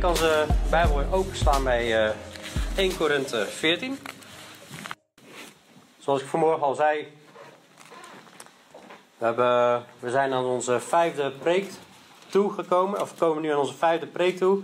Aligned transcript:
Kan 0.00 0.16
zijn 0.16 0.48
Bijbel 0.70 0.96
weer 0.96 1.12
openslaan 1.12 1.64
bij 1.64 2.06
eh 2.06 2.14
1 2.76 2.96
Korinthe 2.96 3.46
14. 3.46 3.98
Zoals 5.98 6.20
ik 6.20 6.26
vanmorgen 6.26 6.62
al 6.62 6.74
zei, 6.74 7.12
we, 9.18 9.24
hebben, 9.24 9.84
we 9.98 10.10
zijn 10.10 10.32
aan 10.32 10.44
onze 10.44 10.80
vijfde 10.80 11.30
preek 11.30 11.70
toegekomen, 12.28 13.00
of 13.00 13.16
komen 13.18 13.42
nu 13.42 13.52
aan 13.52 13.58
onze 13.58 13.74
vijfde 13.74 14.06
preek 14.06 14.36
toe. 14.36 14.62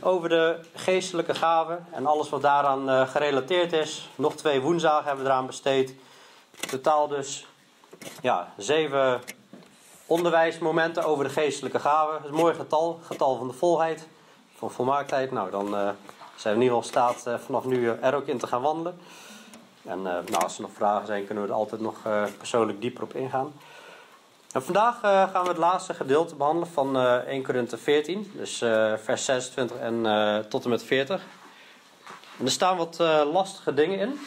Over 0.00 0.28
de 0.28 0.60
geestelijke 0.74 1.34
gaven 1.34 1.86
en 1.92 2.06
alles 2.06 2.28
wat 2.28 2.42
daaraan 2.42 2.90
eh, 2.90 3.08
gerelateerd 3.08 3.72
is. 3.72 4.08
Nog 4.14 4.36
twee 4.36 4.60
woensdagen 4.60 5.04
hebben 5.04 5.24
we 5.24 5.30
eraan 5.30 5.46
besteed. 5.46 5.94
Totaal 6.70 7.08
dus 7.08 7.46
ja, 8.22 8.52
zeven 8.56 9.20
onderwijsmomenten 10.06 11.04
over 11.04 11.24
de 11.24 11.30
geestelijke 11.30 11.78
gaven. 11.78 12.12
Dat 12.12 12.24
is 12.24 12.30
een 12.30 12.36
mooi 12.36 12.54
getal, 12.54 13.00
getal 13.02 13.36
van 13.36 13.48
de 13.48 13.54
volheid, 13.54 14.08
van 14.56 14.70
volmaaktheid. 14.70 15.30
Nou, 15.30 15.50
dan 15.50 15.66
eh, 15.76 15.88
zijn 16.36 16.54
we 16.54 16.60
in 16.60 16.62
ieder 16.62 16.76
geval 16.76 16.82
staat 16.82 17.24
uh, 17.28 17.34
vanaf 17.38 17.64
nu 17.64 17.88
er 17.88 18.14
ook 18.14 18.26
in 18.26 18.38
te 18.38 18.46
gaan 18.46 18.62
wandelen. 18.62 19.00
En 19.84 20.02
nou, 20.02 20.36
als 20.42 20.56
er 20.56 20.62
nog 20.62 20.70
vragen 20.74 21.06
zijn, 21.06 21.26
kunnen 21.26 21.44
we 21.44 21.50
er 21.50 21.56
altijd 21.56 21.80
nog 21.80 21.96
persoonlijk 22.38 22.80
dieper 22.80 23.02
op 23.02 23.14
ingaan. 23.14 23.52
En 24.52 24.62
vandaag 24.62 25.00
gaan 25.00 25.42
we 25.42 25.48
het 25.48 25.56
laatste 25.56 25.94
gedeelte 25.94 26.34
behandelen 26.34 26.68
van 26.68 26.98
1 26.98 27.42
Korinthe 27.42 27.76
14, 27.76 28.32
dus 28.34 28.58
vers 29.02 29.24
26 29.24 29.76
en 29.76 30.04
tot 30.48 30.64
en 30.64 30.70
met 30.70 30.82
40. 30.82 31.22
En 32.38 32.44
er 32.44 32.50
staan 32.50 32.76
wat 32.76 32.98
lastige 33.32 33.74
dingen 33.74 33.98
in, 33.98 34.20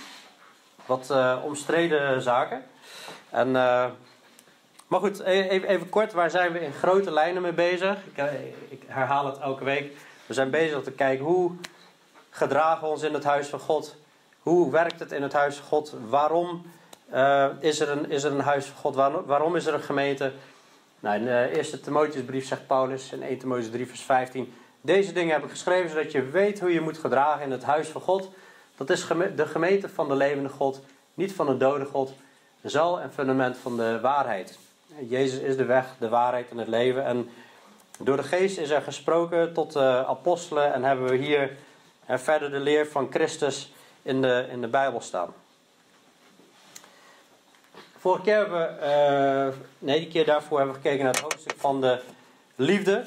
wat 0.86 1.14
omstreden 1.44 2.22
zaken. 2.22 2.66
En, 3.30 3.52
maar 3.52 5.00
goed, 5.00 5.20
even, 5.20 5.68
even, 5.68 5.90
kort, 5.90 6.14
waar 6.14 6.30
zijn 6.30 6.52
we 6.52 6.60
in 6.60 6.74
grote 6.74 7.12
lijnen 7.12 7.42
mee 7.42 7.54
bezig? 7.54 7.98
Ik 8.70 8.82
herhaal 8.88 9.26
het 9.26 9.38
elke 9.38 9.64
week. 9.64 9.94
We 10.30 10.36
zijn 10.36 10.50
bezig 10.50 10.84
te 10.84 10.92
kijken 10.92 11.26
hoe 11.26 11.52
gedragen 12.30 12.84
we 12.84 12.90
ons 12.90 13.04
in 13.04 13.14
het 13.14 13.24
huis 13.24 13.48
van 13.48 13.60
God 13.60 13.96
hoe 14.40 14.72
werkt 14.72 15.00
het 15.00 15.12
in 15.12 15.22
het 15.22 15.34
huis 15.34 15.56
van 15.56 15.66
God? 15.66 15.94
Waarom 16.10 16.66
uh, 17.14 17.48
is, 17.60 17.80
er 17.80 17.90
een, 17.90 18.10
is 18.10 18.24
er 18.24 18.32
een 18.32 18.40
huis 18.40 18.66
van 18.66 18.78
God? 18.78 18.96
Waarom, 19.26 19.56
is 19.56 19.66
er 19.66 19.74
een 19.74 19.82
gemeente? 19.82 20.32
Nou, 21.00 21.16
in 21.16 21.26
de 21.26 21.52
eerste 21.56 21.80
Timotheusbrief 21.80 22.48
zegt 22.48 22.68
Paulus 22.68 23.12
in 23.12 23.24
1 23.24 23.38
Timotheus 23.38 23.72
3 23.72 23.88
vers 23.88 24.02
15... 24.02 24.54
Deze 24.82 25.14
dingen 25.14 25.34
heb 25.34 25.44
ik 25.44 25.50
geschreven 25.50 25.90
zodat 25.90 26.12
je 26.12 26.22
weet 26.22 26.60
hoe 26.60 26.74
je 26.74 26.82
moet 26.82 26.98
gedragen 26.98 27.44
in 27.44 27.52
het 27.52 27.64
huis 27.64 27.88
van 27.88 28.02
God. 28.02 28.30
Dat 28.78 28.90
is 28.90 29.08
de 29.36 29.46
gemeente 29.46 29.90
van 29.90 30.08
de 30.08 30.16
levende 30.16 30.50
God, 30.50 30.82
niet 31.14 31.34
van 31.34 31.46
de 31.46 31.58
dode 31.58 31.86
God. 31.86 32.14
Zal 32.64 33.00
en 33.00 33.14
fundament 33.14 33.58
van 33.58 33.78
de 33.78 34.00
waarheid. 34.02 34.60
Jezus 35.08 35.40
is 35.40 35.58
de 35.58 35.66
weg, 35.66 35.86
de 36.00 36.10
waarheid 36.10 36.50
en 36.50 36.58
het 36.58 36.68
leven. 36.68 37.06
En 37.06 37.30
door 38.06 38.18
de 38.18 38.24
geest 38.24 38.58
is 38.58 38.70
er 38.70 38.82
gesproken 38.82 39.54
tot 39.54 39.74
de 39.74 40.06
apostelen 40.08 40.74
en 40.74 40.84
hebben 40.84 41.10
we 41.10 41.16
hier 41.16 41.58
verder 42.08 42.52
de 42.52 42.60
leer 42.60 42.88
van 42.88 43.08
Christus 43.10 43.74
in 44.02 44.22
de, 44.22 44.48
in 44.52 44.62
de 44.62 44.68
Bijbel 44.68 45.02
staan. 45.02 45.34
Vorige 47.98 48.22
keer 48.22 48.36
hebben 48.36 48.60
we, 48.60 49.52
uh, 49.52 49.58
nee, 49.80 50.00
die 50.00 50.08
keer 50.08 50.26
daarvoor 50.26 50.58
hebben 50.58 50.76
we 50.76 50.82
gekeken 50.82 51.04
naar 51.04 51.14
het 51.14 51.24
hoofdstuk 51.24 51.58
van 51.58 51.82
de 51.82 52.02
liefde. 52.56 53.04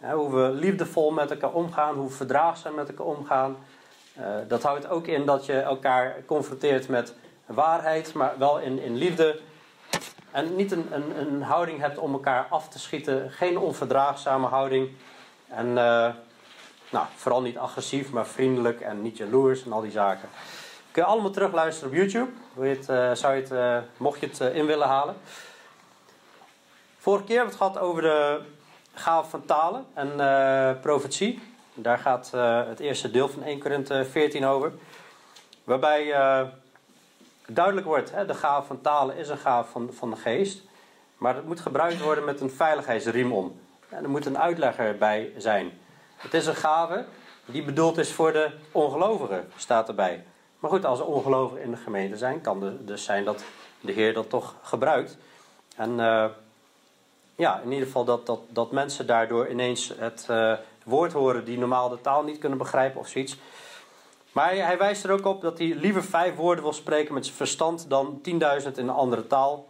Ja, 0.00 0.14
hoe 0.14 0.34
we 0.34 0.50
liefdevol 0.50 1.10
met 1.10 1.30
elkaar 1.30 1.52
omgaan, 1.52 1.94
hoe 1.94 2.08
we 2.08 2.14
verdraagzaam 2.14 2.74
met 2.74 2.88
elkaar 2.88 3.06
omgaan. 3.06 3.56
Uh, 4.18 4.24
dat 4.48 4.62
houdt 4.62 4.88
ook 4.88 5.06
in 5.06 5.26
dat 5.26 5.46
je 5.46 5.52
elkaar 5.52 6.16
confronteert 6.26 6.88
met 6.88 7.14
waarheid, 7.46 8.14
maar 8.14 8.34
wel 8.38 8.58
in, 8.58 8.82
in 8.82 8.96
liefde. 8.96 9.40
En 10.30 10.56
niet 10.56 10.72
een, 10.72 10.86
een, 10.90 11.20
een 11.20 11.42
houding 11.42 11.80
hebt 11.80 11.98
om 11.98 12.12
elkaar 12.12 12.46
af 12.50 12.68
te 12.68 12.78
schieten. 12.78 13.30
Geen 13.30 13.58
onverdraagzame 13.58 14.46
houding. 14.46 14.90
En 15.48 15.66
uh, 15.66 16.08
nou, 16.90 17.06
vooral 17.14 17.42
niet 17.42 17.58
agressief, 17.58 18.10
maar 18.10 18.26
vriendelijk 18.26 18.80
en 18.80 19.02
niet 19.02 19.16
jaloers 19.16 19.64
en 19.64 19.72
al 19.72 19.80
die 19.80 19.90
zaken. 19.90 20.28
Kun 20.90 21.02
je 21.02 21.08
allemaal 21.08 21.30
terugluisteren 21.30 21.90
op 21.90 21.96
YouTube. 21.96 22.30
Wil 22.52 22.64
je 22.64 22.76
het, 22.76 22.88
uh, 22.88 23.12
zou 23.12 23.34
je 23.34 23.40
het, 23.40 23.50
uh, 23.50 23.78
mocht 23.96 24.20
je 24.20 24.26
het 24.26 24.40
in 24.40 24.66
willen 24.66 24.88
halen. 24.88 25.16
Vorige 26.98 27.24
keer 27.24 27.36
hebben 27.36 27.58
we 27.58 27.64
het 27.64 27.72
gehad 27.72 27.88
over 27.88 28.02
de 28.02 28.40
gave 28.94 29.30
van 29.30 29.44
talen 29.44 29.86
en 29.94 30.80
profetie. 30.80 31.42
Daar 31.74 31.98
gaat 31.98 32.30
het 32.68 32.80
eerste 32.80 33.10
deel 33.10 33.28
van 33.28 33.42
1 33.42 33.58
Korinthe 33.58 34.04
14 34.10 34.44
over. 34.44 34.72
Waarbij 35.64 36.14
duidelijk 37.54 37.86
wordt, 37.86 38.12
hè, 38.12 38.26
de 38.26 38.34
gave 38.34 38.66
van 38.66 38.80
talen 38.80 39.16
is 39.16 39.28
een 39.28 39.38
gave 39.38 39.70
van, 39.70 39.88
van 39.92 40.10
de 40.10 40.16
geest. 40.16 40.62
Maar 41.16 41.34
het 41.34 41.46
moet 41.46 41.60
gebruikt 41.60 42.00
worden 42.00 42.24
met 42.24 42.40
een 42.40 42.50
veiligheidsriem 42.50 43.32
om. 43.32 43.60
Er 43.88 44.10
moet 44.10 44.26
een 44.26 44.38
uitlegger 44.38 44.96
bij 44.96 45.32
zijn. 45.36 45.78
Het 46.16 46.34
is 46.34 46.46
een 46.46 46.54
gave 46.54 47.04
die 47.44 47.62
bedoeld 47.62 47.98
is 47.98 48.12
voor 48.12 48.32
de 48.32 48.50
ongelovigen, 48.72 49.48
staat 49.56 49.88
erbij. 49.88 50.24
Maar 50.58 50.70
goed, 50.70 50.84
als 50.84 50.98
er 50.98 51.04
ongelovigen 51.04 51.62
in 51.62 51.70
de 51.70 51.76
gemeente 51.76 52.16
zijn, 52.16 52.40
kan 52.40 52.62
het 52.62 52.86
dus 52.86 53.04
zijn 53.04 53.24
dat 53.24 53.44
de 53.80 53.92
Heer 53.92 54.14
dat 54.14 54.30
toch 54.30 54.54
gebruikt. 54.62 55.16
En 55.76 55.90
uh, 55.90 56.24
ja, 57.36 57.60
in 57.64 57.72
ieder 57.72 57.86
geval 57.86 58.04
dat, 58.04 58.26
dat, 58.26 58.40
dat 58.48 58.72
mensen 58.72 59.06
daardoor 59.06 59.48
ineens 59.48 59.92
het 59.98 60.26
uh, 60.30 60.52
woord 60.84 61.12
horen 61.12 61.44
die 61.44 61.58
normaal 61.58 61.88
de 61.88 62.00
taal 62.00 62.22
niet 62.22 62.38
kunnen 62.38 62.58
begrijpen 62.58 63.00
of 63.00 63.08
zoiets. 63.08 63.36
Maar 64.32 64.54
hij, 64.54 64.78
wijst 64.78 65.04
er 65.04 65.10
ook 65.10 65.26
op 65.26 65.40
dat 65.40 65.58
hij 65.58 65.66
liever 65.66 66.04
vijf 66.04 66.34
woorden 66.34 66.64
wil 66.64 66.72
spreken 66.72 67.14
met 67.14 67.24
zijn 67.24 67.36
verstand 67.36 67.86
dan 67.88 68.20
10.000 68.22 68.30
in 68.30 68.42
een 68.74 68.90
andere 68.90 69.26
taal. 69.26 69.68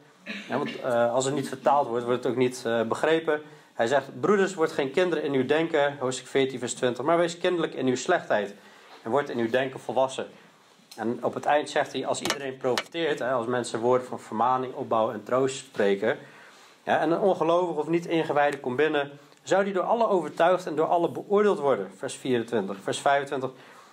Want 0.49 0.71
uh, 0.79 1.15
als 1.15 1.25
het 1.25 1.35
niet 1.35 1.49
vertaald 1.49 1.87
wordt, 1.89 2.05
wordt 2.05 2.25
het 2.25 2.33
ook 2.33 2.39
niet 2.39 2.65
begrepen. 2.89 3.43
Hij 3.75 3.87
zegt, 3.87 4.21
broeders, 4.21 4.55
word 4.55 4.73
geen 4.73 4.91
kinderen 4.91 5.25
in 5.25 5.33
uw 5.33 5.47
denken, 5.47 5.97
hoofdstuk 5.99 6.27
14 6.27 6.59
vers 6.59 6.75
20, 6.75 7.05
maar 7.05 7.19
wees 7.19 7.39
kinderlijk 7.39 7.75
in 7.75 7.87
uw 7.87 7.97
slechtheid 7.97 8.55
en 9.03 9.11
word 9.11 9.31
in 9.31 9.39
uw 9.39 9.51
denken 9.51 9.81
volwassen. 9.81 10.27
En 10.97 11.19
op 11.25 11.35
het 11.35 11.45
eind 11.45 11.71
zegt 11.71 11.93
hij, 11.93 12.07
als 12.07 12.21
iedereen 12.21 12.57
profiteert, 12.57 13.21
als 13.21 13.47
mensen 13.47 13.81
woorden 13.81 14.07
van 14.07 14.21
vermaning, 14.21 14.75
opbouw 14.75 15.11
en 15.11 15.23
troost 15.23 15.57
spreken, 15.57 16.19
en 16.83 17.11
een 17.11 17.21
ongelovige 17.21 17.81
of 17.81 17.89
niet 17.89 18.07
ingewijde 18.07 18.61
komt 18.61 18.77
binnen, 18.77 19.11
zou 19.43 19.65
die 19.65 19.73
door 19.73 19.83
alle 19.83 20.09
overtuigd 20.09 20.67
en 20.67 20.77
door 20.77 20.87
alle 20.87 21.11
beoordeeld 21.11 21.59
worden. 21.59 21.91
Vers 21.97 22.15
24, 22.15 22.77
vers 22.83 22.99
25. 22.99 23.51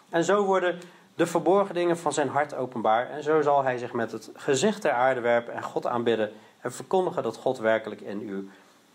En 0.09 0.23
zo 0.23 0.43
worden 0.43 0.79
de 1.15 1.25
verborgen 1.25 1.75
dingen 1.75 1.97
van 1.97 2.13
zijn 2.13 2.29
hart 2.29 2.55
openbaar. 2.55 3.09
En 3.09 3.23
zo 3.23 3.41
zal 3.41 3.63
hij 3.63 3.77
zich 3.77 3.93
met 3.93 4.11
het 4.11 4.29
gezicht 4.35 4.81
ter 4.81 4.91
aarde 4.91 5.21
werpen 5.21 5.53
en 5.53 5.63
God 5.63 5.87
aanbidden 5.87 6.31
en 6.61 6.71
verkondigen 6.71 7.23
dat 7.23 7.37
God 7.37 7.57
werkelijk 7.57 8.01
in 8.01 8.19
uw 8.19 8.43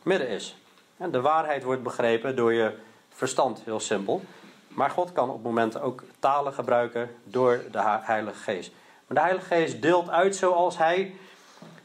midden 0.03 0.29
is. 0.29 0.57
En 0.97 1.11
de 1.11 1.21
waarheid 1.21 1.63
wordt 1.63 1.83
begrepen 1.83 2.37
door 2.37 2.53
je 2.53 2.73
verstand, 3.09 3.63
heel 3.65 3.81
simpel. 3.81 4.23
Maar 4.69 4.91
God 4.91 5.13
kan 5.13 5.31
op 5.31 5.43
momenten 5.43 5.83
ook 5.83 6.03
talen 6.19 6.53
gebruiken 6.53 7.11
door 7.25 7.61
de 7.71 7.81
Heilige 7.83 8.39
Geest. 8.39 8.73
Maar 9.07 9.17
de 9.17 9.23
Heilige 9.23 9.55
Geest 9.55 9.83
deelt 9.83 10.11
uit 10.11 10.37
zoals 10.37 10.79
Hij 10.79 11.15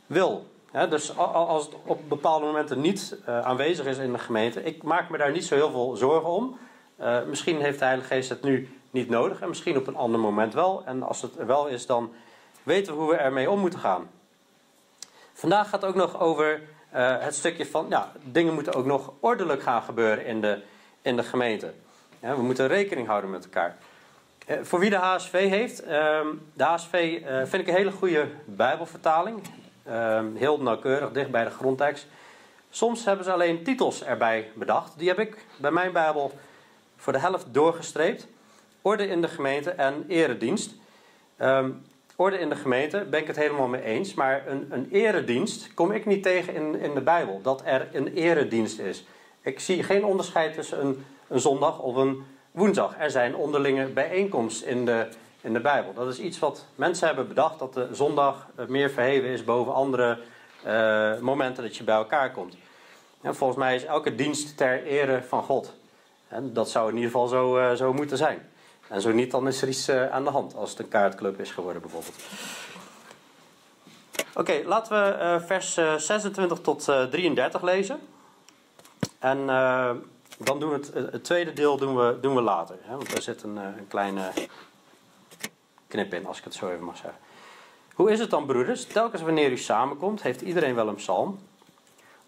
wil. 0.05 0.47
dus 0.89 1.17
als 1.17 1.65
het 1.65 1.75
op 1.85 2.09
bepaalde 2.09 2.45
momenten 2.45 2.81
niet 2.81 3.17
uh, 3.21 3.39
aanwezig 3.39 3.85
is 3.85 3.97
in 3.97 4.11
de 4.11 4.19
gemeente, 4.19 4.63
ik 4.63 4.83
maak 4.83 5.09
me 5.09 5.17
daar 5.17 5.31
niet 5.31 5.45
zo 5.45 5.55
heel 5.55 5.71
veel 5.71 5.95
zorgen 5.95 6.29
om. 6.29 6.57
Uh, 6.99 7.23
misschien 7.23 7.61
heeft 7.61 7.79
de 7.79 7.85
Heilige 7.85 8.13
Geest 8.13 8.29
het 8.29 8.43
nu 8.43 8.76
niet 8.91 9.09
nodig 9.09 9.41
en 9.41 9.47
misschien 9.47 9.77
op 9.77 9.87
een 9.87 9.95
ander 9.95 10.19
moment 10.19 10.53
wel. 10.53 10.83
En 10.85 11.03
als 11.03 11.21
het 11.21 11.37
er 11.37 11.45
wel 11.45 11.67
is, 11.67 11.85
dan 11.85 12.13
weten 12.63 12.93
we 12.93 12.99
hoe 12.99 13.09
we 13.09 13.17
ermee 13.17 13.49
om 13.49 13.59
moeten 13.59 13.79
gaan. 13.79 14.09
Vandaag 15.33 15.69
gaat 15.69 15.81
het 15.81 15.89
ook 15.89 15.95
nog 15.95 16.19
over 16.19 16.61
uh, 16.95 17.15
het 17.19 17.35
stukje 17.35 17.65
van, 17.65 17.85
ja, 17.89 18.11
dingen 18.23 18.53
moeten 18.53 18.73
ook 18.73 18.85
nog 18.85 19.13
ordelijk 19.19 19.61
gaan 19.61 19.81
gebeuren 19.81 20.25
in 20.25 20.41
de, 20.41 20.61
in 21.01 21.15
de 21.15 21.23
gemeente. 21.23 21.73
We 22.19 22.41
moeten 22.41 22.67
rekening 22.67 23.07
houden 23.07 23.29
met 23.29 23.43
elkaar. 23.43 23.77
Uh, 24.47 24.57
voor 24.61 24.79
wie 24.79 24.89
de 24.89 24.95
HSV 24.95 25.49
heeft, 25.49 25.83
uh, 25.83 25.89
de 26.53 26.63
HSV 26.63 27.19
uh, 27.21 27.37
vind 27.37 27.53
ik 27.53 27.67
een 27.67 27.75
hele 27.75 27.91
goede 27.91 28.27
Bijbelvertaling. 28.45 29.41
Ehm, 29.83 30.35
heel 30.35 30.61
nauwkeurig, 30.61 31.11
dicht 31.11 31.31
bij 31.31 31.43
de 31.43 31.49
grondtekst. 31.49 32.07
Soms 32.69 33.05
hebben 33.05 33.25
ze 33.25 33.31
alleen 33.31 33.63
titels 33.63 34.03
erbij 34.03 34.51
bedacht. 34.55 34.97
Die 34.97 35.07
heb 35.07 35.19
ik 35.19 35.45
bij 35.57 35.71
mijn 35.71 35.91
Bijbel 35.91 36.31
voor 36.95 37.13
de 37.13 37.19
helft 37.19 37.45
doorgestreept. 37.51 38.27
Orde 38.87 39.07
in 39.07 39.21
de 39.21 39.27
gemeente 39.27 39.71
en 39.71 40.05
eredienst. 40.07 40.75
Um, 41.41 41.85
orde 42.15 42.39
in 42.39 42.49
de 42.49 42.55
gemeente, 42.55 43.05
ben 43.09 43.19
ik 43.19 43.27
het 43.27 43.35
helemaal 43.35 43.67
mee 43.67 43.81
eens. 43.81 44.13
Maar 44.13 44.47
een, 44.47 44.67
een 44.69 44.87
eredienst 44.91 45.73
kom 45.73 45.91
ik 45.91 46.05
niet 46.05 46.23
tegen 46.23 46.53
in, 46.53 46.79
in 46.79 46.93
de 46.93 47.01
Bijbel. 47.01 47.39
Dat 47.41 47.61
er 47.65 47.87
een 47.93 48.13
eredienst 48.13 48.79
is. 48.79 49.05
Ik 49.41 49.59
zie 49.59 49.83
geen 49.83 50.05
onderscheid 50.05 50.53
tussen 50.53 50.85
een, 50.85 51.05
een 51.27 51.39
zondag 51.39 51.79
of 51.79 51.95
een 51.95 52.23
woensdag. 52.51 52.95
Er 52.99 53.11
zijn 53.11 53.35
onderlinge 53.35 53.85
bijeenkomsten 53.85 54.67
in 54.67 54.85
de, 54.85 55.07
in 55.41 55.53
de 55.53 55.61
Bijbel. 55.61 55.93
Dat 55.93 56.07
is 56.07 56.19
iets 56.19 56.39
wat 56.39 56.65
mensen 56.75 57.07
hebben 57.07 57.27
bedacht. 57.27 57.59
Dat 57.59 57.73
de 57.73 57.87
zondag 57.91 58.47
meer 58.67 58.89
verheven 58.89 59.29
is 59.29 59.43
boven 59.43 59.73
andere 59.73 60.17
uh, 60.67 61.19
momenten 61.19 61.63
dat 61.63 61.77
je 61.77 61.83
bij 61.83 61.95
elkaar 61.95 62.31
komt. 62.31 62.57
En 63.21 63.35
volgens 63.35 63.59
mij 63.59 63.75
is 63.75 63.85
elke 63.85 64.15
dienst 64.15 64.57
ter 64.57 64.83
ere 64.83 65.23
van 65.27 65.43
God. 65.43 65.73
En 66.27 66.53
dat 66.53 66.69
zou 66.69 66.89
in 66.89 66.95
ieder 66.95 67.11
geval 67.11 67.27
zo, 67.27 67.57
uh, 67.57 67.73
zo 67.73 67.93
moeten 67.93 68.17
zijn. 68.17 68.49
En 68.89 69.01
zo 69.01 69.11
niet, 69.11 69.31
dan 69.31 69.47
is 69.47 69.61
er 69.61 69.67
iets 69.67 69.89
uh, 69.89 70.09
aan 70.09 70.23
de 70.23 70.29
hand 70.29 70.55
als 70.55 70.69
het 70.69 70.79
een 70.79 70.87
kaartclub 70.87 71.39
is 71.39 71.51
geworden 71.51 71.81
bijvoorbeeld. 71.81 72.15
Oké, 74.35 74.61
laten 74.65 75.03
we 75.03 75.17
uh, 75.19 75.47
vers 75.47 75.77
uh, 75.77 75.95
26 75.95 76.59
tot 76.59 76.83
33 76.83 77.61
lezen. 77.61 77.99
En 79.19 79.45
dan 80.37 80.59
doen 80.59 80.69
we 80.69 80.75
het, 80.75 80.93
het 81.11 81.23
tweede 81.23 81.53
deel 81.53 81.77
doen 81.77 81.95
we, 81.95 82.17
doen 82.21 82.35
we 82.35 82.41
later. 82.41 82.75
Hè, 82.81 82.95
want 82.95 83.11
daar 83.11 83.21
zit 83.21 83.43
een, 83.43 83.55
een 83.55 83.87
kleine 83.87 84.31
knip 85.87 86.13
in, 86.13 86.25
als 86.25 86.37
ik 86.37 86.43
het 86.43 86.53
zo 86.53 86.69
even 86.69 86.83
mag 86.83 86.97
zeggen. 86.97 87.19
Hoe 87.93 88.11
is 88.11 88.19
het 88.19 88.29
dan, 88.29 88.45
broeders? 88.45 88.85
Telkens 88.85 89.21
wanneer 89.21 89.51
u 89.51 89.57
samenkomt, 89.57 90.21
heeft 90.21 90.41
iedereen 90.41 90.75
wel 90.75 90.87
een 90.87 90.95
psalm. 90.95 91.39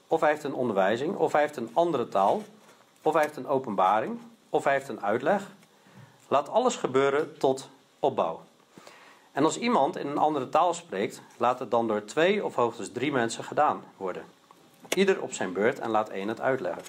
Of 0.07 0.19
hij 0.19 0.29
heeft 0.29 0.43
een 0.43 0.53
onderwijzing, 0.53 1.15
of 1.15 1.31
hij 1.31 1.41
heeft 1.41 1.57
een 1.57 1.69
andere 1.73 2.07
taal, 2.07 2.43
of 3.01 3.13
hij 3.13 3.21
heeft 3.21 3.37
een 3.37 3.47
openbaring, 3.47 4.19
of 4.49 4.63
hij 4.63 4.73
heeft 4.73 4.87
een 4.87 5.01
uitleg. 5.01 5.47
Laat 6.29 6.49
alles 6.49 6.75
gebeuren 6.75 7.37
tot 7.37 7.69
opbouw. 7.99 8.41
En 9.31 9.43
als 9.43 9.57
iemand 9.57 9.97
in 9.97 10.07
een 10.07 10.17
andere 10.17 10.49
taal 10.49 10.73
spreekt, 10.73 11.21
laat 11.37 11.59
het 11.59 11.71
dan 11.71 11.87
door 11.87 12.05
twee 12.05 12.45
of 12.45 12.55
hoogstens 12.55 12.91
drie 12.91 13.11
mensen 13.11 13.43
gedaan 13.43 13.83
worden. 13.97 14.23
Ieder 14.95 15.21
op 15.21 15.33
zijn 15.33 15.53
beurt 15.53 15.79
en 15.79 15.89
laat 15.89 16.09
één 16.09 16.27
het 16.27 16.41
uitleggen. 16.41 16.83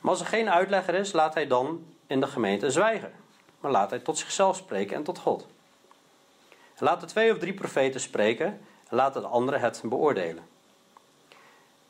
Maar 0.00 0.10
als 0.10 0.20
er 0.20 0.26
geen 0.26 0.50
uitlegger 0.50 0.94
is, 0.94 1.12
laat 1.12 1.34
hij 1.34 1.46
dan 1.46 1.84
in 2.06 2.20
de 2.20 2.26
gemeente 2.26 2.70
zwijgen. 2.70 3.12
Maar 3.60 3.70
laat 3.70 3.90
hij 3.90 3.98
tot 3.98 4.18
zichzelf 4.18 4.56
spreken 4.56 4.96
en 4.96 5.02
tot 5.02 5.18
God. 5.18 5.46
Laat 6.78 7.00
de 7.00 7.06
twee 7.06 7.32
of 7.32 7.38
drie 7.38 7.54
profeten 7.54 8.00
spreken 8.00 8.46
en 8.88 8.96
laat 8.96 9.14
de 9.14 9.20
andere 9.20 9.58
het 9.58 9.82
beoordelen. 9.84 10.42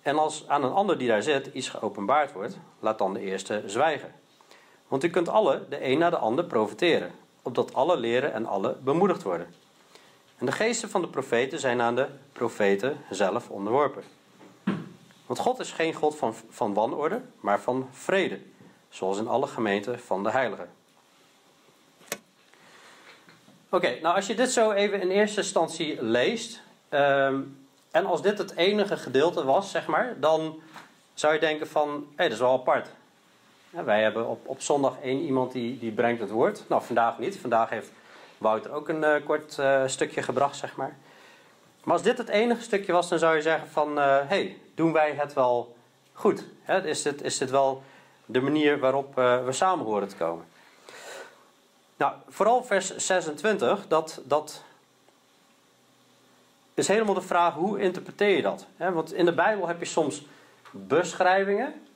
En 0.02 0.18
als 0.18 0.48
aan 0.48 0.64
een 0.64 0.72
ander 0.72 0.98
die 0.98 1.08
daar 1.08 1.22
zit 1.22 1.46
iets 1.46 1.68
geopenbaard 1.68 2.32
wordt, 2.32 2.58
laat 2.80 2.98
dan 2.98 3.14
de 3.14 3.20
eerste 3.20 3.62
zwijgen. 3.66 4.14
Want 4.88 5.04
u 5.04 5.10
kunt 5.10 5.28
alle, 5.28 5.64
de 5.68 5.84
een 5.84 5.98
na 5.98 6.10
de 6.10 6.16
ander, 6.16 6.44
profiteren, 6.44 7.12
opdat 7.42 7.74
alle 7.74 7.96
leren 7.96 8.32
en 8.32 8.46
alle 8.46 8.76
bemoedigd 8.82 9.22
worden. 9.22 9.54
En 10.38 10.46
de 10.46 10.52
geesten 10.52 10.90
van 10.90 11.00
de 11.00 11.08
profeten 11.08 11.58
zijn 11.58 11.80
aan 11.80 11.94
de 11.94 12.06
profeten 12.32 12.96
zelf 13.10 13.50
onderworpen. 13.50 14.02
Want 15.26 15.40
God 15.40 15.58
is 15.58 15.72
geen 15.72 15.94
God 15.94 16.16
van, 16.16 16.34
van 16.50 16.74
wanorde, 16.74 17.20
maar 17.40 17.60
van 17.60 17.88
vrede, 17.92 18.40
zoals 18.88 19.18
in 19.18 19.28
alle 19.28 19.46
gemeenten 19.46 20.00
van 20.00 20.22
de 20.22 20.30
heiligen. 20.30 20.70
Oké, 23.68 23.98
nou 24.02 24.16
als 24.16 24.26
je 24.26 24.34
dit 24.34 24.50
zo 24.50 24.70
even 24.70 25.00
in 25.00 25.10
eerste 25.10 25.40
instantie 25.40 26.02
leest, 26.02 26.62
ehm, 26.88 27.40
en 27.90 28.06
als 28.06 28.22
dit 28.22 28.38
het 28.38 28.54
enige 28.56 28.96
gedeelte 28.96 29.44
was, 29.44 29.70
zeg 29.70 29.86
maar, 29.86 30.16
dan 30.20 30.60
zou 31.14 31.34
je 31.34 31.40
denken 31.40 31.68
van, 31.68 31.88
hé, 31.88 32.14
hey, 32.16 32.24
dat 32.24 32.34
is 32.34 32.42
wel 32.42 32.52
apart. 32.52 32.88
Wij 33.70 34.02
hebben 34.02 34.28
op, 34.28 34.46
op 34.46 34.60
zondag 34.60 35.00
één 35.02 35.20
iemand 35.20 35.52
die, 35.52 35.78
die 35.78 35.92
brengt 35.92 36.20
het 36.20 36.30
woord. 36.30 36.64
Nou, 36.68 36.82
vandaag 36.82 37.18
niet. 37.18 37.38
Vandaag 37.38 37.70
heeft 37.70 37.92
Wouter 38.38 38.72
ook 38.72 38.88
een 38.88 39.02
uh, 39.02 39.14
kort 39.24 39.56
uh, 39.60 39.82
stukje 39.86 40.22
gebracht, 40.22 40.56
zeg 40.56 40.76
maar. 40.76 40.96
Maar 41.84 41.94
als 41.94 42.02
dit 42.02 42.18
het 42.18 42.28
enige 42.28 42.62
stukje 42.62 42.92
was, 42.92 43.08
dan 43.08 43.18
zou 43.18 43.36
je 43.36 43.42
zeggen 43.42 43.68
van... 43.68 43.96
hé, 43.96 44.22
uh, 44.22 44.28
hey, 44.28 44.56
doen 44.74 44.92
wij 44.92 45.14
het 45.14 45.32
wel 45.32 45.76
goed? 46.12 46.44
Hè? 46.62 46.86
Is, 46.86 47.02
dit, 47.02 47.22
is 47.22 47.38
dit 47.38 47.50
wel 47.50 47.82
de 48.26 48.40
manier 48.40 48.78
waarop 48.78 49.14
we 49.14 49.48
samen 49.50 49.84
horen 49.84 50.08
te 50.08 50.16
komen? 50.16 50.44
Nou, 51.96 52.12
vooral 52.28 52.64
vers 52.64 52.96
26, 52.96 53.88
dat, 53.88 54.20
dat 54.24 54.62
is 56.74 56.88
helemaal 56.88 57.14
de 57.14 57.20
vraag 57.20 57.54
hoe 57.54 57.80
interpreteer 57.80 58.36
je 58.36 58.42
dat? 58.42 58.66
Want 58.76 59.12
in 59.12 59.24
de 59.24 59.34
Bijbel 59.34 59.66
heb 59.66 59.78
je 59.78 59.84
soms 59.84 60.26
beschrijvingen. 60.70 61.87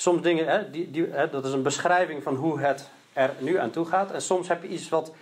Soms 0.00 0.22
dingen, 0.22 0.46
hè, 0.46 0.70
die, 0.70 0.90
die, 0.90 1.06
hè, 1.10 1.30
dat 1.30 1.44
is 1.44 1.52
een 1.52 1.62
beschrijving 1.62 2.22
van 2.22 2.34
hoe 2.34 2.60
het 2.60 2.88
er 3.12 3.30
nu 3.38 3.58
aan 3.58 3.70
toe 3.70 3.86
gaat. 3.86 4.10
En 4.10 4.22
soms 4.22 4.48
heb 4.48 4.62
je 4.62 4.68
iets 4.68 4.88
wat 4.88 5.12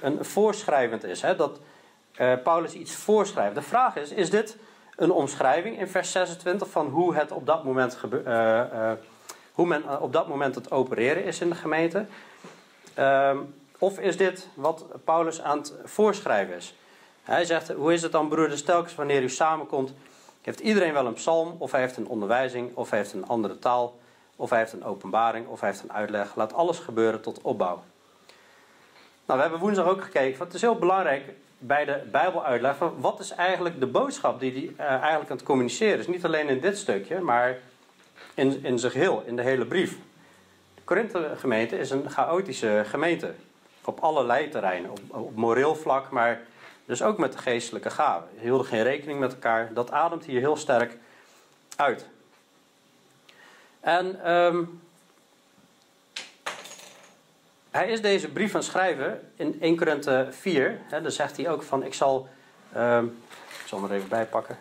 een 0.00 0.24
voorschrijvend 0.24 1.04
is. 1.04 1.22
Hè, 1.22 1.36
dat 1.36 1.60
uh, 2.20 2.32
Paulus 2.42 2.72
iets 2.72 2.94
voorschrijft. 2.94 3.54
De 3.54 3.62
vraag 3.62 3.96
is, 3.96 4.10
is 4.10 4.30
dit 4.30 4.56
een 4.96 5.10
omschrijving 5.10 5.78
in 5.78 5.88
vers 5.88 6.12
26 6.12 6.70
van 6.70 6.86
hoe 6.86 7.14
het 7.14 7.32
op 7.32 7.46
dat 7.46 7.64
moment, 7.64 7.98
uh, 8.12 8.20
uh, 8.24 8.92
hoe 9.52 9.66
men 9.66 10.00
op 10.00 10.12
dat 10.12 10.28
moment 10.28 10.54
het 10.54 10.70
opereren 10.70 11.24
is 11.24 11.40
in 11.40 11.48
de 11.48 11.54
gemeente? 11.54 12.06
Ehm, 12.94 13.38
of 13.78 13.98
is 13.98 14.16
dit 14.16 14.48
wat 14.54 14.84
Paulus 15.04 15.42
aan 15.42 15.58
het 15.58 15.74
voorschrijven 15.84 16.56
is? 16.56 16.74
Hij 17.22 17.44
zegt, 17.44 17.72
hoe 17.72 17.92
is 17.92 18.02
het 18.02 18.12
dan 18.12 18.28
broeders, 18.28 18.62
telkens 18.62 18.94
wanneer 18.94 19.22
u 19.22 19.30
samenkomt, 19.30 19.92
heeft 20.42 20.60
iedereen 20.60 20.92
wel 20.92 21.06
een 21.06 21.12
psalm, 21.12 21.56
of 21.58 21.72
hij 21.72 21.80
heeft 21.80 21.96
een 21.96 22.08
onderwijzing, 22.08 22.76
of 22.76 22.90
hij 22.90 22.98
heeft 22.98 23.12
een 23.12 23.26
andere 23.26 23.58
taal, 23.58 23.98
of 24.40 24.50
hij 24.50 24.58
heeft 24.58 24.72
een 24.72 24.84
openbaring, 24.84 25.46
of 25.46 25.60
hij 25.60 25.68
heeft 25.68 25.82
een 25.82 25.92
uitleg. 25.92 26.36
Laat 26.36 26.54
alles 26.54 26.78
gebeuren 26.78 27.20
tot 27.20 27.40
opbouw. 27.42 27.82
Nou, 29.26 29.38
we 29.38 29.40
hebben 29.40 29.58
woensdag 29.58 29.86
ook 29.86 30.02
gekeken, 30.02 30.38
want 30.38 30.52
het 30.52 30.54
is 30.54 30.60
heel 30.60 30.78
belangrijk 30.78 31.24
bij 31.58 31.84
de 31.84 32.02
Bijbeluitleg, 32.10 32.76
wat 32.98 33.20
is 33.20 33.30
eigenlijk 33.30 33.80
de 33.80 33.86
boodschap 33.86 34.40
die 34.40 34.52
hij 34.52 34.86
uh, 34.86 34.92
eigenlijk 34.92 35.30
aan 35.30 35.36
het 35.36 35.46
communiceren 35.46 35.98
is. 35.98 36.06
Niet 36.06 36.24
alleen 36.24 36.48
in 36.48 36.60
dit 36.60 36.78
stukje, 36.78 37.20
maar 37.20 37.58
in, 38.34 38.64
in 38.64 38.78
zijn 38.78 38.92
geheel, 38.92 39.22
in 39.26 39.36
de 39.36 39.42
hele 39.42 39.66
brief. 39.66 39.96
De 40.74 40.82
Korinthe 40.84 41.32
gemeente 41.36 41.78
is 41.78 41.90
een 41.90 42.10
chaotische 42.10 42.82
gemeente. 42.86 43.34
Op 43.84 44.00
allerlei 44.00 44.48
terreinen, 44.48 44.90
op, 44.90 45.00
op 45.08 45.36
moreel 45.36 45.74
vlak, 45.74 46.10
maar 46.10 46.40
dus 46.84 47.02
ook 47.02 47.18
met 47.18 47.32
de 47.32 47.38
geestelijke 47.38 47.90
gaven. 47.90 48.28
Ze 48.36 48.42
hielden 48.42 48.66
geen 48.66 48.82
rekening 48.82 49.18
met 49.18 49.32
elkaar. 49.32 49.72
Dat 49.74 49.90
ademt 49.90 50.24
hier 50.24 50.40
heel 50.40 50.56
sterk 50.56 50.96
uit. 51.76 52.08
En 53.80 54.30
um, 54.32 54.80
hij 57.70 57.88
is 57.90 58.00
deze 58.00 58.28
brief 58.28 58.54
aan 58.54 58.62
schrijven 58.62 59.32
in 59.36 59.60
1 59.60 59.76
Korinthe 59.76 60.28
4. 60.30 60.80
Hè, 60.82 61.02
dan 61.02 61.10
zegt 61.10 61.36
hij 61.36 61.50
ook 61.50 61.62
van 61.62 61.84
ik 61.84 61.94
zal... 61.94 62.28
Um, 62.76 63.18
ik 63.62 63.66
zal 63.66 63.80
hem 63.82 63.90
er 63.90 63.96
even 63.96 64.08
bij 64.08 64.26
pakken. 64.26 64.58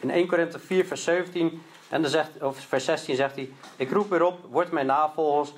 In 0.00 0.10
1 0.10 0.26
Korinthe 0.26 0.58
4 0.58 0.86
vers 0.86 1.04
17 1.04 1.62
en 1.88 2.02
dan 2.02 2.10
zegt, 2.10 2.42
of 2.42 2.58
vers 2.58 2.84
16 2.84 3.16
zegt 3.16 3.34
hij: 3.34 3.50
Ik 3.76 3.90
roep 3.90 4.10
weer 4.10 4.22
op, 4.22 4.38
word 4.50 4.70
mijn 4.70 4.86
navolgers. 4.86 5.52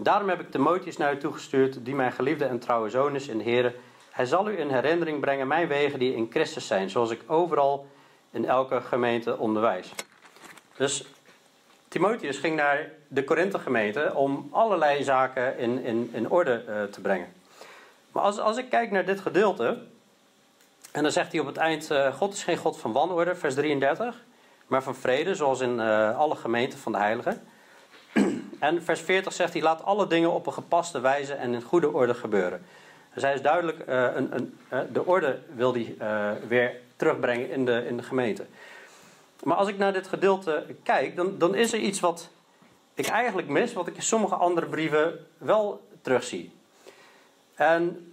Daarom 0.00 0.28
heb 0.28 0.40
ik 0.40 0.50
Timotheus 0.50 0.96
naar 0.96 1.14
u 1.14 1.18
toegestuurd, 1.18 1.84
die 1.84 1.94
mijn 1.94 2.12
geliefde 2.12 2.44
en 2.44 2.58
trouwe 2.58 2.88
zoon 2.88 3.14
is 3.14 3.28
in 3.28 3.38
de 3.38 3.44
Heer. 3.44 3.74
Hij 4.10 4.26
zal 4.26 4.50
u 4.50 4.58
in 4.58 4.70
herinnering 4.70 5.20
brengen 5.20 5.46
mijn 5.46 5.68
wegen 5.68 5.98
die 5.98 6.14
in 6.14 6.26
Christus 6.30 6.66
zijn, 6.66 6.90
zoals 6.90 7.10
ik 7.10 7.20
overal 7.26 7.86
in 8.30 8.44
elke 8.44 8.80
gemeente 8.80 9.38
onderwijs. 9.38 9.92
Dus 10.76 11.04
Timotheus 11.88 12.38
ging 12.38 12.56
naar 12.56 12.90
de 13.08 13.24
Korinthe 13.24 13.58
gemeente 13.58 14.14
om 14.14 14.48
allerlei 14.50 15.02
zaken 15.02 15.58
in, 15.58 15.82
in, 15.82 16.10
in 16.12 16.30
orde 16.30 16.64
uh, 16.68 16.82
te 16.82 17.00
brengen. 17.00 17.32
Maar 18.12 18.22
als, 18.22 18.38
als 18.38 18.56
ik 18.56 18.70
kijk 18.70 18.90
naar 18.90 19.04
dit 19.04 19.20
gedeelte, 19.20 19.82
en 20.92 21.02
dan 21.02 21.12
zegt 21.12 21.32
hij 21.32 21.40
op 21.40 21.46
het 21.46 21.56
eind: 21.56 21.90
uh, 21.90 22.14
God 22.14 22.32
is 22.32 22.44
geen 22.44 22.56
God 22.56 22.78
van 22.78 22.92
wanorde, 22.92 23.34
vers 23.34 23.54
33 23.54 24.26
maar 24.68 24.82
van 24.82 24.94
vrede, 24.94 25.34
zoals 25.34 25.60
in 25.60 25.78
uh, 25.78 26.18
alle 26.18 26.36
gemeenten 26.36 26.78
van 26.78 26.92
de 26.92 26.98
heiligen. 26.98 27.47
En 28.58 28.82
vers 28.82 29.00
40 29.00 29.32
zegt 29.32 29.52
hij: 29.52 29.62
laat 29.62 29.84
alle 29.84 30.06
dingen 30.06 30.32
op 30.32 30.46
een 30.46 30.52
gepaste 30.52 31.00
wijze 31.00 31.34
en 31.34 31.54
in 31.54 31.62
goede 31.62 31.92
orde 31.92 32.14
gebeuren. 32.14 32.62
Hij 33.10 33.34
is 33.34 33.42
duidelijk, 33.42 33.78
uh, 33.88 34.04
een, 34.14 34.34
een, 34.34 34.58
uh, 34.72 34.80
de 34.92 35.06
orde 35.06 35.38
wil 35.54 35.72
hij 35.72 35.94
weer 36.48 36.74
terugbrengen 36.96 37.50
in 37.50 37.64
de, 37.64 37.84
in 37.86 37.96
de 37.96 38.02
gemeente. 38.02 38.46
Maar 39.42 39.56
als 39.56 39.68
ik 39.68 39.78
naar 39.78 39.92
dit 39.92 40.08
gedeelte 40.08 40.64
kijk, 40.82 41.16
dan, 41.16 41.38
dan 41.38 41.54
is 41.54 41.72
er 41.72 41.78
iets 41.78 42.00
wat 42.00 42.30
ik 42.94 43.06
eigenlijk 43.06 43.48
mis, 43.48 43.72
wat 43.72 43.86
ik 43.86 43.96
in 43.96 44.02
sommige 44.02 44.34
andere 44.34 44.66
brieven 44.66 45.26
wel 45.38 45.88
terugzie. 46.02 46.52
En 47.54 48.12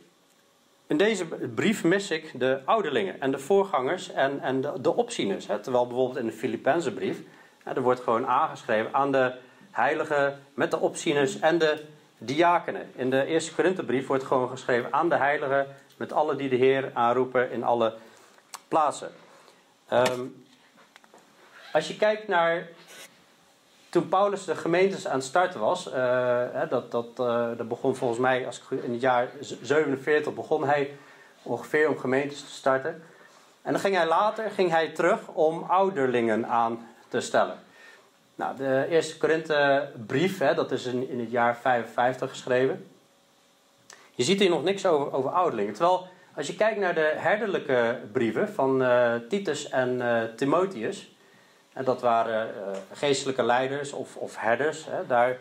in 0.88 0.98
deze 0.98 1.26
brief 1.56 1.84
mis 1.84 2.12
ik 2.12 2.40
de 2.40 2.62
ouderlingen 2.66 3.22
en 3.22 3.32
de 3.32 3.40
voorgangers 3.40 4.12
en, 4.12 4.42
en 4.42 4.62
de, 4.62 4.82
de 4.82 4.96
opzieners. 4.96 5.48
Hè. 5.48 5.60
Terwijl 5.60 5.88
bijvoorbeeld 5.88 6.20
in 6.20 6.26
de 6.26 6.32
Filipijnse 6.32 6.94
brief, 6.94 7.18
er 7.64 7.82
wordt 7.82 8.02
gewoon 8.02 8.28
aangeschreven 8.28 8.94
aan 8.94 9.12
de 9.12 9.34
heiligen 9.76 10.42
met 10.54 10.72
de 10.72 10.80
opzieners 10.80 11.40
en 11.40 11.58
de 11.58 11.84
diakenen. 12.18 12.92
In 12.96 13.10
de 13.10 13.26
eerste 13.26 13.54
Korinthebrief 13.54 14.08
wordt 14.08 14.24
gewoon 14.24 14.50
geschreven 14.50 14.94
aan 14.94 15.10
de 15.10 15.16
heiligen 15.16 15.68
met 15.98 16.14
alle 16.14 16.36
die 16.36 16.50
de 16.50 16.56
Heer 16.56 16.92
aanroepen 16.94 17.52
in 17.52 17.64
alle 17.64 17.94
plaatsen. 18.68 19.12
Um, 19.94 20.46
als 21.74 21.88
je 21.88 21.96
kijkt 21.96 22.28
naar 22.28 22.68
toen 23.90 24.10
Paulus 24.10 24.46
de 24.46 24.56
gemeentes 24.56 25.08
aan 25.08 25.18
het 25.18 25.26
starten 25.26 25.60
was, 25.60 25.88
uh, 25.88 26.70
dat, 26.70 26.92
dat, 26.92 27.08
uh, 27.20 27.48
dat 27.58 27.68
begon 27.68 27.96
volgens 27.96 28.20
mij 28.20 28.46
als 28.46 28.62
in 28.70 28.92
het 28.92 29.02
jaar 29.02 29.30
47 29.62 30.34
begon 30.34 30.66
hij 30.66 30.98
ongeveer 31.42 31.90
om 31.90 31.98
gemeentes 31.98 32.40
te 32.40 32.52
starten. 32.52 33.04
En 33.62 33.72
dan 33.72 33.82
ging 33.82 33.96
hij 33.96 34.08
later 34.08 34.52
ging 34.52 34.70
hij 34.70 34.90
terug 34.90 35.28
om 35.28 35.64
ouderlingen 35.64 36.48
aan 36.48 36.88
te 37.08 37.20
stellen. 37.20 37.65
Nou, 38.36 38.56
de 38.56 38.86
eerste 38.90 39.18
Korinthe 39.18 39.90
brief, 40.06 40.38
hè, 40.38 40.54
dat 40.54 40.72
is 40.72 40.86
in, 40.86 41.10
in 41.10 41.20
het 41.20 41.32
jaar 41.32 41.58
55 41.58 42.30
geschreven. 42.30 42.88
Je 44.16 44.24
ziet 44.24 44.40
hier 44.40 44.50
nog 44.50 44.64
niks 44.64 44.86
over, 44.86 45.14
over 45.14 45.30
ouderlingen. 45.30 45.74
Terwijl 45.74 46.08
als 46.36 46.48
je 46.48 46.56
kijkt 46.56 46.80
naar 46.80 46.96
de 46.96 47.14
herderlijke 47.16 48.00
brieven 48.12 48.50
van 48.50 48.82
uh, 48.82 49.14
Titus 49.30 49.70
en 49.70 50.02
Timotheus, 50.36 51.16
en 51.76 51.84
dat 51.84 52.02
waren 52.02 52.48
uh, 52.48 52.78
geestelijke 52.92 53.44
leiders 53.44 53.92
of, 53.92 54.16
of 54.16 54.38
herders. 54.38 54.86
Hè. 54.86 55.06
Daar 55.08 55.38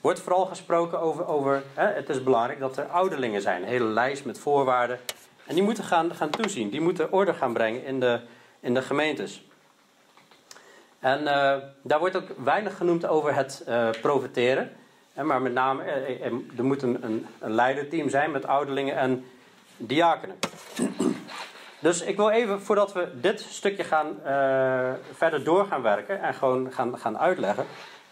wordt 0.00 0.20
vooral 0.20 0.46
gesproken 0.46 1.00
over, 1.00 1.26
over 1.26 1.62
hè, 1.74 1.86
het 1.86 2.08
is 2.08 2.22
belangrijk 2.22 2.58
dat 2.58 2.76
er 2.76 2.84
ouderlingen 2.84 3.42
zijn. 3.42 3.62
Een 3.62 3.68
hele 3.68 3.84
lijst 3.84 4.24
met 4.24 4.38
voorwaarden. 4.38 4.98
En 5.46 5.54
die 5.54 5.64
moeten 5.64 5.84
gaan, 5.84 6.14
gaan 6.14 6.30
toezien. 6.30 6.70
Die 6.70 6.80
moeten 6.80 7.12
orde 7.12 7.34
gaan 7.34 7.52
brengen 7.52 7.84
in 7.84 8.00
de, 8.00 8.20
in 8.60 8.74
de 8.74 8.82
gemeentes. 8.82 9.44
En 11.00 11.20
uh, 11.20 11.54
daar 11.82 11.98
wordt 11.98 12.16
ook 12.16 12.28
weinig 12.44 12.76
genoemd 12.76 13.06
over 13.06 13.34
het 13.34 13.64
uh, 13.68 13.88
profeteren. 14.00 14.70
Maar 15.22 15.42
met 15.42 15.52
name, 15.52 15.82
er 16.56 16.64
moet 16.64 16.82
een, 16.82 17.04
een, 17.04 17.26
een 17.38 17.54
leiderteam 17.54 18.08
zijn 18.08 18.30
met 18.30 18.46
ouderlingen 18.46 18.96
en 18.96 19.24
diakenen. 19.76 20.36
Dus 21.78 22.02
ik 22.02 22.16
wil 22.16 22.30
even, 22.30 22.62
voordat 22.62 22.92
we 22.92 23.08
dit 23.20 23.40
stukje 23.40 23.84
gaan, 23.84 24.06
verder 25.12 25.44
door 25.44 25.66
gaan 25.66 25.82
werken 25.82 26.22
en 26.22 26.34
gewoon 26.34 26.72
gaan, 26.72 26.98
gaan 26.98 27.18
uitleggen, 27.18 27.64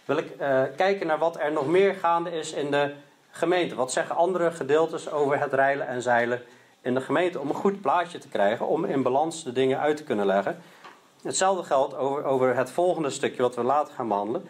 wil 0.04 0.16
ik 0.16 0.36
kijken 0.76 1.06
naar 1.06 1.18
wat 1.18 1.40
er 1.40 1.52
nog 1.52 1.66
meer 1.66 1.94
gaande 1.94 2.30
is 2.30 2.52
in 2.52 2.70
de 2.70 2.92
gemeente. 3.30 3.74
Wat 3.74 3.92
zeggen 3.92 4.16
andere 4.16 4.50
gedeeltes 4.50 5.10
over 5.10 5.40
het 5.40 5.52
reilen 5.52 5.86
en 5.86 6.02
zeilen 6.02 6.42
in 6.80 6.94
de 6.94 7.00
gemeente? 7.00 7.40
Om 7.40 7.48
een 7.48 7.54
goed 7.54 7.80
plaatje 7.80 8.18
te 8.18 8.28
krijgen, 8.28 8.66
om 8.66 8.84
in 8.84 9.02
balans 9.02 9.44
de 9.44 9.52
dingen 9.52 9.78
uit 9.78 9.96
te 9.96 10.04
kunnen 10.04 10.26
leggen. 10.26 10.62
Hetzelfde 11.22 11.62
geldt 11.62 11.96
over, 11.96 12.24
over 12.24 12.56
het 12.56 12.70
volgende 12.70 13.10
stukje 13.10 13.42
wat 13.42 13.54
we 13.54 13.62
later 13.62 13.94
gaan 13.94 14.08
behandelen. 14.08 14.48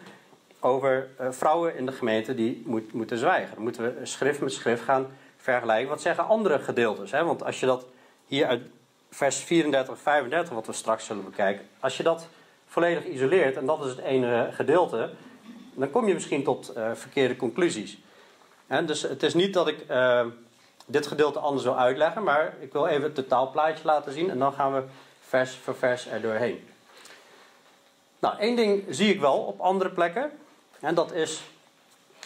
Over 0.59 1.09
uh, 1.21 1.27
vrouwen 1.31 1.75
in 1.75 1.85
de 1.85 1.91
gemeente 1.91 2.35
die 2.35 2.63
moet, 2.65 2.93
moeten 2.93 3.17
zwijgen. 3.17 3.53
Dan 3.53 3.63
moeten 3.63 3.83
we 3.83 4.05
schrift 4.05 4.41
met 4.41 4.53
schrift 4.53 4.83
gaan 4.83 5.07
vergelijken. 5.37 5.89
Wat 5.89 6.01
zeggen 6.01 6.27
andere 6.27 6.59
gedeeltes? 6.59 7.11
Hè? 7.11 7.23
Want 7.23 7.43
als 7.43 7.59
je 7.59 7.65
dat 7.65 7.85
hier 8.25 8.45
uit 8.47 8.61
vers 9.09 9.37
34 9.37 9.93
en 9.93 9.99
35, 9.99 10.53
wat 10.53 10.65
we 10.65 10.73
straks 10.73 11.05
zullen 11.05 11.23
bekijken. 11.23 11.65
Als 11.79 11.97
je 11.97 12.03
dat 12.03 12.27
volledig 12.65 13.05
isoleert, 13.05 13.57
en 13.57 13.65
dat 13.65 13.85
is 13.85 13.89
het 13.89 13.99
ene 13.99 14.49
gedeelte, 14.51 15.09
dan 15.73 15.89
kom 15.89 16.07
je 16.07 16.13
misschien 16.13 16.43
tot 16.43 16.73
uh, 16.77 16.91
verkeerde 16.93 17.35
conclusies. 17.35 17.97
Dus 18.85 19.01
het 19.01 19.23
is 19.23 19.33
niet 19.33 19.53
dat 19.53 19.67
ik 19.67 19.85
uh, 19.89 20.25
dit 20.85 21.07
gedeelte 21.07 21.39
anders 21.39 21.63
wil 21.63 21.77
uitleggen, 21.77 22.23
maar 22.23 22.53
ik 22.59 22.73
wil 22.73 22.85
even 22.85 23.03
het 23.03 23.15
totaalplaatje 23.15 23.85
laten 23.85 24.13
zien 24.13 24.29
en 24.29 24.39
dan 24.39 24.53
gaan 24.53 24.73
we 24.73 24.83
vers 25.29 25.55
voor 25.55 25.75
vers 25.75 26.07
er 26.07 26.21
doorheen. 26.21 26.67
Nou, 28.19 28.37
één 28.37 28.55
ding 28.55 28.83
zie 28.89 29.13
ik 29.13 29.19
wel 29.19 29.37
op 29.37 29.59
andere 29.59 29.89
plekken, 29.89 30.31
en 30.79 30.95
dat 30.95 31.11
is: 31.11 31.41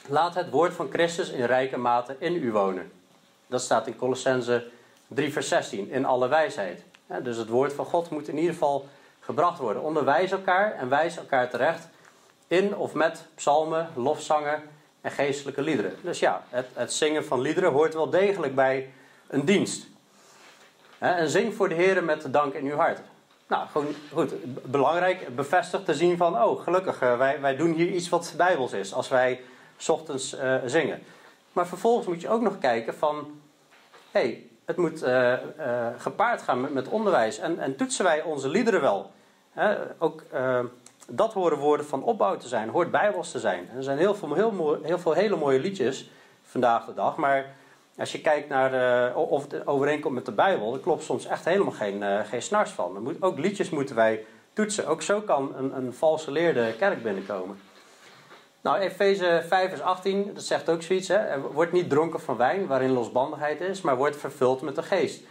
laat 0.07 0.35
het 0.35 0.49
woord 0.49 0.73
van 0.73 0.89
Christus 0.91 1.29
in 1.29 1.45
rijke 1.45 1.77
mate 1.77 2.15
in 2.19 2.35
u 2.35 2.51
wonen. 2.51 2.91
Dat 3.47 3.61
staat 3.61 3.87
in 3.87 3.95
Colossense 3.95 4.67
3 5.07 5.33
vers 5.33 5.47
16, 5.47 5.89
in 5.89 6.05
alle 6.05 6.27
wijsheid. 6.27 6.83
dus 7.23 7.37
het 7.37 7.49
woord 7.49 7.73
van 7.73 7.85
God 7.85 8.09
moet 8.09 8.27
in 8.27 8.37
ieder 8.37 8.53
geval 8.53 8.87
gebracht 9.19 9.59
worden. 9.59 9.83
Onderwijs 9.83 10.31
elkaar 10.31 10.75
en 10.75 10.89
wijs 10.89 11.17
elkaar 11.17 11.49
terecht 11.49 11.87
in 12.47 12.75
of 12.75 12.93
met 12.93 13.25
psalmen, 13.35 13.89
lofzangen 13.95 14.61
en 15.01 15.11
geestelijke 15.11 15.61
liederen. 15.61 15.95
Dus 16.01 16.19
ja, 16.19 16.43
het, 16.49 16.67
het 16.73 16.93
zingen 16.93 17.25
van 17.25 17.41
liederen 17.41 17.71
hoort 17.71 17.93
wel 17.93 18.09
degelijk 18.09 18.55
bij 18.55 18.89
een 19.27 19.45
dienst. 19.45 19.85
En 21.03 21.29
zing 21.29 21.53
voor 21.53 21.69
de 21.69 21.75
Heer 21.75 22.03
met 22.03 22.33
dank 22.33 22.53
in 22.53 22.65
uw 22.65 22.75
hart. 22.75 22.99
Nou, 23.47 23.67
gewoon 23.67 23.95
goed. 24.11 24.33
Belangrijk, 24.71 25.35
bevestigd 25.35 25.85
te 25.85 25.93
zien 25.93 26.17
van, 26.17 26.43
oh, 26.43 26.63
gelukkig, 26.63 27.01
eh, 27.01 27.17
wij, 27.17 27.41
wij 27.41 27.55
doen 27.55 27.73
hier 27.73 27.87
iets 27.87 28.09
wat 28.09 28.33
bijbels 28.37 28.73
is 28.73 28.93
als 28.93 29.07
wij 29.09 29.41
ochtends 29.87 30.35
uh, 30.35 30.55
zingen. 30.65 31.03
Maar 31.51 31.67
vervolgens 31.67 32.07
moet 32.07 32.21
je 32.21 32.29
ook 32.29 32.41
nog 32.41 32.59
kijken 32.59 32.93
van, 32.93 33.41
hé, 34.11 34.19
hey, 34.19 34.45
het 34.65 34.77
moet 34.77 35.03
uh, 35.03 35.33
gepaard 35.97 36.41
gaan 36.41 36.61
met, 36.61 36.73
met, 36.73 36.87
onderwijs. 36.87 37.39
En, 37.39 37.59
en, 37.59 37.75
toetsen 37.75 38.05
wij 38.05 38.21
onze 38.21 38.49
liederen 38.49 38.81
wel? 38.81 39.11
ook 39.97 40.23
dat 41.07 41.33
horen 41.33 41.57
woorden 41.57 41.85
van 41.85 42.03
opbouw 42.03 42.37
te 42.37 42.47
zijn, 42.47 42.69
hoort 42.69 42.91
bijbels 42.91 43.31
te 43.31 43.39
zijn. 43.39 43.69
er 43.75 43.83
zijn 43.83 43.97
heel 43.97 44.15
veel, 44.15 44.33
heel, 44.33 44.79
heel 44.83 44.99
veel 44.99 45.13
hele 45.13 45.35
mooie 45.35 45.59
liedjes 45.59 46.09
vandaag 46.43 46.85
de 46.85 46.93
dag. 46.93 47.15
Maar 47.15 47.55
als 47.97 48.11
je 48.11 48.21
kijkt 48.21 48.49
naar 48.49 49.15
of 49.15 49.51
het 49.51 49.67
overeenkomt 49.67 50.15
met 50.15 50.25
de 50.25 50.31
Bijbel, 50.31 50.79
klopt 50.79 51.03
soms 51.03 51.25
echt 51.25 51.45
helemaal 51.45 51.73
geen, 51.73 52.25
geen 52.25 52.41
snars 52.41 52.71
van. 52.71 53.17
Ook 53.19 53.37
liedjes 53.37 53.69
moeten 53.69 53.95
wij 53.95 54.25
toetsen. 54.53 54.87
Ook 54.87 55.01
zo 55.01 55.21
kan 55.21 55.55
een, 55.55 55.77
een 55.77 55.93
valse 55.93 56.31
leerde 56.31 56.73
kerk 56.77 57.03
binnenkomen. 57.03 57.59
Nou, 58.61 58.79
Efeze 58.79 59.43
5 59.47 59.69
vers 59.69 59.81
18, 59.81 60.31
dat 60.33 60.43
zegt 60.43 60.69
ook 60.69 60.81
zoiets. 60.81 61.07
Hè? 61.07 61.39
Word 61.39 61.71
niet 61.71 61.89
dronken 61.89 62.21
van 62.21 62.37
wijn, 62.37 62.67
waarin 62.67 62.91
losbandigheid 62.91 63.61
is, 63.61 63.81
maar 63.81 63.97
word 63.97 64.17
vervuld 64.17 64.61
met 64.61 64.75
de 64.75 64.83
geest. 64.83 65.23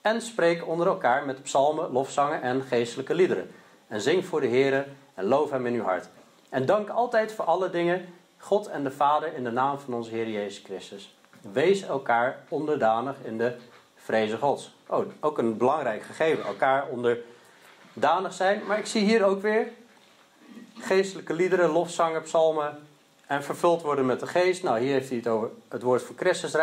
En 0.00 0.22
spreek 0.22 0.66
onder 0.66 0.86
elkaar 0.86 1.26
met 1.26 1.42
psalmen, 1.42 1.92
lofzangen 1.92 2.42
en 2.42 2.62
geestelijke 2.62 3.14
liederen. 3.14 3.50
En 3.88 4.00
zing 4.00 4.24
voor 4.24 4.40
de 4.40 4.46
Heer 4.46 4.86
en 5.14 5.24
loof 5.24 5.50
hem 5.50 5.66
in 5.66 5.74
uw 5.74 5.82
hart. 5.82 6.08
En 6.48 6.66
dank 6.66 6.88
altijd 6.88 7.32
voor 7.32 7.44
alle 7.44 7.70
dingen 7.70 8.08
God 8.38 8.66
en 8.66 8.84
de 8.84 8.90
Vader 8.90 9.34
in 9.34 9.44
de 9.44 9.50
naam 9.50 9.78
van 9.78 9.94
onze 9.94 10.10
Heer 10.10 10.28
Jezus 10.28 10.62
Christus. 10.64 11.14
Wees 11.52 11.82
elkaar 11.82 12.38
onderdanig 12.48 13.16
in 13.22 13.38
de 13.38 13.56
vreze 13.96 14.38
Gods. 14.38 14.74
Oh, 14.86 15.06
ook 15.20 15.38
een 15.38 15.56
belangrijk 15.56 16.02
gegeven. 16.02 16.44
Elkaar 16.44 16.86
onderdanig 16.88 18.32
zijn. 18.32 18.62
Maar 18.66 18.78
ik 18.78 18.86
zie 18.86 19.04
hier 19.04 19.24
ook 19.24 19.42
weer 19.42 19.68
geestelijke 20.78 21.34
liederen, 21.34 21.70
lofzangen, 21.70 22.22
psalmen 22.22 22.78
en 23.26 23.44
vervuld 23.44 23.82
worden 23.82 24.06
met 24.06 24.20
de 24.20 24.26
geest. 24.26 24.62
Nou, 24.62 24.80
hier 24.80 24.92
heeft 24.92 25.08
hij 25.08 25.18
het 25.18 25.26
over 25.26 25.50
het 25.68 25.82
woord 25.82 26.02
van 26.02 26.16
Christus 26.16 26.54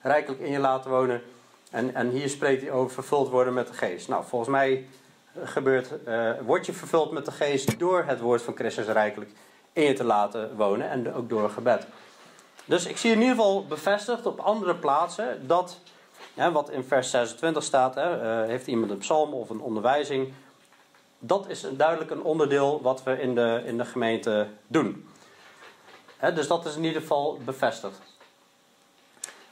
rijkelijk 0.00 0.40
in 0.40 0.50
je 0.50 0.58
laten 0.58 0.90
wonen. 0.90 1.22
En, 1.70 1.94
en 1.94 2.10
hier 2.10 2.28
spreekt 2.28 2.62
hij 2.62 2.70
over 2.70 2.94
vervuld 2.94 3.28
worden 3.28 3.54
met 3.54 3.66
de 3.66 3.74
geest. 3.74 4.08
Nou, 4.08 4.24
volgens 4.24 4.50
mij 4.50 4.86
gebeurt, 5.44 5.90
uh, 6.08 6.30
word 6.44 6.66
je 6.66 6.72
vervuld 6.72 7.12
met 7.12 7.24
de 7.24 7.32
geest 7.32 7.78
door 7.78 8.04
het 8.06 8.20
woord 8.20 8.42
van 8.42 8.54
Christus 8.54 8.86
rijkelijk 8.86 9.30
in 9.72 9.82
je 9.82 9.92
te 9.92 10.04
laten 10.04 10.56
wonen 10.56 10.90
en 10.90 11.14
ook 11.14 11.28
door 11.28 11.50
gebed. 11.50 11.86
Dus 12.64 12.86
ik 12.86 12.96
zie 12.96 13.12
in 13.12 13.20
ieder 13.20 13.34
geval 13.34 13.66
bevestigd 13.66 14.26
op 14.26 14.38
andere 14.40 14.74
plaatsen 14.74 15.46
dat, 15.46 15.78
hè, 16.34 16.52
wat 16.52 16.70
in 16.70 16.84
vers 16.84 17.10
26 17.10 17.62
staat, 17.62 17.94
hè, 17.94 18.42
uh, 18.42 18.48
heeft 18.48 18.66
iemand 18.66 18.90
een 18.90 18.98
psalm 18.98 19.32
of 19.32 19.50
een 19.50 19.60
onderwijzing, 19.60 20.32
dat 21.18 21.48
is 21.48 21.66
duidelijk 21.70 22.10
een 22.10 22.22
onderdeel 22.22 22.82
wat 22.82 23.02
we 23.02 23.20
in 23.20 23.34
de, 23.34 23.62
in 23.64 23.78
de 23.78 23.84
gemeente 23.84 24.48
doen. 24.66 25.08
dus 26.34 26.46
dat 26.46 26.66
is 26.66 26.76
in 26.76 26.84
ieder 26.84 27.00
geval 27.00 27.38
bevestigd. 27.44 28.00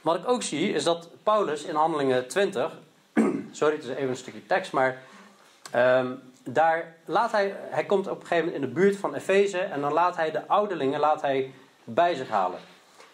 Wat 0.01 0.15
ik 0.15 0.27
ook 0.27 0.43
zie 0.43 0.73
is 0.73 0.83
dat 0.83 1.09
Paulus 1.23 1.63
in 1.63 1.75
Handelingen 1.75 2.27
20, 2.27 2.71
sorry 3.51 3.75
het 3.75 3.83
is 3.83 3.89
even 3.89 4.09
een 4.09 4.15
stukje 4.15 4.45
tekst, 4.45 4.71
maar 4.71 5.01
um, 5.75 6.21
daar 6.43 6.95
laat 7.05 7.31
hij, 7.31 7.55
hij 7.69 7.85
komt 7.85 8.07
op 8.07 8.21
een 8.21 8.27
gegeven 8.27 8.45
moment 8.45 8.63
in 8.63 8.69
de 8.69 8.79
buurt 8.79 8.97
van 8.97 9.15
Efeze 9.15 9.59
en 9.59 9.81
dan 9.81 9.93
laat 9.93 10.15
hij 10.15 10.31
de 10.31 10.47
ouderlingen 10.47 10.99
laat 10.99 11.21
hij 11.21 11.53
bij 11.83 12.15
zich 12.15 12.29
halen. 12.29 12.59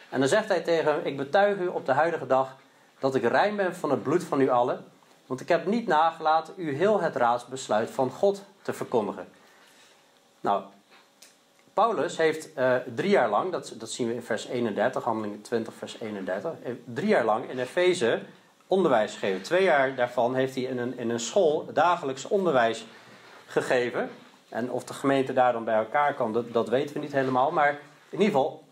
En 0.09 0.19
dan 0.19 0.29
zegt 0.29 0.47
hij 0.47 0.61
tegen 0.61 0.93
hem, 0.93 1.05
ik 1.05 1.17
betuig 1.17 1.57
u 1.57 1.67
op 1.67 1.85
de 1.85 1.91
huidige 1.91 2.27
dag 2.27 2.55
dat 2.99 3.15
ik 3.15 3.23
rein 3.23 3.55
ben 3.55 3.75
van 3.75 3.91
het 3.91 4.03
bloed 4.03 4.23
van 4.23 4.41
u 4.41 4.49
allen 4.49 4.85
want 5.27 5.41
ik 5.41 5.47
heb 5.47 5.65
niet 5.65 5.87
nagelaten 5.87 6.53
u 6.57 6.75
heel 6.75 7.01
het 7.01 7.15
raadsbesluit 7.15 7.89
van 7.89 8.11
God 8.11 8.43
te 8.61 8.73
verkondigen. 8.73 9.27
Nou, 10.41 10.63
Paulus 11.73 12.17
heeft 12.17 12.57
uh, 12.57 12.75
drie 12.95 13.09
jaar 13.09 13.29
lang, 13.29 13.51
dat, 13.51 13.73
dat 13.77 13.91
zien 13.91 14.07
we 14.07 14.13
in 14.13 14.21
vers 14.21 14.45
31, 14.45 15.03
handelingen 15.03 15.41
20, 15.41 15.73
vers 15.73 15.99
31, 15.99 16.51
drie 16.83 17.07
jaar 17.07 17.25
lang 17.25 17.49
in 17.49 17.59
Efeze 17.59 18.21
onderwijs 18.67 19.13
gegeven. 19.13 19.41
Twee 19.41 19.63
jaar 19.63 19.95
daarvan 19.95 20.35
heeft 20.35 20.55
hij 20.55 20.63
in 20.63 20.77
een, 20.77 20.97
in 20.97 21.09
een 21.09 21.19
school 21.19 21.69
dagelijks 21.73 22.27
onderwijs 22.27 22.85
gegeven. 23.45 24.09
En 24.49 24.71
of 24.71 24.83
de 24.83 24.93
gemeente 24.93 25.33
daar 25.33 25.53
dan 25.53 25.63
bij 25.63 25.77
elkaar 25.77 26.13
kan, 26.13 26.33
dat, 26.33 26.53
dat 26.53 26.69
weten 26.69 26.93
we 26.93 26.99
niet 26.99 27.11
helemaal. 27.11 27.51
Maar 27.51 27.69
in 28.09 28.19
ieder 28.21 28.25
geval, 28.25 28.63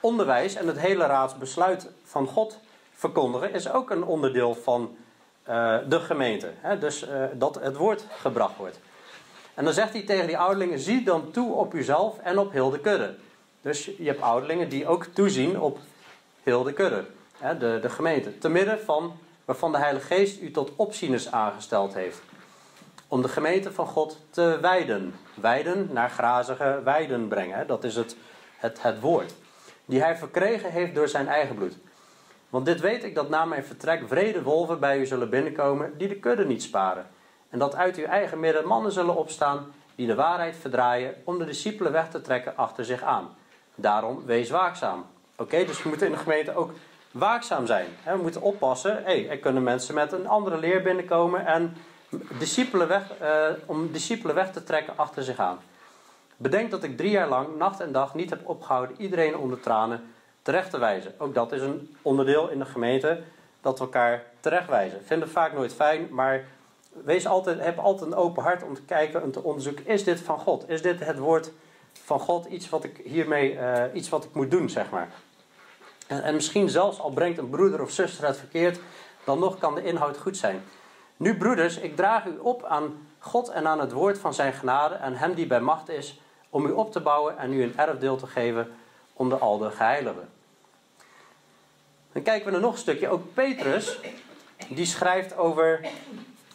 onderwijs 0.00 0.54
en 0.54 0.66
het 0.66 0.78
hele 0.78 1.06
raadsbesluit 1.06 1.88
van 2.04 2.26
God 2.26 2.58
verkondigen 2.94 3.52
is 3.52 3.70
ook 3.70 3.90
een 3.90 4.04
onderdeel 4.04 4.54
van 4.54 4.96
uh, 5.48 5.78
de 5.88 6.00
gemeente. 6.00 6.50
Hè? 6.60 6.78
Dus 6.78 7.08
uh, 7.08 7.24
dat 7.34 7.54
het 7.60 7.76
woord 7.76 8.04
gebracht 8.20 8.56
wordt. 8.56 8.78
En 9.54 9.64
dan 9.64 9.72
zegt 9.72 9.92
hij 9.92 10.02
tegen 10.02 10.26
die 10.26 10.38
ouderlingen: 10.38 10.78
zie 10.78 11.04
dan 11.04 11.30
toe 11.30 11.54
op 11.54 11.74
uzelf 11.74 12.18
en 12.18 12.38
op 12.38 12.52
heel 12.52 12.70
de 12.70 12.80
kudde. 12.80 13.14
Dus 13.60 13.84
je 13.84 14.04
hebt 14.04 14.20
ouderlingen 14.20 14.68
die 14.68 14.86
ook 14.86 15.04
toezien 15.04 15.60
op 15.60 15.78
heel 16.42 16.62
de 16.62 16.72
kudde, 16.72 17.04
hè? 17.38 17.58
De, 17.58 17.78
de 17.82 17.88
gemeente. 17.90 18.38
Te 18.38 18.48
midden 18.48 18.80
van 18.80 19.18
waarvan 19.44 19.72
de 19.72 19.78
Heilige 19.78 20.06
Geest 20.06 20.40
u 20.40 20.50
tot 20.50 20.72
opzieners 20.76 21.32
aangesteld 21.32 21.94
heeft. 21.94 22.20
Om 23.08 23.22
de 23.22 23.28
gemeente 23.28 23.72
van 23.72 23.86
God 23.86 24.18
te 24.30 24.58
wijden. 24.60 25.14
Wijden 25.34 25.88
naar 25.92 26.10
grazige 26.10 26.80
weiden 26.84 27.28
brengen. 27.28 27.66
Dat 27.66 27.84
is 27.84 27.96
het, 27.96 28.16
het, 28.56 28.82
het 28.82 29.00
woord. 29.00 29.34
Die 29.88 30.00
hij 30.00 30.16
verkregen 30.16 30.70
heeft 30.70 30.94
door 30.94 31.08
zijn 31.08 31.28
eigen 31.28 31.54
bloed. 31.54 31.76
Want 32.50 32.66
dit 32.66 32.80
weet 32.80 33.04
ik 33.04 33.14
dat 33.14 33.28
na 33.28 33.44
mijn 33.44 33.64
vertrek 33.64 34.02
vrede 34.06 34.42
wolven 34.42 34.80
bij 34.80 34.98
u 34.98 35.06
zullen 35.06 35.30
binnenkomen 35.30 35.92
die 35.98 36.08
de 36.08 36.16
kudde 36.16 36.46
niet 36.46 36.62
sparen. 36.62 37.06
En 37.50 37.58
dat 37.58 37.74
uit 37.74 37.96
uw 37.96 38.04
eigen 38.04 38.40
midden 38.40 38.66
mannen 38.66 38.92
zullen 38.92 39.16
opstaan 39.16 39.72
die 39.94 40.06
de 40.06 40.14
waarheid 40.14 40.56
verdraaien 40.56 41.14
om 41.24 41.38
de 41.38 41.44
discipelen 41.44 41.92
weg 41.92 42.10
te 42.10 42.20
trekken 42.20 42.56
achter 42.56 42.84
zich 42.84 43.02
aan. 43.02 43.28
Daarom 43.74 44.22
wees 44.26 44.50
waakzaam. 44.50 45.06
Oké, 45.36 45.64
dus 45.64 45.82
we 45.82 45.88
moeten 45.88 46.06
in 46.06 46.12
de 46.12 46.18
gemeente 46.18 46.54
ook 46.54 46.70
waakzaam 47.10 47.66
zijn. 47.66 47.86
We 48.04 48.22
moeten 48.22 48.42
oppassen. 48.42 49.04
Hey, 49.04 49.28
er 49.28 49.38
kunnen 49.38 49.62
mensen 49.62 49.94
met 49.94 50.12
een 50.12 50.28
andere 50.28 50.58
leer 50.58 50.82
binnenkomen 50.82 51.46
en 51.46 51.76
discipelen 52.38 52.88
weg, 52.88 53.02
uh, 53.22 53.44
om 53.66 53.92
discipelen 53.92 54.34
weg 54.34 54.52
te 54.52 54.64
trekken 54.64 54.92
achter 54.96 55.22
zich 55.22 55.38
aan. 55.38 55.58
Bedenk 56.40 56.70
dat 56.70 56.82
ik 56.82 56.96
drie 56.96 57.10
jaar 57.10 57.28
lang, 57.28 57.56
nacht 57.56 57.80
en 57.80 57.92
dag, 57.92 58.14
niet 58.14 58.30
heb 58.30 58.48
opgehouden 58.48 59.00
iedereen 59.00 59.36
onder 59.36 59.60
tranen 59.60 60.14
terecht 60.42 60.70
te 60.70 60.78
wijzen. 60.78 61.14
Ook 61.18 61.34
dat 61.34 61.52
is 61.52 61.60
een 61.60 61.96
onderdeel 62.02 62.48
in 62.48 62.58
de 62.58 62.64
gemeente 62.64 63.20
dat 63.60 63.78
we 63.78 63.84
elkaar 63.84 64.24
terechtwijzen. 64.40 65.04
Vind 65.04 65.22
het 65.22 65.30
vaak 65.30 65.52
nooit 65.52 65.74
fijn, 65.74 66.08
maar 66.10 66.44
wees 67.04 67.26
altijd, 67.26 67.60
heb 67.60 67.78
altijd 67.78 68.10
een 68.10 68.16
open 68.16 68.42
hart 68.42 68.62
om 68.62 68.74
te 68.74 68.82
kijken 68.82 69.22
en 69.22 69.30
te 69.30 69.42
onderzoeken: 69.42 69.86
is 69.86 70.04
dit 70.04 70.20
van 70.20 70.38
God? 70.38 70.68
Is 70.68 70.82
dit 70.82 71.04
het 71.04 71.18
woord 71.18 71.52
van 71.92 72.20
God? 72.20 72.46
Iets 72.46 72.68
wat 72.68 72.84
ik 72.84 73.00
hiermee, 73.04 73.52
uh, 73.52 73.82
iets 73.92 74.08
wat 74.08 74.24
ik 74.24 74.34
moet 74.34 74.50
doen, 74.50 74.70
zeg 74.70 74.90
maar. 74.90 75.08
En, 76.06 76.22
en 76.22 76.34
misschien 76.34 76.68
zelfs 76.68 77.00
al 77.00 77.10
brengt 77.10 77.38
een 77.38 77.50
broeder 77.50 77.82
of 77.82 77.90
zuster 77.90 78.26
het 78.26 78.38
verkeerd, 78.38 78.80
dan 79.24 79.38
nog 79.38 79.58
kan 79.58 79.74
de 79.74 79.84
inhoud 79.84 80.18
goed 80.18 80.36
zijn. 80.36 80.62
Nu, 81.16 81.36
broeders, 81.36 81.78
ik 81.78 81.96
draag 81.96 82.26
u 82.26 82.38
op 82.38 82.64
aan 82.64 83.06
God 83.18 83.48
en 83.48 83.66
aan 83.66 83.80
het 83.80 83.92
woord 83.92 84.18
van 84.18 84.34
zijn 84.34 84.52
genade 84.52 84.94
en 84.94 85.16
hem 85.16 85.34
die 85.34 85.46
bij 85.46 85.60
macht 85.60 85.88
is 85.88 86.20
om 86.50 86.66
u 86.66 86.70
op 86.70 86.92
te 86.92 87.00
bouwen 87.00 87.38
en 87.38 87.52
u 87.52 87.62
een 87.62 87.78
erfdeel 87.78 88.16
te 88.16 88.26
geven 88.26 88.72
onder 89.12 89.38
al 89.38 89.58
de 89.58 89.70
geheiligen. 89.70 90.28
Dan 92.12 92.22
kijken 92.22 92.48
we 92.48 92.54
er 92.54 92.62
nog 92.62 92.72
een 92.72 92.78
stukje. 92.78 93.08
Ook 93.08 93.34
Petrus, 93.34 93.98
die 94.68 94.86
schrijft 94.86 95.36
over 95.36 95.80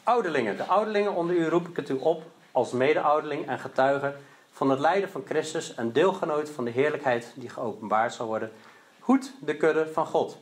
ouderlingen. 0.03 0.57
De 0.57 0.65
ouderlingen 0.65 1.13
onder 1.13 1.35
u 1.35 1.47
roep 1.47 1.67
ik 1.67 1.75
het 1.75 1.89
u 1.89 1.93
op 1.93 2.23
als 2.51 2.71
mede-ouderling 2.71 3.47
en 3.47 3.59
getuige 3.59 4.15
van 4.51 4.69
het 4.69 4.79
lijden 4.79 5.09
van 5.09 5.23
Christus 5.25 5.75
en 5.75 5.91
deelgenoot 5.91 6.49
van 6.49 6.65
de 6.65 6.71
heerlijkheid 6.71 7.31
die 7.35 7.49
geopenbaard 7.49 8.13
zal 8.13 8.27
worden. 8.27 8.51
Hoed 8.99 9.33
de 9.41 9.57
kudde 9.57 9.87
van 9.93 10.05
God. 10.05 10.37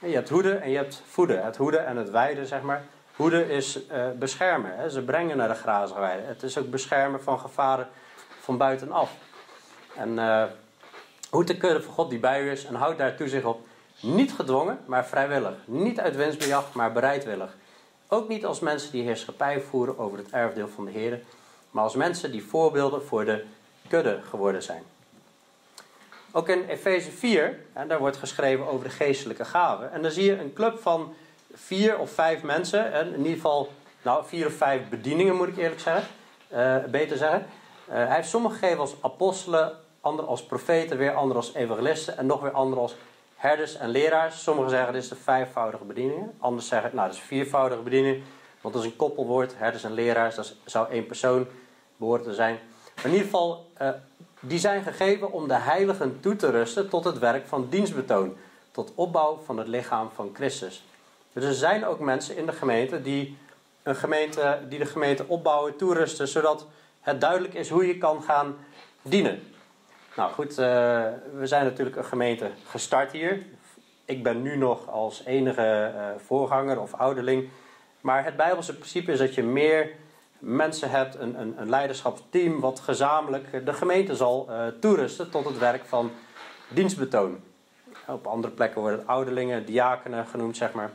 En 0.00 0.08
je 0.08 0.14
hebt 0.14 0.28
hoeden 0.28 0.62
en 0.62 0.70
je 0.70 0.76
hebt 0.76 1.02
voeden. 1.06 1.44
Het 1.44 1.56
hoeden 1.56 1.86
en 1.86 1.96
het 1.96 2.10
weiden, 2.10 2.46
zeg 2.46 2.62
maar. 2.62 2.84
Hoeden 3.16 3.48
is 3.48 3.78
uh, 3.92 4.10
beschermen. 4.18 4.76
Hè. 4.76 4.90
Ze 4.90 5.02
brengen 5.02 5.36
naar 5.36 5.48
de 5.48 5.54
grazige 5.54 6.00
weiden. 6.00 6.26
Het 6.26 6.42
is 6.42 6.58
ook 6.58 6.70
beschermen 6.70 7.22
van 7.22 7.38
gevaren 7.38 7.88
van 8.42 8.56
buitenaf. 8.56 9.10
En 9.96 10.12
uh, 10.12 10.44
hoed 11.30 11.46
de 11.46 11.56
kudde 11.56 11.82
van 11.82 11.92
God 11.92 12.10
die 12.10 12.18
bij 12.18 12.42
u 12.42 12.50
is 12.50 12.64
en 12.64 12.74
houdt 12.74 12.98
daar 12.98 13.16
toezicht 13.16 13.44
op. 13.44 13.66
Niet 14.00 14.32
gedwongen, 14.32 14.78
maar 14.86 15.06
vrijwillig. 15.06 15.54
Niet 15.64 16.00
uit 16.00 16.16
winstbejag, 16.16 16.72
maar 16.72 16.92
bereidwillig. 16.92 17.56
Ook 18.08 18.28
niet 18.28 18.44
als 18.44 18.60
mensen 18.60 18.92
die 18.92 19.02
heerschappij 19.02 19.60
voeren 19.60 19.98
over 19.98 20.18
het 20.18 20.30
erfdeel 20.30 20.68
van 20.68 20.84
de 20.84 20.90
Heer, 20.90 21.20
maar 21.70 21.84
als 21.84 21.94
mensen 21.94 22.30
die 22.30 22.44
voorbeelden 22.44 23.04
voor 23.04 23.24
de 23.24 23.44
kudde 23.88 24.20
geworden 24.28 24.62
zijn. 24.62 24.82
Ook 26.32 26.48
in 26.48 26.64
Efeze 26.68 27.10
4, 27.10 27.58
en 27.72 27.88
daar 27.88 27.98
wordt 27.98 28.16
geschreven 28.16 28.66
over 28.66 28.84
de 28.84 28.94
geestelijke 28.94 29.44
gaven. 29.44 29.92
En 29.92 30.02
dan 30.02 30.10
zie 30.10 30.24
je 30.24 30.38
een 30.38 30.52
club 30.52 30.80
van 30.80 31.14
vier 31.54 31.98
of 31.98 32.10
vijf 32.10 32.42
mensen, 32.42 32.92
en 32.92 33.06
in 33.06 33.18
ieder 33.18 33.32
geval 33.32 33.72
nou, 34.02 34.24
vier 34.26 34.46
of 34.46 34.52
vijf 34.52 34.88
bedieningen 34.88 35.36
moet 35.36 35.48
ik 35.48 35.56
eerlijk 35.56 35.80
zeggen, 35.80 36.06
uh, 36.52 36.84
beter 36.90 37.16
zeggen. 37.16 37.46
Uh, 37.92 37.98
hij 37.98 38.16
heeft 38.16 38.28
sommigen 38.28 38.58
gegeven 38.58 38.80
als 38.80 38.94
apostelen, 39.00 39.72
anderen 40.00 40.30
als 40.30 40.44
profeten, 40.44 40.98
weer 40.98 41.14
anderen 41.14 41.36
als 41.36 41.54
evangelisten 41.54 42.16
en 42.16 42.26
nog 42.26 42.40
weer 42.40 42.50
anderen 42.50 42.82
als 42.82 42.94
herders 43.34 43.76
en 43.76 43.88
leraars. 43.88 44.42
Sommigen 44.42 44.70
zeggen 44.70 44.92
dit 44.92 45.02
is 45.02 45.08
de 45.08 45.14
vijfvoudige 45.14 45.84
bediening. 45.84 46.30
Anderen 46.38 46.66
zeggen 46.66 46.90
nou 46.94 47.08
dat 47.08 47.16
is 47.16 47.22
viervoudige 47.22 47.82
bediening. 47.82 48.22
Want 48.60 48.74
dat 48.74 48.84
is 48.84 48.90
een 48.90 48.96
koppelwoord. 48.96 49.54
Herders 49.56 49.84
en 49.84 49.92
leraars. 49.92 50.34
Dat 50.34 50.54
zou 50.64 50.90
één 50.90 51.06
persoon 51.06 51.46
behoren 51.96 52.22
te 52.22 52.34
zijn. 52.34 52.58
Maar 52.94 53.04
in 53.04 53.10
ieder 53.10 53.24
geval, 53.24 53.66
uh, 53.82 53.88
die 54.40 54.58
zijn 54.58 54.82
gegeven 54.82 55.32
om 55.32 55.48
de 55.48 55.58
heiligen 55.58 56.20
toe 56.20 56.36
te 56.36 56.50
rusten 56.50 56.88
tot 56.88 57.04
het 57.04 57.18
werk 57.18 57.46
van 57.46 57.66
dienstbetoon. 57.70 58.36
Tot 58.70 58.92
opbouw 58.94 59.40
van 59.44 59.58
het 59.58 59.68
lichaam 59.68 60.10
van 60.14 60.30
Christus. 60.34 60.84
Dus 61.32 61.44
er 61.44 61.54
zijn 61.54 61.86
ook 61.86 61.98
mensen 61.98 62.36
in 62.36 62.46
de 62.46 62.52
gemeente 62.52 63.02
die, 63.02 63.38
een 63.82 63.96
gemeente, 63.96 64.58
die 64.68 64.78
de 64.78 64.86
gemeente 64.86 65.24
opbouwen, 65.28 65.76
toerusten. 65.76 66.28
Zodat 66.28 66.66
het 67.02 67.20
duidelijk 67.20 67.54
is 67.54 67.68
hoe 67.68 67.86
je 67.86 67.98
kan 67.98 68.22
gaan 68.22 68.56
dienen. 69.02 69.42
Nou 70.16 70.32
goed, 70.32 70.50
uh, 70.50 70.56
we 71.34 71.46
zijn 71.46 71.64
natuurlijk 71.64 71.96
een 71.96 72.04
gemeente 72.04 72.50
gestart 72.66 73.12
hier. 73.12 73.42
Ik 74.04 74.22
ben 74.22 74.42
nu 74.42 74.56
nog 74.56 74.88
als 74.88 75.24
enige 75.24 75.92
uh, 75.94 76.04
voorganger 76.26 76.80
of 76.80 76.94
ouderling. 76.94 77.48
Maar 78.00 78.24
het 78.24 78.36
Bijbelse 78.36 78.74
principe 78.74 79.12
is 79.12 79.18
dat 79.18 79.34
je 79.34 79.42
meer 79.42 79.90
mensen 80.38 80.90
hebt, 80.90 81.14
een, 81.14 81.40
een, 81.40 81.54
een 81.58 81.68
leiderschapsteam, 81.68 82.60
wat 82.60 82.80
gezamenlijk 82.80 83.66
de 83.66 83.72
gemeente 83.72 84.16
zal 84.16 84.46
uh, 84.50 84.66
toerusten 84.80 85.30
tot 85.30 85.44
het 85.44 85.58
werk 85.58 85.84
van 85.84 86.10
dienstbetoon. 86.68 87.40
Op 88.06 88.26
andere 88.26 88.52
plekken 88.52 88.80
worden 88.80 88.98
het 88.98 89.08
ouderlingen, 89.08 89.66
diakenen 89.66 90.26
genoemd, 90.26 90.56
zeg 90.56 90.72
maar. 90.72 90.90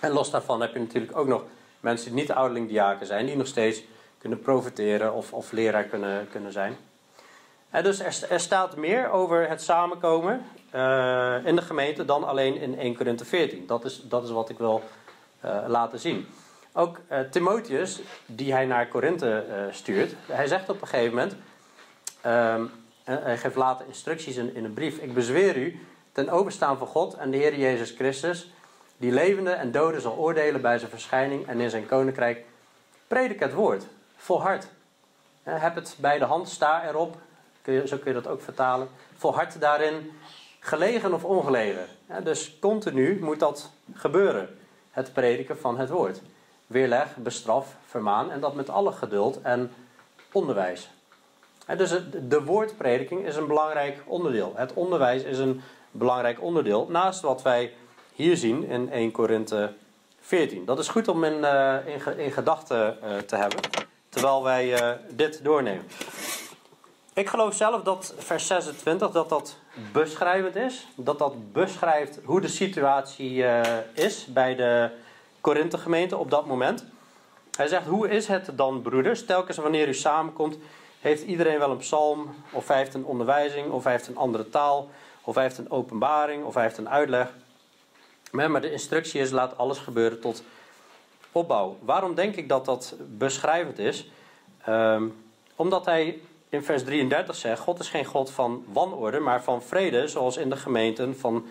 En 0.00 0.10
los 0.10 0.30
daarvan 0.30 0.60
heb 0.60 0.72
je 0.72 0.78
natuurlijk 0.78 1.16
ook 1.16 1.26
nog 1.26 1.44
mensen 1.80 2.06
die 2.10 2.20
niet 2.20 2.32
ouderling 2.32 2.68
diaken 2.68 3.06
zijn, 3.06 3.26
die 3.26 3.36
nog 3.36 3.46
steeds 3.46 3.82
kunnen 4.26 4.44
profiteren 4.44 5.14
of, 5.14 5.32
of 5.32 5.52
leraar 5.52 5.84
kunnen, 5.84 6.28
kunnen 6.30 6.52
zijn. 6.52 6.76
En 7.70 7.82
dus 7.82 8.22
er, 8.22 8.40
staat 8.40 8.76
meer 8.76 9.10
over 9.10 9.48
het 9.48 9.62
samenkomen 9.62 10.44
uh, 10.74 11.36
in 11.44 11.56
de 11.56 11.62
gemeente 11.62 12.04
dan 12.04 12.24
alleen 12.24 12.56
in 12.56 12.78
1 12.78 12.96
Korinthe 12.96 13.24
14. 13.24 13.66
Dat 13.66 13.84
is, 13.84 14.02
dat 14.08 14.24
is 14.24 14.30
wat 14.30 14.48
ik 14.48 14.58
wil 14.58 14.82
uh, 15.44 15.64
laten 15.66 15.98
zien. 15.98 16.26
Ook 16.72 17.00
Timotheus, 17.30 18.00
die 18.26 18.52
hij 18.52 18.66
naar 18.66 18.88
Korinthe 18.88 19.44
stuurt, 19.70 20.14
hij 20.26 20.46
zegt 20.46 20.68
op 20.68 20.80
een 20.80 20.88
gegeven 20.88 21.14
moment, 21.14 21.36
um, 22.26 22.70
hij 23.04 23.38
geeft 23.38 23.56
later 23.56 23.86
instructies 23.86 24.36
in, 24.36 24.54
in 24.54 24.64
een 24.64 24.74
brief: 24.74 24.98
Ik 24.98 25.14
bezweer 25.14 25.56
u 25.56 25.80
ten 26.12 26.28
overstaan 26.28 26.78
van 26.78 26.86
God 26.86 27.14
en 27.14 27.30
de 27.30 27.36
Heer 27.36 27.58
Jezus 27.58 27.90
Christus, 27.90 28.50
die 28.96 29.12
levende 29.12 29.50
en 29.50 29.70
doden 29.70 30.00
zal 30.00 30.16
oordelen 30.16 30.60
bij 30.60 30.78
zijn 30.78 30.90
verschijning 30.90 31.46
en 31.46 31.60
in 31.60 31.70
zijn 31.70 31.86
koninkrijk. 31.86 32.44
Predik 33.06 33.40
het 33.40 33.52
woord, 33.52 33.86
volhard. 34.26 34.68
Heb 35.42 35.74
het 35.74 35.96
bij 36.00 36.18
de 36.18 36.24
hand, 36.24 36.48
sta 36.48 36.88
erop, 36.88 37.16
zo 37.64 37.96
kun 37.96 38.04
je 38.04 38.12
dat 38.12 38.26
ook 38.26 38.40
vertalen. 38.40 38.88
Volhard 39.16 39.60
daarin, 39.60 40.12
gelegen 40.60 41.14
of 41.14 41.24
ongelegen. 41.24 41.86
Dus 42.22 42.58
continu 42.58 43.20
moet 43.20 43.40
dat 43.40 43.70
gebeuren. 43.94 44.58
Het 44.90 45.12
prediken 45.12 45.58
van 45.58 45.78
het 45.78 45.88
woord. 45.88 46.20
Weerleg, 46.66 47.16
bestraf, 47.16 47.76
vermaan 47.86 48.30
en 48.30 48.40
dat 48.40 48.54
met 48.54 48.70
alle 48.70 48.92
geduld 48.92 49.42
en 49.42 49.72
onderwijs. 50.32 50.90
dus 51.76 51.90
de 52.28 52.44
woordprediking 52.44 53.26
is 53.26 53.36
een 53.36 53.46
belangrijk 53.46 54.02
onderdeel. 54.06 54.52
Het 54.56 54.72
onderwijs 54.72 55.22
is 55.22 55.38
een 55.38 55.62
belangrijk 55.90 56.42
onderdeel. 56.42 56.86
Naast 56.90 57.20
wat 57.20 57.42
wij 57.42 57.72
hier 58.14 58.36
zien 58.36 58.64
in 58.64 58.90
1 58.90 59.10
Korinthe 59.10 59.72
14. 60.20 60.64
Dat 60.64 60.78
is 60.78 60.88
goed 60.88 61.08
om 61.08 61.24
in, 61.24 61.38
uh, 61.38 61.76
in, 61.86 62.18
in 62.18 62.32
gedachten 62.32 62.98
uh, 63.02 63.16
te 63.18 63.36
hebben. 63.36 63.85
Terwijl 64.16 64.42
wij 64.42 64.80
uh, 64.80 64.90
dit 65.08 65.44
doornemen. 65.44 65.84
Ik 67.14 67.28
geloof 67.28 67.54
zelf 67.54 67.82
dat 67.82 68.14
vers 68.18 68.46
26 68.46 69.10
dat 69.10 69.28
dat 69.28 69.56
beschrijvend 69.92 70.56
is. 70.56 70.86
Dat 70.94 71.18
dat 71.18 71.52
beschrijft 71.52 72.18
hoe 72.24 72.40
de 72.40 72.48
situatie 72.48 73.32
uh, 73.32 73.60
is 73.94 74.26
bij 74.26 74.54
de 74.54 74.90
Korinthe 75.40 75.78
gemeente 75.78 76.16
op 76.16 76.30
dat 76.30 76.46
moment. 76.46 76.84
Hij 77.56 77.66
zegt, 77.66 77.86
hoe 77.86 78.08
is 78.08 78.26
het 78.26 78.50
dan 78.54 78.82
broeders? 78.82 79.24
Telkens 79.24 79.56
wanneer 79.56 79.88
u 79.88 79.94
samenkomt, 79.94 80.58
heeft 81.00 81.22
iedereen 81.22 81.58
wel 81.58 81.70
een 81.70 81.76
psalm, 81.76 82.34
of 82.50 82.68
hij 82.68 82.76
heeft 82.76 82.94
een 82.94 83.04
onderwijzing, 83.04 83.70
of 83.70 83.82
hij 83.84 83.92
heeft 83.92 84.06
een 84.06 84.16
andere 84.16 84.48
taal, 84.48 84.90
of 85.22 85.34
hij 85.34 85.44
heeft 85.44 85.58
een 85.58 85.70
openbaring, 85.70 86.44
of 86.44 86.54
hij 86.54 86.62
heeft 86.62 86.78
een 86.78 86.90
uitleg. 86.90 87.28
Maar 88.30 88.60
de 88.60 88.72
instructie 88.72 89.20
is, 89.20 89.30
laat 89.30 89.58
alles 89.58 89.78
gebeuren 89.78 90.20
tot 90.20 90.42
opbouw. 91.36 91.76
Waarom 91.80 92.14
denk 92.14 92.36
ik 92.36 92.48
dat 92.48 92.64
dat 92.64 92.94
beschrijvend 93.18 93.78
is? 93.78 94.10
Um, 94.68 95.24
omdat 95.56 95.84
hij 95.84 96.20
in 96.48 96.62
vers 96.62 96.84
33 96.84 97.36
zegt: 97.36 97.60
God 97.60 97.78
is 97.78 97.88
geen 97.88 98.04
God 98.04 98.30
van 98.30 98.64
wanorde, 98.72 99.18
maar 99.18 99.42
van 99.42 99.62
vrede, 99.62 100.08
zoals 100.08 100.36
in 100.36 100.50
de 100.50 100.56
gemeenten 100.56 101.18
van 101.18 101.46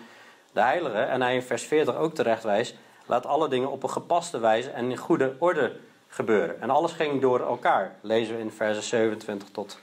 de 0.52 0.60
heiligen. 0.60 1.08
En 1.08 1.22
hij 1.22 1.34
in 1.34 1.42
vers 1.42 1.62
40 1.62 1.96
ook 1.96 2.14
terecht 2.14 2.42
wijst: 2.42 2.74
laat 3.06 3.26
alle 3.26 3.48
dingen 3.48 3.70
op 3.70 3.82
een 3.82 3.90
gepaste 3.90 4.38
wijze 4.38 4.70
en 4.70 4.90
in 4.90 4.96
goede 4.96 5.36
orde 5.38 5.76
gebeuren. 6.08 6.60
En 6.60 6.70
alles 6.70 6.92
ging 6.92 7.20
door 7.20 7.40
elkaar, 7.40 7.96
lezen 8.00 8.34
we 8.34 8.40
in 8.40 8.50
versen 8.50 8.82
27 8.82 9.48
tot 9.50 9.78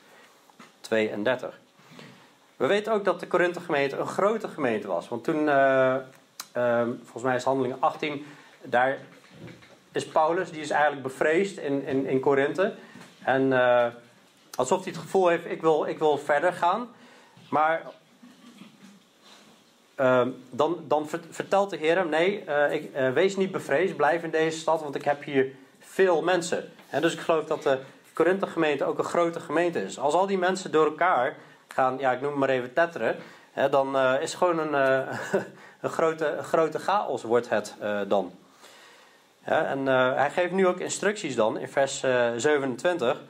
32. 0.82 1.60
We 2.56 2.68
weten 2.68 2.94
ook 2.94 3.06
dat 3.06 3.20
de 3.20 3.28
Korinthe 3.28 3.60
gemeente 3.60 3.98
een 3.98 4.08
grote 4.08 4.48
gemeente 4.48 4.88
was. 4.88 5.08
Want 5.08 5.24
toen, 5.24 5.46
uh, 5.46 5.96
uh, 6.58 6.82
volgens 7.02 7.24
mij 7.24 7.36
is 7.36 7.44
handeling 7.44 7.76
18, 7.80 8.26
daar 8.62 8.98
is 9.93 10.06
Paulus, 10.06 10.51
die 10.51 10.62
is 10.62 10.69
eigenlijk 10.69 11.03
bevreesd 11.03 11.58
in, 11.58 11.86
in, 11.86 12.06
in 12.06 12.19
Korinthe. 12.19 12.73
En 13.23 13.51
uh, 13.51 13.86
Alsof 14.56 14.84
hij 14.84 14.91
het 14.91 15.01
gevoel 15.01 15.27
heeft, 15.27 15.45
ik 15.45 15.62
wil, 15.62 15.86
ik 15.86 15.99
wil 15.99 16.17
verder 16.17 16.53
gaan. 16.53 16.89
Maar 17.49 17.82
uh, 19.99 20.27
dan, 20.49 20.84
dan 20.88 21.10
vertelt 21.29 21.69
de 21.69 21.77
Heer 21.77 21.95
hem, 21.95 22.10
nee, 22.10 22.43
uh, 22.47 22.71
ik, 22.71 22.91
wees 23.13 23.36
niet 23.36 23.51
bevreesd, 23.51 23.95
blijf 23.95 24.23
in 24.23 24.29
deze 24.29 24.60
stad, 24.60 24.82
want 24.82 24.95
ik 24.95 25.03
heb 25.03 25.23
hier 25.23 25.56
veel 25.79 26.21
mensen. 26.21 26.71
En 26.89 27.01
dus 27.01 27.13
ik 27.13 27.19
geloof 27.19 27.45
dat 27.45 27.63
de 27.63 27.79
Korinthe 28.13 28.47
gemeente 28.47 28.86
ook 28.86 28.97
een 28.97 29.03
grote 29.03 29.39
gemeente 29.39 29.84
is. 29.84 29.99
Als 29.99 30.13
al 30.13 30.27
die 30.27 30.38
mensen 30.38 30.71
door 30.71 30.86
elkaar 30.86 31.36
gaan, 31.67 31.97
ja, 31.99 32.12
ik 32.12 32.21
noem 32.21 32.29
het 32.29 32.39
maar 32.39 32.49
even 32.49 32.73
tetteren, 32.73 33.15
hè, 33.51 33.69
dan 33.69 33.97
is 33.97 34.34
gewoon 34.34 34.60
een, 34.60 34.73
een, 35.82 35.89
grote, 35.89 36.25
een 36.25 36.43
grote 36.43 36.79
chaos 36.79 37.23
wordt 37.23 37.49
het 37.49 37.75
dan. 38.08 38.32
Ja, 39.45 39.65
en 39.65 39.86
hij 40.15 40.32
geeft 40.32 40.51
nu 40.51 40.67
ook 40.67 40.79
instructies 40.79 41.36
dan 41.36 41.58
in 41.58 41.69
vers 41.69 41.99
27 42.38 43.21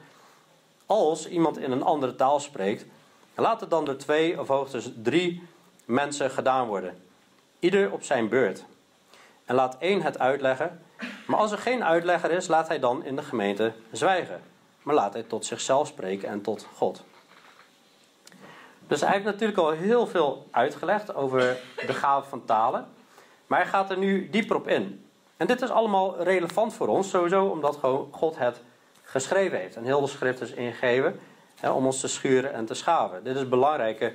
als 0.86 1.28
iemand 1.28 1.58
in 1.58 1.72
een 1.72 1.82
andere 1.82 2.14
taal 2.14 2.40
spreekt, 2.40 2.86
laat 3.34 3.60
het 3.60 3.70
dan 3.70 3.84
door 3.84 3.96
twee 3.96 4.40
of 4.40 4.48
hoogstens 4.48 4.90
drie 5.02 5.46
mensen 5.84 6.30
gedaan 6.30 6.66
worden. 6.66 7.02
Ieder 7.58 7.92
op 7.92 8.02
zijn 8.02 8.28
beurt. 8.28 8.64
en 9.44 9.54
laat 9.54 9.76
één 9.78 10.02
het 10.02 10.18
uitleggen. 10.18 10.82
Maar 11.26 11.38
als 11.38 11.52
er 11.52 11.58
geen 11.58 11.84
uitlegger 11.84 12.30
is, 12.30 12.46
laat 12.46 12.68
hij 12.68 12.78
dan 12.78 13.04
in 13.04 13.16
de 13.16 13.22
gemeente 13.22 13.72
zwijgen. 13.92 14.42
Maar 14.82 14.94
laat 14.94 15.12
hij 15.12 15.22
tot 15.22 15.46
zichzelf 15.46 15.86
spreken 15.86 16.28
en 16.28 16.40
tot 16.40 16.66
God. 16.74 17.04
Dus 18.86 19.00
hij 19.00 19.10
heeft 19.12 19.24
natuurlijk 19.24 19.58
al 19.58 19.70
heel 19.70 20.06
veel 20.06 20.46
uitgelegd 20.50 21.14
over 21.14 21.60
de 21.86 21.94
gave 21.94 22.28
van 22.28 22.44
talen. 22.44 22.88
Maar 23.46 23.58
hij 23.58 23.68
gaat 23.68 23.90
er 23.90 23.98
nu 23.98 24.30
dieper 24.30 24.56
op 24.56 24.68
in. 24.68 25.03
En 25.36 25.46
dit 25.46 25.62
is 25.62 25.70
allemaal 25.70 26.22
relevant 26.22 26.74
voor 26.74 26.88
ons, 26.88 27.10
sowieso 27.10 27.44
omdat 27.44 27.78
God 28.10 28.38
het 28.38 28.60
geschreven 29.02 29.58
heeft. 29.58 29.76
En 29.76 29.84
heel 29.84 30.00
de 30.00 30.06
schrift 30.06 30.40
is 30.40 30.50
ingegeven 30.50 31.20
hè, 31.60 31.70
om 31.70 31.86
ons 31.86 32.00
te 32.00 32.08
schuren 32.08 32.52
en 32.52 32.64
te 32.64 32.74
schaven. 32.74 33.24
Dit 33.24 33.36
is 33.36 33.48
belangrijke 33.48 34.12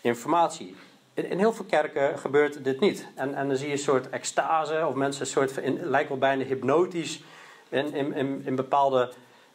informatie. 0.00 0.76
In, 1.14 1.30
in, 1.30 1.38
heel 1.38 1.52
veel 1.52 1.64
kerken 1.64 2.18
gebeurt 2.18 2.64
dit 2.64 2.80
niet. 2.80 3.06
En, 3.14 3.34
en 3.34 3.48
dan 3.48 3.56
zie 3.56 3.66
je 3.66 3.72
een 3.72 3.78
soort 3.78 4.08
extase, 4.08 4.86
of 4.86 4.94
mensen 4.94 5.20
een 5.20 5.26
soort, 5.26 5.52
lijkt 5.80 6.08
wel 6.08 6.18
bijna 6.18 6.44
hypnotisch 6.44 7.22
in, 7.68 7.94
in, 7.94 8.42
in, 8.44 8.56
bepaalde 8.56 9.12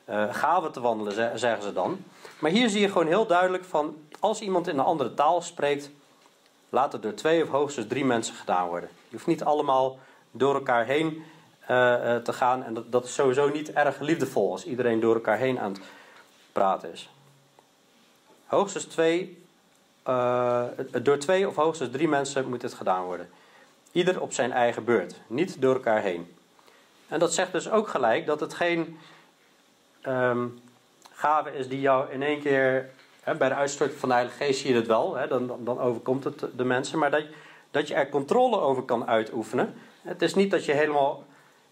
uh, 0.09 0.33
gaven 0.33 0.71
te 0.71 0.81
wandelen, 0.81 1.39
zeggen 1.39 1.63
ze 1.63 1.73
dan. 1.73 2.03
Maar 2.39 2.51
hier 2.51 2.69
zie 2.69 2.81
je 2.81 2.87
gewoon 2.87 3.07
heel 3.07 3.25
duidelijk 3.25 3.63
van, 3.63 3.97
als 4.19 4.41
iemand 4.41 4.67
in 4.67 4.79
een 4.79 4.85
andere 4.85 5.13
taal 5.13 5.41
spreekt, 5.41 5.91
laat 6.69 6.91
het 6.91 7.01
door 7.01 7.13
twee 7.13 7.43
of 7.43 7.49
hoogstens 7.49 7.87
drie 7.87 8.05
mensen 8.05 8.35
gedaan 8.35 8.67
worden. 8.67 8.89
Je 9.03 9.15
hoeft 9.15 9.27
niet 9.27 9.43
allemaal 9.43 9.97
door 10.31 10.53
elkaar 10.53 10.85
heen 10.85 11.23
uh, 11.61 12.15
te 12.15 12.33
gaan. 12.33 12.63
En 12.63 12.73
dat, 12.73 12.91
dat 12.91 13.05
is 13.05 13.13
sowieso 13.13 13.49
niet 13.49 13.71
erg 13.73 13.99
liefdevol 13.99 14.51
als 14.51 14.65
iedereen 14.65 14.99
door 14.99 15.13
elkaar 15.13 15.37
heen 15.37 15.59
aan 15.59 15.71
het 15.71 15.81
praten 16.51 16.91
is. 16.91 17.09
Hoogstens 18.45 18.85
twee, 18.85 19.43
uh, 20.07 20.63
door 21.01 21.17
twee 21.17 21.47
of 21.47 21.55
hoogstens 21.55 21.91
drie 21.91 22.07
mensen 22.07 22.49
moet 22.49 22.61
dit 22.61 22.73
gedaan 22.73 23.03
worden. 23.03 23.29
Ieder 23.91 24.21
op 24.21 24.33
zijn 24.33 24.51
eigen 24.51 24.83
beurt, 24.83 25.15
niet 25.27 25.61
door 25.61 25.73
elkaar 25.73 26.01
heen. 26.01 26.35
En 27.07 27.19
dat 27.19 27.33
zegt 27.33 27.51
dus 27.51 27.69
ook 27.69 27.87
gelijk 27.87 28.25
dat 28.25 28.39
het 28.39 28.53
geen 28.53 28.97
um, 30.07 30.61
gave 31.13 31.57
is 31.57 31.67
die 31.67 31.79
jou 31.79 32.11
in 32.11 32.23
één 32.23 32.41
keer. 32.41 32.89
Hè, 33.21 33.35
bij 33.35 33.49
de 33.49 33.55
uitstorting 33.55 33.99
van 33.99 34.09
de 34.09 34.15
Heilige 34.15 34.43
Geest 34.43 34.59
zie 34.59 34.69
je 34.69 34.75
het 34.75 34.87
wel, 34.87 35.15
hè, 35.15 35.27
dan, 35.27 35.59
dan 35.59 35.79
overkomt 35.79 36.23
het 36.23 36.45
de 36.55 36.63
mensen. 36.63 36.99
Maar 36.99 37.11
dat, 37.11 37.23
dat 37.71 37.87
je 37.87 37.93
er 37.93 38.09
controle 38.09 38.59
over 38.59 38.83
kan 38.83 39.07
uitoefenen. 39.07 39.73
Het 40.01 40.21
is 40.21 40.33
niet 40.33 40.51
dat, 40.51 40.65
je 40.65 40.71
helemaal 40.71 41.23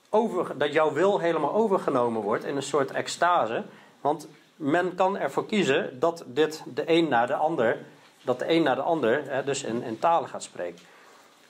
over, 0.10 0.58
dat 0.58 0.74
jouw 0.74 0.94
wil 0.94 1.20
helemaal 1.20 1.54
overgenomen 1.54 2.22
wordt 2.22 2.44
in 2.44 2.56
een 2.56 2.64
soort 2.64 2.92
extase. 2.92 3.64
Want 4.02 4.28
men 4.56 4.96
kan 4.96 5.18
ervoor 5.18 5.46
kiezen 5.46 6.00
dat 6.00 6.24
dit 6.28 6.64
de 6.74 6.84
een 6.86 7.08
naar 7.08 7.28
de 7.28 7.34
ander, 7.34 7.86
dat 8.22 8.40
de 8.40 8.50
een 8.50 8.64
naar 8.64 8.76
de 8.76 8.82
ander 8.82 9.24
hè, 9.32 9.44
dus 9.44 9.64
in, 9.64 9.84
in 9.84 10.00
talen 10.00 10.30
gaat 10.30 10.44
spreken. 10.44 10.80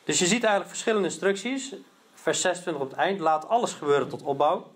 Dus 0.04 0.20
je 0.20 0.26
ziet 0.26 0.44
eigenlijk 0.44 0.70
verschillende 0.70 1.08
instructies. 1.08 1.76
Vers 2.13 2.42
26 2.42 2.84
op 2.84 2.89
het 2.89 3.00
eind, 3.00 3.20
laat 3.20 3.48
alles 3.48 3.74
gebeuren 3.74 4.10
tot 4.10 4.22
opbouw. 4.22 4.68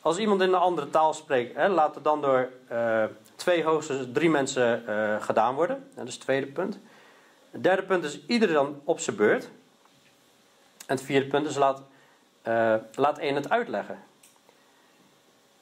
Als 0.00 0.18
iemand 0.18 0.40
in 0.40 0.48
een 0.48 0.54
andere 0.54 0.90
taal 0.90 1.14
spreekt, 1.14 1.56
hè, 1.56 1.68
laat 1.68 1.94
het 1.94 2.04
dan 2.04 2.20
door 2.20 2.48
uh, 2.72 3.04
twee 3.36 3.64
hoogstens 3.64 4.06
drie 4.12 4.30
mensen 4.30 4.84
uh, 4.88 5.22
gedaan 5.22 5.54
worden. 5.54 5.88
Dat 5.94 6.06
is 6.06 6.14
het 6.14 6.22
tweede 6.22 6.46
punt. 6.46 6.78
Het 7.50 7.62
derde 7.62 7.82
punt 7.82 8.04
is 8.04 8.20
ieder 8.26 8.52
dan 8.52 8.80
op 8.84 9.00
zijn 9.00 9.16
beurt. 9.16 9.44
En 10.86 10.96
het 10.96 11.02
vierde 11.02 11.26
punt 11.26 11.46
is 11.46 11.56
laat, 11.56 11.82
uh, 12.48 12.74
laat 12.94 13.18
één 13.18 13.34
het 13.34 13.50
uitleggen. 13.50 13.98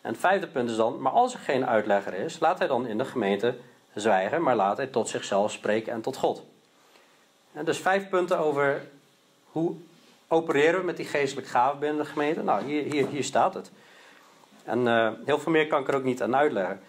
En 0.01 0.13
het 0.13 0.21
vijfde 0.21 0.47
punt 0.47 0.71
is 0.71 0.77
dan, 0.77 1.01
maar 1.01 1.13
als 1.13 1.33
er 1.33 1.39
geen 1.39 1.67
uitlegger 1.67 2.15
is, 2.15 2.39
laat 2.39 2.59
hij 2.59 2.69
dan 2.69 2.87
in 2.87 2.99
de 2.99 3.05
gemeente 3.05 3.57
zwijgen, 3.95 4.43
maar 4.43 4.57
laat 4.57 4.77
hij 4.77 4.87
tot 4.87 5.09
zichzelf 5.09 5.53
spreken 5.53 5.93
en 5.93 6.01
tot 6.01 6.17
God. 6.17 6.43
En 7.53 7.65
dus 7.65 7.79
vijf 7.79 8.09
punten 8.09 8.39
over 8.39 8.89
hoe 9.51 9.75
opereren 10.29 10.81
we 10.81 10.87
met 10.87 10.97
die 10.97 11.07
geestelijke 11.07 11.51
gaven 11.51 11.79
binnen 11.79 12.03
de 12.03 12.11
gemeente. 12.11 12.43
Nou, 12.43 12.65
hier, 12.65 12.83
hier, 12.83 13.09
hier 13.09 13.25
staat 13.25 13.55
het. 13.55 13.71
En 14.65 14.87
uh, 14.87 15.11
heel 15.25 15.39
veel 15.39 15.53
meer 15.53 15.67
kan 15.67 15.81
ik 15.81 15.89
er 15.89 15.95
ook 15.95 16.05
niet 16.05 16.23
aan 16.23 16.37
uitleggen. 16.37 16.81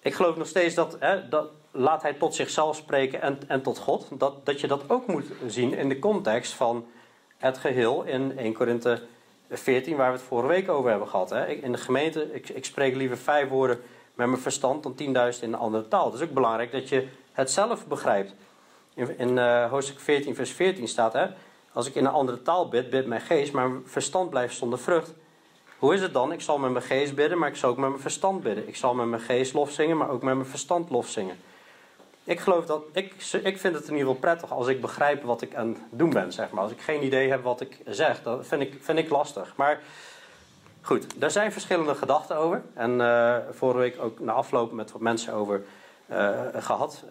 Ik 0.00 0.14
geloof 0.14 0.36
nog 0.36 0.46
steeds 0.46 0.74
dat, 0.74 0.96
hè, 0.98 1.28
dat 1.28 1.50
laat 1.72 2.02
hij 2.02 2.12
tot 2.12 2.34
zichzelf 2.34 2.76
spreken 2.76 3.22
en, 3.22 3.38
en 3.46 3.62
tot 3.62 3.78
God. 3.78 4.08
Dat, 4.10 4.46
dat 4.46 4.60
je 4.60 4.66
dat 4.66 4.90
ook 4.90 5.06
moet 5.06 5.26
zien 5.46 5.74
in 5.74 5.88
de 5.88 5.98
context 5.98 6.52
van 6.52 6.86
het 7.36 7.58
geheel 7.58 8.02
in 8.02 8.38
1 8.38 8.52
Korinthe 8.52 9.02
14, 9.50 9.96
waar 9.96 10.12
we 10.12 10.16
het 10.18 10.26
vorige 10.26 10.48
week 10.48 10.68
over 10.68 10.90
hebben 10.90 11.08
gehad. 11.08 11.30
Hè. 11.30 11.46
In 11.46 11.72
de 11.72 11.78
gemeente, 11.78 12.34
ik, 12.34 12.48
ik 12.48 12.64
spreek 12.64 12.94
liever 12.96 13.18
vijf 13.18 13.48
woorden 13.48 13.80
met 14.14 14.26
mijn 14.26 14.40
verstand 14.40 14.82
dan 14.82 14.92
10.000 15.34 15.40
in 15.40 15.52
een 15.52 15.54
andere 15.54 15.88
taal. 15.88 16.04
Het 16.04 16.14
is 16.14 16.28
ook 16.28 16.34
belangrijk 16.34 16.72
dat 16.72 16.88
je 16.88 17.08
het 17.32 17.50
zelf 17.50 17.86
begrijpt. 17.86 18.34
In, 18.94 19.18
in 19.18 19.36
uh, 19.36 19.70
hoofdstuk 19.70 20.00
14, 20.00 20.34
vers 20.34 20.50
14 20.50 20.88
staat: 20.88 21.12
hè, 21.12 21.26
Als 21.72 21.86
ik 21.86 21.94
in 21.94 22.04
een 22.04 22.12
andere 22.12 22.42
taal 22.42 22.68
bid, 22.68 22.90
bid 22.90 23.06
mijn 23.06 23.20
geest, 23.20 23.52
maar 23.52 23.70
mijn 23.70 23.82
verstand 23.86 24.30
blijft 24.30 24.56
zonder 24.56 24.78
vrucht. 24.78 25.12
Hoe 25.78 25.94
is 25.94 26.00
het 26.00 26.12
dan? 26.12 26.32
Ik 26.32 26.40
zal 26.40 26.58
met 26.58 26.70
mijn 26.70 26.84
geest 26.84 27.14
bidden, 27.14 27.38
maar 27.38 27.48
ik 27.48 27.56
zal 27.56 27.70
ook 27.70 27.76
met 27.76 27.88
mijn 27.88 28.00
verstand 28.00 28.42
bidden. 28.42 28.68
Ik 28.68 28.76
zal 28.76 28.94
met 28.94 29.06
mijn 29.06 29.22
geest 29.22 29.54
lof 29.54 29.70
zingen, 29.70 29.96
maar 29.96 30.10
ook 30.10 30.22
met 30.22 30.34
mijn 30.34 30.46
verstand 30.46 30.90
lof 30.90 31.08
zingen. 31.08 31.36
Ik 32.24 32.40
geloof 32.40 32.66
dat, 32.66 32.82
ik, 32.92 33.14
ik 33.42 33.58
vind 33.58 33.74
het 33.74 33.84
in 33.88 33.92
ieder 33.92 33.98
geval 33.98 34.14
prettig 34.14 34.52
als 34.52 34.66
ik 34.66 34.80
begrijp 34.80 35.22
wat 35.22 35.42
ik 35.42 35.54
aan 35.54 35.68
het 35.68 35.78
doen 35.90 36.10
ben, 36.10 36.32
zeg 36.32 36.50
maar. 36.50 36.62
Als 36.62 36.72
ik 36.72 36.80
geen 36.80 37.04
idee 37.04 37.30
heb 37.30 37.42
wat 37.42 37.60
ik 37.60 37.78
zeg, 37.86 38.22
dat 38.22 38.46
vind 38.46 38.62
ik, 38.62 38.76
vind 38.80 38.98
ik 38.98 39.10
lastig. 39.10 39.52
Maar 39.56 39.80
goed, 40.80 41.20
daar 41.20 41.30
zijn 41.30 41.52
verschillende 41.52 41.94
gedachten 41.94 42.36
over. 42.36 42.62
En 42.74 43.00
uh, 43.00 43.36
vorige 43.50 43.78
week 43.78 44.00
ook 44.00 44.20
na 44.20 44.32
afloop 44.32 44.72
met 44.72 44.92
wat 44.92 45.00
mensen 45.00 45.34
over 45.34 45.64
uh, 46.10 46.40
gehad. 46.56 47.04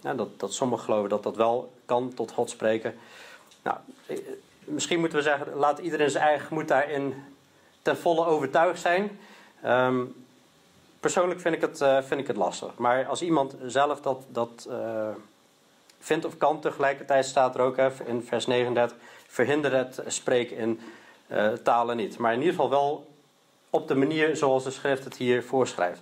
Ja, 0.00 0.14
dat, 0.14 0.40
dat 0.40 0.52
sommigen 0.52 0.84
geloven 0.84 1.08
dat 1.08 1.22
dat 1.22 1.36
wel 1.36 1.72
kan 1.84 2.14
tot 2.14 2.32
God 2.32 2.50
spreken. 2.50 2.94
Nou, 3.62 3.76
misschien 4.64 5.00
moeten 5.00 5.18
we 5.18 5.24
zeggen, 5.24 5.54
laat 5.54 5.78
iedereen 5.78 6.10
zijn 6.10 6.24
eigen 6.24 6.46
gemoed 6.46 6.68
daarin 6.68 7.14
ten 7.82 7.96
volle 7.96 8.26
overtuigd 8.26 8.80
zijn. 8.80 9.18
Um, 9.66 10.26
persoonlijk 11.00 11.40
vind 11.40 11.54
ik, 11.54 11.60
het, 11.60 11.80
uh, 11.80 12.02
vind 12.02 12.20
ik 12.20 12.26
het 12.26 12.36
lastig. 12.36 12.76
Maar 12.76 13.06
als 13.06 13.22
iemand 13.22 13.56
zelf 13.66 14.00
dat, 14.00 14.24
dat 14.28 14.66
uh, 14.70 15.08
vindt 15.98 16.24
of 16.24 16.36
kan, 16.36 16.60
tegelijkertijd 16.60 17.24
staat 17.24 17.54
er 17.54 17.60
ook 17.60 17.76
even 17.76 18.06
in 18.06 18.22
vers 18.22 18.46
39: 18.46 18.96
verhinder 19.26 19.72
het 19.72 20.02
spreken 20.06 20.56
in 20.56 20.80
uh, 21.28 21.52
talen 21.52 21.96
niet. 21.96 22.18
Maar 22.18 22.32
in 22.32 22.38
ieder 22.38 22.54
geval 22.54 22.70
wel 22.70 23.08
op 23.70 23.88
de 23.88 23.94
manier 23.94 24.36
zoals 24.36 24.64
de 24.64 24.70
schrift 24.70 25.04
het 25.04 25.16
hier 25.16 25.42
voorschrijft. 25.42 26.00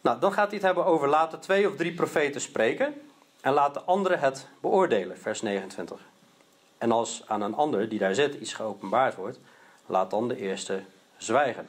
Nou, 0.00 0.20
dan 0.20 0.32
gaat 0.32 0.46
hij 0.46 0.56
het 0.56 0.66
hebben 0.66 0.84
over 0.84 1.08
laten 1.08 1.40
twee 1.40 1.68
of 1.68 1.76
drie 1.76 1.94
profeten 1.94 2.40
spreken 2.40 2.94
en 3.40 3.52
laat 3.52 3.74
de 3.74 3.80
anderen 3.80 4.18
het 4.18 4.46
beoordelen, 4.60 5.18
vers 5.18 5.42
29. 5.42 6.00
En 6.78 6.92
als 6.92 7.22
aan 7.26 7.42
een 7.42 7.54
ander 7.54 7.88
die 7.88 7.98
daar 7.98 8.14
zit 8.14 8.34
iets 8.34 8.52
geopenbaard 8.52 9.14
wordt, 9.14 9.38
laat 9.86 10.10
dan 10.10 10.28
de 10.28 10.36
eerste 10.36 10.82
zwijgen. 11.16 11.68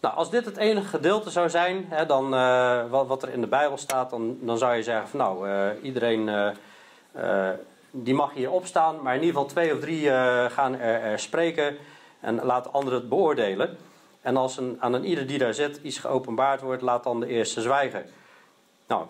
Nou, 0.00 0.14
als 0.14 0.30
dit 0.30 0.44
het 0.44 0.56
enige 0.56 0.88
gedeelte 0.88 1.30
zou 1.30 1.50
zijn, 1.50 1.86
hè, 1.88 2.06
dan, 2.06 2.34
uh, 2.34 2.90
wat, 2.90 3.06
wat, 3.06 3.22
er 3.22 3.32
in 3.32 3.40
de 3.40 3.46
Bijbel 3.46 3.76
staat, 3.76 4.10
dan, 4.10 4.38
dan 4.40 4.58
zou 4.58 4.74
je 4.74 4.82
zeggen 4.82 5.08
van 5.08 5.18
nou, 5.18 5.48
uh, 5.48 5.68
iedereen 5.82 6.28
uh, 7.16 7.50
die 7.90 8.14
mag 8.14 8.34
hier 8.34 8.50
opstaan, 8.50 9.02
maar 9.02 9.14
in 9.14 9.20
ieder 9.20 9.34
geval 9.34 9.50
twee 9.50 9.72
of 9.72 9.80
drie 9.80 10.10
gaan 10.50 10.78
er, 10.78 11.02
er, 11.02 11.18
spreken 11.18 11.76
en 12.20 12.44
laat 12.44 12.72
anderen 12.72 12.98
het 12.98 13.08
beoordelen. 13.08 13.76
En 14.20 14.36
als 14.36 14.56
een, 14.56 14.76
aan 14.80 14.92
een 14.92 15.04
ieder 15.04 15.26
die 15.26 15.38
daar 15.38 15.54
zit 15.54 15.80
iets 15.82 15.98
geopenbaard 15.98 16.60
wordt, 16.60 16.82
laat 16.82 17.04
dan 17.04 17.20
de 17.20 17.26
eerste 17.26 17.60
zwijgen. 17.60 18.06
Nou, 18.86 19.06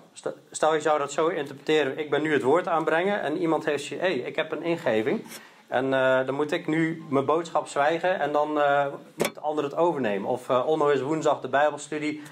stel 0.50 0.74
je 0.74 0.80
zou 0.80 0.98
dat 0.98 1.12
zo 1.12 1.28
interpreteren, 1.28 1.98
ik 1.98 2.10
ben 2.10 2.22
nu 2.22 2.32
het 2.32 2.42
woord 2.42 2.68
aanbrengen 2.68 3.20
en 3.20 3.36
iemand 3.36 3.64
heeft 3.64 3.86
je, 3.86 3.94
hé, 3.94 4.00
hey, 4.00 4.14
ik 4.14 4.36
heb 4.36 4.52
een 4.52 4.62
ingeving. 4.62 5.24
En 5.68 5.84
uh, 5.84 6.26
dan 6.26 6.34
moet 6.34 6.52
ik 6.52 6.66
nu 6.66 7.02
mijn 7.08 7.24
boodschap 7.24 7.66
zwijgen 7.66 8.20
en 8.20 8.32
dan 8.32 8.58
uh, 8.58 8.86
moet 9.14 9.34
de 9.34 9.40
ander 9.40 9.64
het 9.64 9.76
overnemen. 9.76 10.30
Of 10.30 10.48
uh, 10.48 10.66
Onno 10.66 10.88
is 10.88 11.00
woensdag 11.00 11.40
de 11.40 11.48
Bijbelstudie 11.48 12.22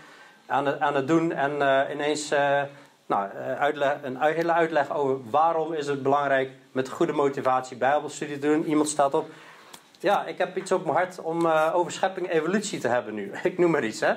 aan 0.47 0.67
het, 0.67 0.81
aan 0.81 0.95
het 0.95 1.09
doen 1.09 1.33
en 1.33 1.53
ineens 1.93 2.29
nou, 3.07 3.29
uitleg, 3.59 3.97
een 4.03 4.21
hele 4.21 4.53
uitleg 4.53 4.95
over 4.95 5.31
waarom 5.31 5.73
is 5.73 5.87
het 5.87 6.03
belangrijk 6.03 6.51
met 6.73 6.89
goede 6.89 7.13
motivatie 7.13 7.77
Bijbelstudie 7.77 8.39
te 8.39 8.47
doen. 8.47 8.65
Iemand 8.65 8.89
staat 8.89 9.15
op, 9.15 9.29
ja, 9.99 10.25
ik 10.25 10.39
heb 10.39 10.57
iets 10.57 10.73
op 10.73 10.85
mijn 10.85 10.97
hart 10.97 11.21
om 11.21 11.47
over 11.47 11.93
schepping 11.93 12.31
evolutie 12.31 12.79
te 12.79 12.89
hebben 12.89 13.15
nu. 13.15 13.33
ik 13.43 13.59
noem 13.59 13.71
maar 13.71 13.85
iets. 13.85 14.01
Hè. 14.01 14.15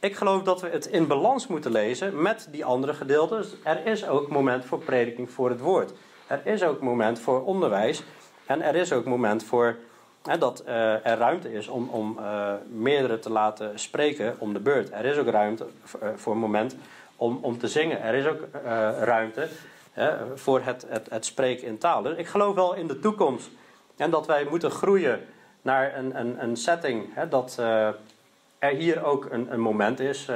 Ik 0.00 0.16
geloof 0.16 0.42
dat 0.42 0.60
we 0.60 0.68
het 0.68 0.86
in 0.86 1.06
balans 1.06 1.46
moeten 1.46 1.70
lezen 1.70 2.22
met 2.22 2.48
die 2.50 2.64
andere 2.64 2.94
gedeelten. 2.94 3.36
Dus 3.36 3.54
er 3.62 3.86
is 3.86 4.08
ook 4.08 4.28
moment 4.28 4.64
voor 4.64 4.78
prediking 4.78 5.30
voor 5.30 5.48
het 5.48 5.60
woord. 5.60 5.92
Er 6.32 6.46
is 6.46 6.62
ook 6.62 6.80
moment 6.80 7.20
voor 7.20 7.44
onderwijs. 7.44 8.02
En 8.46 8.62
er 8.62 8.74
is 8.74 8.92
ook 8.92 9.04
moment 9.04 9.44
voor 9.44 9.76
hè, 10.22 10.38
dat 10.38 10.62
uh, 10.66 11.06
er 11.06 11.18
ruimte 11.18 11.52
is 11.52 11.68
om, 11.68 11.88
om 11.88 12.16
uh, 12.18 12.52
meerdere 12.68 13.18
te 13.18 13.30
laten 13.30 13.78
spreken 13.78 14.36
om 14.38 14.52
de 14.52 14.60
beurt. 14.60 14.92
Er 14.92 15.04
is 15.04 15.16
ook 15.16 15.28
ruimte 15.28 15.66
voor, 15.84 16.00
uh, 16.02 16.08
voor 16.16 16.32
een 16.32 16.38
moment 16.38 16.76
om, 17.16 17.38
om 17.40 17.58
te 17.58 17.68
zingen. 17.68 18.02
Er 18.02 18.14
is 18.14 18.26
ook 18.26 18.40
ruimte 19.00 19.48
voor 20.34 20.60
het, 20.60 20.86
het, 20.88 21.10
het 21.10 21.24
spreken 21.24 21.66
in 21.66 21.78
taal. 21.78 22.02
Dus 22.02 22.16
ik 22.16 22.26
geloof 22.26 22.54
wel 22.54 22.74
in 22.74 22.86
de 22.86 22.98
toekomst. 22.98 23.50
En 23.96 24.10
dat 24.10 24.26
wij 24.26 24.46
moeten 24.50 24.70
groeien 24.70 25.20
naar 25.62 25.96
een, 25.96 26.18
een, 26.20 26.42
een 26.42 26.56
setting. 26.56 27.14
Hè, 27.14 27.28
dat 27.28 27.56
er 28.58 28.70
hier 28.70 29.04
ook 29.04 29.26
een, 29.30 29.52
een 29.52 29.60
moment 29.60 30.00
is. 30.00 30.28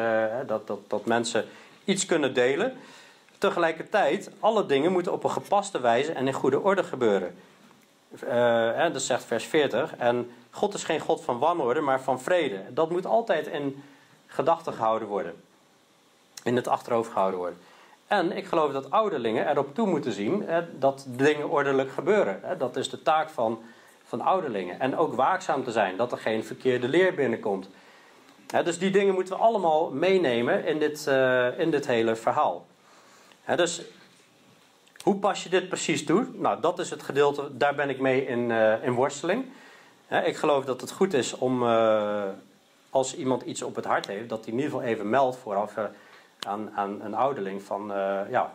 dat, 0.46 0.66
dat, 0.66 0.78
dat 0.86 1.06
mensen 1.06 1.44
iets 1.84 2.06
kunnen 2.06 2.34
delen. 2.34 2.72
Tegelijkertijd, 3.38 4.30
alle 4.40 4.66
dingen 4.66 4.92
moeten 4.92 5.12
op 5.12 5.24
een 5.24 5.30
gepaste 5.30 5.80
wijze 5.80 6.12
en 6.12 6.26
in 6.26 6.32
goede 6.32 6.60
orde 6.60 6.84
gebeuren. 6.84 7.34
Uh, 8.24 8.92
dat 8.92 9.02
zegt 9.02 9.24
vers 9.24 9.44
40. 9.44 9.96
En 9.96 10.30
God 10.50 10.74
is 10.74 10.84
geen 10.84 11.00
God 11.00 11.24
van 11.24 11.38
wanorde, 11.38 11.80
maar 11.80 12.00
van 12.00 12.20
vrede. 12.20 12.60
Dat 12.70 12.90
moet 12.90 13.06
altijd 13.06 13.46
in 13.46 13.82
gedachten 14.26 14.72
gehouden 14.72 15.08
worden. 15.08 15.34
In 16.42 16.56
het 16.56 16.68
achterhoofd 16.68 17.10
gehouden 17.10 17.38
worden. 17.38 17.58
En 18.06 18.36
ik 18.36 18.46
geloof 18.46 18.72
dat 18.72 18.90
ouderlingen 18.90 19.50
erop 19.50 19.74
toe 19.74 19.86
moeten 19.86 20.12
zien 20.12 20.42
hè, 20.46 20.78
dat 20.78 21.06
dingen 21.08 21.50
ordelijk 21.50 21.90
gebeuren. 21.90 22.40
Hè. 22.42 22.56
Dat 22.56 22.76
is 22.76 22.90
de 22.90 23.02
taak 23.02 23.28
van, 23.28 23.58
van 24.04 24.20
ouderlingen. 24.20 24.80
En 24.80 24.96
ook 24.96 25.14
waakzaam 25.14 25.64
te 25.64 25.70
zijn, 25.70 25.96
dat 25.96 26.12
er 26.12 26.18
geen 26.18 26.44
verkeerde 26.44 26.88
leer 26.88 27.14
binnenkomt. 27.14 27.68
Hè, 28.50 28.62
dus 28.62 28.78
die 28.78 28.90
dingen 28.90 29.14
moeten 29.14 29.36
we 29.36 29.42
allemaal 29.42 29.90
meenemen 29.90 30.64
in 30.64 30.78
dit, 30.78 31.06
uh, 31.08 31.58
in 31.58 31.70
dit 31.70 31.86
hele 31.86 32.16
verhaal. 32.16 32.66
Dus 33.54 33.82
hoe 35.06 35.16
pas 35.16 35.42
je 35.42 35.48
dit 35.48 35.68
precies 35.68 36.04
toe? 36.04 36.26
Nou, 36.32 36.60
dat 36.60 36.78
is 36.78 36.90
het 36.90 37.02
gedeelte, 37.02 37.56
daar 37.56 37.74
ben 37.74 37.88
ik 37.88 38.00
mee 38.00 38.26
in, 38.26 38.50
uh, 38.50 38.84
in 38.84 38.92
worsteling. 38.92 39.44
ik 40.24 40.36
geloof 40.36 40.64
dat 40.64 40.80
het 40.80 40.90
goed 40.90 41.14
is 41.14 41.32
om, 41.32 41.62
uh, 41.62 42.22
als 42.90 43.16
iemand 43.16 43.42
iets 43.42 43.62
op 43.62 43.74
het 43.74 43.84
hart 43.84 44.06
heeft, 44.06 44.28
dat 44.28 44.44
hij 44.44 44.52
in 44.52 44.58
ieder 44.58 44.70
geval 44.70 44.86
even 44.86 45.10
meldt 45.10 45.36
vooraf 45.36 45.74
aan, 46.46 46.70
aan 46.74 47.00
een 47.02 47.14
ouderling 47.14 47.62
van, 47.62 47.86
ja, 48.30 48.52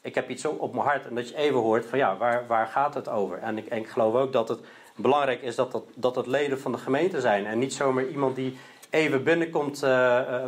ik 0.00 0.14
heb 0.14 0.30
iets 0.30 0.44
op 0.44 0.72
mijn 0.72 0.86
hart 0.86 1.06
en 1.06 1.14
dat 1.14 1.28
je 1.28 1.36
even 1.36 1.60
hoort 1.60 1.86
van, 1.86 1.98
ja, 1.98 2.16
waar, 2.16 2.46
waar 2.46 2.66
gaat 2.66 2.94
het 2.94 3.08
over? 3.08 3.38
En 3.38 3.58
ik, 3.58 3.66
en 3.66 3.78
ik 3.78 3.88
geloof 3.88 4.14
ook 4.14 4.32
dat 4.32 4.48
het 4.48 4.60
belangrijk 4.96 5.42
is 5.42 5.54
dat, 5.54 5.72
dat, 5.72 5.84
dat 5.94 6.16
het 6.16 6.26
leden 6.26 6.60
van 6.60 6.72
de 6.72 6.78
gemeente 6.78 7.20
zijn 7.20 7.46
en 7.46 7.58
niet 7.58 7.74
zomaar 7.74 8.06
iemand 8.06 8.36
die 8.36 8.58
even 8.90 9.24
binnenkomt 9.24 9.80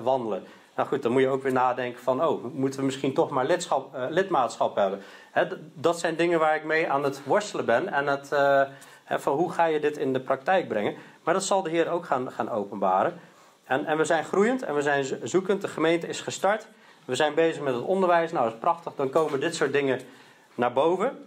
wandelen. 0.03 0.45
Nou 0.77 0.89
goed, 0.89 1.03
dan 1.03 1.13
moet 1.13 1.21
je 1.21 1.29
ook 1.29 1.43
weer 1.43 1.53
nadenken 1.53 2.03
van, 2.03 2.25
oh, 2.25 2.45
moeten 2.55 2.81
we 2.81 2.87
misschien 2.87 3.15
toch 3.15 3.31
maar 3.31 3.51
uh, 3.51 3.81
lidmaatschap 4.09 4.77
hebben? 4.77 5.03
Hè, 5.31 5.47
dat 5.75 5.99
zijn 5.99 6.17
dingen 6.17 6.39
waar 6.39 6.57
ik 6.57 6.65
mee 6.65 6.91
aan 6.91 7.05
het 7.05 7.25
worstelen 7.25 7.65
ben 7.65 7.89
en 7.89 8.07
het, 8.07 8.31
hè, 9.05 9.21
van 9.21 9.37
hoe 9.37 9.53
ga 9.53 9.65
je 9.65 9.81
dit 9.81 9.97
in 9.97 10.13
de 10.13 10.21
praktijk 10.21 10.69
brengen? 10.69 10.95
Maar 11.23 11.35
dat 11.35 11.45
zal 11.45 11.63
de 11.63 11.71
Heer 11.71 11.91
ook 11.91 12.05
gaan, 12.05 12.33
gaan 12.33 12.51
openbaren. 12.51 13.21
En, 13.65 13.87
en 13.87 13.97
we 13.97 14.05
zijn 14.05 14.25
groeiend 14.25 14.63
en 14.63 14.75
we 14.75 14.83
zijn 14.83 15.05
zoekend. 15.23 15.61
De 15.61 15.69
gemeente 15.69 16.07
is 16.07 16.21
gestart. 16.21 16.67
We 17.05 17.15
zijn 17.15 17.35
bezig 17.35 17.63
met 17.63 17.75
het 17.75 17.85
onderwijs. 17.85 18.33
Nou, 18.33 18.45
dat 18.45 18.55
is 18.55 18.61
prachtig. 18.61 18.95
Dan 18.95 19.11
komen 19.11 19.41
dit 19.41 19.55
soort 19.55 19.73
dingen 19.73 20.01
naar 20.55 20.73
boven. 20.73 21.27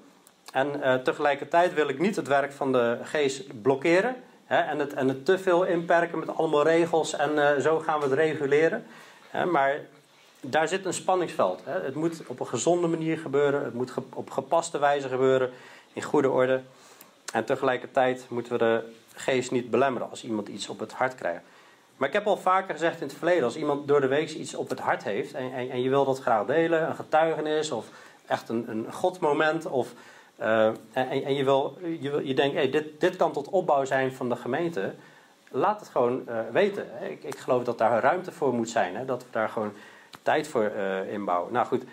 En 0.52 0.68
uh, 0.80 0.94
tegelijkertijd 0.94 1.74
wil 1.74 1.90
ik 1.90 2.00
niet 2.00 2.16
het 2.16 2.28
werk 2.28 2.52
van 2.52 2.72
de 2.72 3.00
geest 3.04 3.62
blokkeren. 3.62 4.16
Hè, 4.46 4.58
en, 4.58 4.80
het, 4.80 4.94
en 4.94 5.08
het 5.08 5.26
te 5.26 5.38
veel 5.38 5.64
inperken 5.64 6.20
met 6.20 6.38
allemaal 6.38 6.64
regels. 6.64 7.16
En 7.16 7.62
zo 7.62 7.80
gaan 7.80 8.00
we 8.00 8.06
het 8.06 8.14
reguleren. 8.14 8.86
Maar 9.44 9.80
daar 10.42 10.68
zit 10.68 10.86
een 10.86 10.94
spanningsveld. 10.94 11.62
Het 11.64 11.96
moet 11.96 12.22
op 12.28 12.40
een 12.40 12.48
gezonde 12.48 12.88
manier 12.88 13.18
gebeuren. 13.18 13.64
Het 13.64 13.74
moet 13.74 13.92
op 14.14 14.30
gepaste 14.30 14.80
wijze 14.80 15.10
gebeuren. 15.10 15.50
In 15.94 16.02
goede 16.02 16.30
orde. 16.30 16.62
En 17.34 17.46
tegelijkertijd 17.46 18.26
moeten 18.30 18.52
we 18.52 18.58
de 18.58 18.94
geest 19.16 19.52
niet 19.52 19.70
belemmeren 19.70 20.10
als 20.10 20.24
iemand 20.24 20.48
iets 20.48 20.70
op 20.70 20.80
het 20.80 20.94
hart 20.94 21.16
krijgt. 21.16 21.44
Maar 21.98 22.08
ik 22.08 22.14
heb 22.14 22.28
al 22.28 22.38
vaker 22.38 22.74
gezegd 22.74 23.02
in 23.02 23.08
het 23.08 23.18
verleden, 23.18 23.44
als 23.44 23.56
iemand 23.56 23.88
door 23.88 24.02
de 24.02 24.08
week 24.08 24.30
iets 24.30 24.56
op 24.56 24.70
het 24.70 24.80
hart 24.80 25.04
heeft 25.04 25.34
en, 25.34 25.54
en, 25.54 25.70
en 25.70 25.82
je 25.82 25.90
wil 25.90 26.06
dat 26.06 26.20
graag 26.20 26.46
delen, 26.46 26.88
een 26.88 26.96
getuigenis 26.96 27.72
of 27.72 27.86
echt 28.26 28.50
een, 28.50 28.70
een 28.70 28.94
godmoment, 28.94 29.66
of, 29.66 29.94
uh, 30.40 30.66
en, 30.68 31.24
en, 31.26 31.36
je, 31.36 31.44
wil, 31.44 31.78
je, 32.00 32.22
je 32.24 32.34
denkt, 32.34 32.56
hey, 32.56 32.70
dit, 32.70 33.00
dit 33.00 33.16
kan 33.16 33.32
tot 33.32 33.50
opbouw 33.50 33.86
zijn 33.86 34.14
van 34.14 34.30
de 34.30 34.36
gemeente, 34.36 34.94
laat 35.56 35.80
het 35.80 35.90
gewoon 35.90 36.24
uh, 36.30 36.40
weten. 36.52 36.88
Ik, 37.10 37.24
ik 37.24 37.38
geloof 37.38 37.64
dat 37.64 37.78
daar 37.78 38.02
ruimte 38.02 38.32
voor 38.32 38.54
moet 38.54 38.70
zijn, 38.70 38.96
hè, 38.96 39.06
dat 39.06 39.24
we 39.24 39.28
daar 39.32 39.50
gewoon 39.50 39.74
tijd 40.22 40.48
voor 40.48 40.72
uh, 40.76 41.14
inbouwen. 41.14 41.54
Nou 41.54 41.66
goed, 41.68 41.84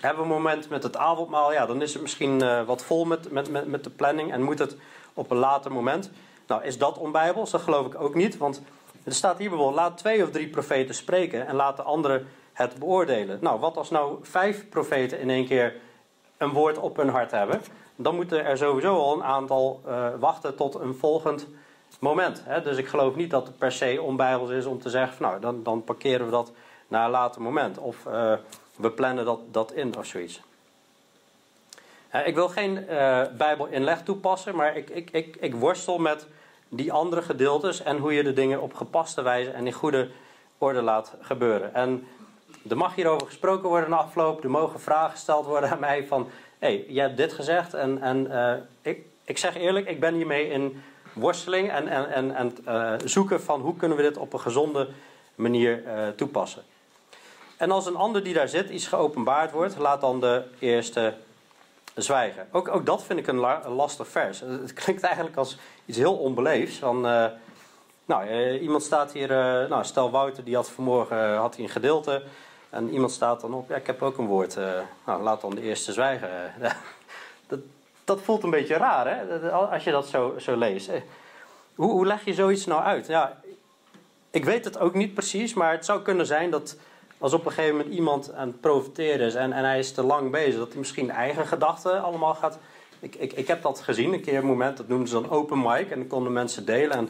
hebben 0.00 0.22
we 0.22 0.28
een 0.28 0.36
moment 0.36 0.68
met 0.68 0.82
het 0.82 0.96
avondmaal, 0.96 1.52
ja, 1.52 1.66
dan 1.66 1.82
is 1.82 1.92
het 1.92 2.02
misschien 2.02 2.64
wat 2.66 2.84
vol 2.84 3.04
met, 3.04 3.30
met, 3.30 3.50
met, 3.50 3.66
met 3.66 3.84
de 3.84 3.90
planning 3.90 4.32
en 4.32 4.42
moet 4.42 4.58
het 4.58 4.76
op 5.14 5.30
een 5.30 5.36
later 5.36 5.72
moment. 5.72 6.10
Nou, 6.46 6.64
is 6.64 6.78
dat 6.78 6.98
onbijbels? 6.98 7.50
Dat 7.50 7.60
geloof 7.60 7.86
ik 7.86 8.00
ook 8.00 8.14
niet, 8.14 8.36
want 8.36 8.62
er 9.04 9.12
staat 9.12 9.38
hier 9.38 9.48
bijvoorbeeld, 9.48 9.78
laat 9.78 9.98
twee 9.98 10.22
of 10.22 10.30
drie 10.30 10.48
profeten 10.48 10.94
spreken 10.94 11.46
en 11.46 11.54
laat 11.54 11.76
de 11.76 11.82
anderen 11.82 12.26
het 12.52 12.78
beoordelen. 12.78 13.38
Nou, 13.40 13.60
wat 13.60 13.76
als 13.76 13.90
nou 13.90 14.18
vijf 14.22 14.68
profeten 14.68 15.20
in 15.20 15.30
één 15.30 15.46
keer 15.46 15.74
een 16.36 16.50
woord 16.50 16.78
op 16.78 16.96
hun 16.96 17.08
hart 17.08 17.30
hebben? 17.30 17.60
Dan 17.96 18.14
moeten 18.14 18.44
er 18.44 18.58
sowieso 18.58 18.96
al 18.96 19.14
een 19.14 19.24
aantal 19.24 19.80
wachten 20.18 20.56
tot 20.56 20.74
een 20.74 20.94
volgend 20.94 21.46
moment. 22.00 22.42
Hè? 22.44 22.62
Dus 22.62 22.76
ik 22.76 22.86
geloof 22.86 23.14
niet 23.14 23.30
dat 23.30 23.46
het 23.46 23.58
per 23.58 23.72
se 23.72 24.02
onbijbels 24.02 24.50
is 24.50 24.66
om 24.66 24.80
te 24.80 24.90
zeggen, 24.90 25.16
van, 25.16 25.26
nou, 25.26 25.40
dan, 25.40 25.62
dan 25.62 25.84
parkeren 25.84 26.24
we 26.24 26.32
dat 26.32 26.52
naar 26.88 27.04
een 27.04 27.10
later 27.10 27.42
moment. 27.42 27.78
Of 27.78 27.96
uh, 28.06 28.32
we 28.76 28.90
plannen 28.90 29.24
dat, 29.24 29.40
dat 29.50 29.72
in 29.72 29.96
of 29.98 30.06
zoiets. 30.06 30.40
ik 32.24 32.34
wil 32.34 32.48
geen 32.48 32.86
uh, 32.90 33.22
Bijbelinleg 33.36 34.02
toepassen, 34.02 34.56
maar 34.56 34.76
ik, 34.76 34.90
ik, 34.90 35.10
ik, 35.10 35.36
ik 35.40 35.54
worstel 35.54 35.98
met 35.98 36.26
die 36.68 36.92
andere 36.92 37.22
gedeeltes 37.22 37.82
en 37.82 37.98
hoe 37.98 38.14
je 38.14 38.22
de 38.22 38.32
dingen 38.32 38.60
op 38.60 38.74
gepaste 38.74 39.22
wijze 39.22 39.50
en 39.50 39.66
in 39.66 39.72
goede 39.72 40.10
orde 40.58 40.82
laat 40.82 41.14
gebeuren. 41.20 41.74
En 41.74 42.06
er 42.68 42.76
mag 42.76 42.94
hierover 42.94 43.26
gesproken 43.26 43.68
worden 43.68 43.90
na 43.90 43.96
afloop, 43.96 44.44
er 44.44 44.50
mogen 44.50 44.80
vragen 44.80 45.10
gesteld 45.10 45.46
worden 45.46 45.70
aan 45.70 45.80
mij 45.80 46.06
van, 46.06 46.28
hé, 46.58 46.68
hey, 46.68 46.84
je 46.88 47.00
hebt 47.00 47.16
dit 47.16 47.32
gezegd 47.32 47.74
en, 47.74 48.02
en 48.02 48.26
uh, 48.30 48.52
ik, 48.82 49.06
ik 49.24 49.38
zeg 49.38 49.56
eerlijk, 49.56 49.88
ik 49.88 50.00
ben 50.00 50.14
hiermee 50.14 50.48
in 50.48 50.82
worsteling 51.14 51.70
en, 51.70 51.88
en, 51.88 52.10
en, 52.10 52.34
en 52.34 52.56
uh, 52.68 52.92
zoeken 53.04 53.42
van 53.42 53.60
hoe 53.60 53.76
kunnen 53.76 53.96
we 53.96 54.02
dit 54.02 54.16
op 54.16 54.32
een 54.32 54.40
gezonde 54.40 54.88
manier 55.34 55.82
uh, 55.86 56.08
toepassen. 56.08 56.62
En 57.56 57.70
als 57.70 57.86
een 57.86 57.96
ander 57.96 58.24
die 58.24 58.34
daar 58.34 58.48
zit 58.48 58.70
iets 58.70 58.86
geopenbaard 58.86 59.50
wordt, 59.50 59.78
laat 59.78 60.00
dan 60.00 60.20
de 60.20 60.42
eerste 60.58 61.14
zwijgen. 61.94 62.48
Ook, 62.52 62.68
ook 62.68 62.86
dat 62.86 63.02
vind 63.02 63.18
ik 63.18 63.26
een, 63.26 63.36
la, 63.36 63.64
een 63.64 63.72
lastig 63.72 64.08
vers. 64.08 64.40
Het 64.40 64.72
klinkt 64.72 65.02
eigenlijk 65.02 65.36
als 65.36 65.58
iets 65.86 65.98
heel 65.98 66.16
onbeleefds. 66.16 66.78
Van, 66.78 67.00
nou, 68.04 68.50
iemand 68.58 68.82
staat 68.82 69.12
hier, 69.12 69.28
nou, 69.68 69.84
stel 69.84 70.10
Wouter, 70.10 70.44
die 70.44 70.54
had 70.54 70.70
vanmorgen 70.70 71.36
had 71.36 71.56
een 71.56 71.68
gedeelte. 71.68 72.22
En 72.70 72.90
iemand 72.90 73.12
staat 73.12 73.40
dan 73.40 73.54
op, 73.54 73.68
ja, 73.68 73.76
ik 73.76 73.86
heb 73.86 74.02
ook 74.02 74.18
een 74.18 74.26
woord. 74.26 74.56
nou, 75.06 75.22
laat 75.22 75.40
dan 75.40 75.54
de 75.54 75.62
eerste 75.62 75.92
zwijgen. 75.92 76.28
dat, 78.04 78.20
voelt 78.20 78.42
een 78.42 78.50
beetje 78.50 78.76
raar, 78.76 79.06
hè? 79.16 79.50
Als 79.50 79.84
je 79.84 79.90
dat 79.90 80.08
zo, 80.08 80.34
zo 80.38 80.56
leest. 80.56 80.90
Hoe, 81.74 81.90
hoe 81.90 82.06
leg 82.06 82.24
je 82.24 82.34
zoiets 82.34 82.66
nou 82.66 82.82
uit? 82.82 83.06
Ja, 83.06 83.40
ik 84.30 84.44
weet 84.44 84.64
het 84.64 84.78
ook 84.78 84.94
niet 84.94 85.14
precies, 85.14 85.54
maar 85.54 85.72
het 85.72 85.84
zou 85.84 86.02
kunnen 86.02 86.26
zijn 86.26 86.50
dat 86.50 86.76
als 87.18 87.32
op 87.32 87.46
een 87.46 87.52
gegeven 87.52 87.76
moment 87.76 87.94
iemand 87.94 88.34
aan 88.34 88.48
het 88.48 88.60
profiteren 88.60 89.26
is 89.26 89.34
en, 89.34 89.52
en 89.52 89.64
hij 89.64 89.78
is 89.78 89.92
te 89.92 90.02
lang 90.02 90.30
bezig, 90.30 90.58
dat 90.58 90.68
hij 90.68 90.78
misschien 90.78 91.10
eigen 91.10 91.46
gedachten 91.46 92.02
allemaal 92.02 92.34
gaat. 92.34 92.58
Ik, 93.00 93.14
ik, 93.14 93.32
ik 93.32 93.46
heb 93.46 93.62
dat 93.62 93.80
gezien, 93.80 94.12
een 94.12 94.20
keer 94.20 94.38
een 94.38 94.46
moment, 94.46 94.76
dat 94.76 94.88
noemden 94.88 95.08
ze 95.08 95.14
dan 95.14 95.30
open 95.30 95.62
mic 95.62 95.90
en 95.90 95.98
dan 95.98 96.08
konden 96.08 96.32
mensen 96.32 96.64
delen. 96.64 96.96
En 96.96 97.08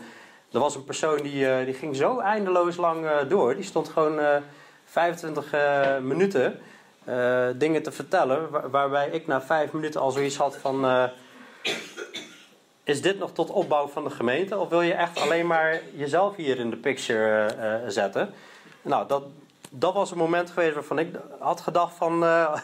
er 0.53 0.61
was 0.61 0.75
een 0.75 0.85
persoon 0.85 1.23
die, 1.23 1.47
uh, 1.47 1.65
die 1.65 1.75
ging 1.75 1.97
zo 1.97 2.19
eindeloos 2.19 2.77
lang 2.77 3.05
uh, 3.05 3.17
door. 3.29 3.55
Die 3.55 3.65
stond 3.65 3.89
gewoon 3.89 4.19
uh, 4.19 4.37
25 4.85 5.55
minuten 6.03 6.61
dingen 7.55 7.83
te 7.83 7.93
vertellen, 7.93 8.51
waar, 8.51 8.71
waarbij 8.71 9.09
ik 9.09 9.27
na 9.27 9.43
vijf 9.43 9.73
minuten 9.73 10.01
al 10.01 10.11
zoiets 10.11 10.37
had 10.37 10.57
van. 10.57 11.09
is 12.85 13.03
dit 13.03 13.19
nog 13.19 13.33
tot 13.33 13.51
opbouw 13.51 13.87
van 13.87 14.05
de 14.05 14.11
gemeente? 14.11 14.59
Of 14.59 14.69
wil 14.69 14.83
je 14.83 14.95
echt 14.95 15.21
alleen 15.21 15.47
maar 15.47 15.81
jezelf 15.95 16.37
hier 16.37 16.59
in 16.59 16.71
de 16.71 16.77
picture 16.77 17.55
zetten? 17.89 18.35
Nou, 18.83 19.09
dat, 19.09 19.23
dat 19.71 19.95
was 19.95 20.11
een 20.11 20.19
moment 20.19 20.51
geweest 20.51 20.75
waarvan 20.75 20.99
ik 20.99 21.15
had 21.39 21.61
gedacht 21.61 21.95
van... 21.95 22.23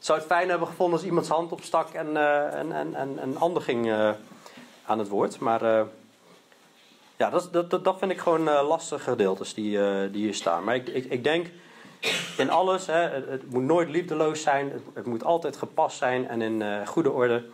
Zou 0.00 0.18
het 0.18 0.26
fijn 0.26 0.48
hebben 0.48 0.68
gevonden 0.68 0.98
als 0.98 1.06
iemands 1.06 1.28
hand 1.28 1.52
opstak 1.52 1.88
en, 1.88 2.06
uh, 2.10 2.54
en, 2.54 2.72
en, 2.72 2.94
en 2.94 3.18
een 3.22 3.38
ander 3.38 3.62
ging 3.62 3.92
aan 4.86 4.98
het 4.98 5.08
woord. 5.08 5.38
Maar 5.38 5.86
ja, 7.16 7.30
dat, 7.30 7.52
dat, 7.52 7.84
dat 7.84 7.98
vind 7.98 8.10
ik 8.10 8.20
gewoon 8.20 8.44
lastige 8.44 9.10
gedeeltes 9.10 9.54
die, 9.54 9.78
die 10.10 10.22
hier 10.22 10.34
staan. 10.34 10.64
Maar 10.64 10.74
ik, 10.74 10.88
ik, 10.88 11.04
ik 11.04 11.24
denk 11.24 11.46
in 12.36 12.50
alles, 12.50 12.86
hè, 12.86 13.08
het, 13.08 13.28
het, 13.28 13.50
moet 13.50 13.62
nooit 13.62 13.88
liefdeloos 13.88 14.42
zijn. 14.42 14.70
Het, 14.70 14.82
het 14.94 15.06
moet 15.06 15.24
altijd 15.24 15.56
gepast 15.56 15.96
zijn 15.96 16.28
en 16.28 16.42
in 16.42 16.86
goede 16.86 17.10
orde. 17.10 17.44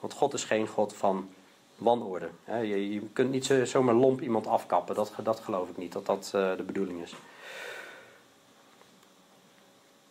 Want 0.00 0.12
God 0.12 0.34
is 0.34 0.44
geen 0.44 0.66
God 0.66 0.94
van 0.96 1.28
wanorde. 1.76 2.28
Hè. 2.44 2.58
Je, 2.58 2.92
je 2.92 3.00
kunt 3.12 3.30
niet 3.30 3.54
zomaar 3.64 3.94
lomp 3.94 4.20
iemand 4.20 4.46
afkappen. 4.46 4.94
Dat, 4.94 5.12
dat 5.22 5.40
geloof 5.40 5.68
ik 5.68 5.76
niet, 5.76 5.92
dat 5.92 6.06
dat 6.06 6.28
de 6.32 6.62
bedoeling 6.66 7.02
is. 7.02 7.14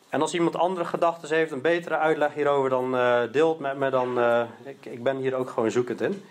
En 0.10 0.22
als 0.22 0.34
iemand 0.34 0.56
andere 0.56 0.86
gedachten 0.86 1.36
heeft, 1.36 1.52
een 1.52 1.62
betere 1.62 1.98
uitleg 1.98 2.34
hierover, 2.34 2.70
dan 2.70 2.96
uh, 2.96 3.22
deelt 3.32 3.60
met 3.60 3.78
me. 3.78 3.90
Dan, 3.90 4.20
ik, 4.64 4.86
ik 4.86 5.04
ben 5.04 5.18
hier 5.18 5.36
ook 5.36 5.50
gewoon 5.50 5.72
zoekend 5.72 6.02
in. 6.02 6.24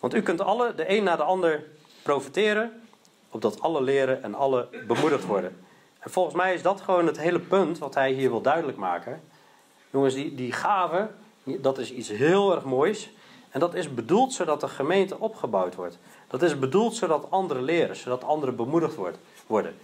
Want 0.00 0.14
u 0.14 0.22
kunt 0.22 0.40
alle, 0.40 0.74
de 0.74 0.90
een 0.90 1.04
na 1.04 1.16
de 1.16 1.22
ander, 1.22 1.64
profiteren, 2.02 2.82
opdat 3.30 3.60
alle 3.60 3.82
leren 3.82 4.22
en 4.22 4.34
alle 4.34 4.68
bemoedigd 4.86 5.24
worden. 5.24 5.64
En 6.04 6.10
volgens 6.10 6.34
mij 6.34 6.54
is 6.54 6.62
dat 6.62 6.80
gewoon 6.80 7.06
het 7.06 7.18
hele 7.18 7.40
punt 7.40 7.78
wat 7.78 7.94
hij 7.94 8.12
hier 8.12 8.30
wil 8.30 8.40
duidelijk 8.40 8.78
maken. 8.78 9.22
Jongens, 9.90 10.14
die, 10.14 10.34
die 10.34 10.52
gave, 10.52 11.10
dat 11.44 11.78
is 11.78 11.92
iets 11.92 12.08
heel 12.08 12.54
erg 12.54 12.64
moois. 12.64 13.10
En 13.50 13.60
dat 13.60 13.74
is 13.74 13.94
bedoeld 13.94 14.32
zodat 14.32 14.60
de 14.60 14.68
gemeente 14.68 15.18
opgebouwd 15.18 15.74
wordt. 15.74 15.98
Dat 16.28 16.42
is 16.42 16.58
bedoeld 16.58 16.94
zodat 16.94 17.30
anderen 17.30 17.62
leren, 17.62 17.96
zodat 17.96 18.24
anderen 18.24 18.56
bemoedigd 18.56 18.96
worden. 19.46 19.74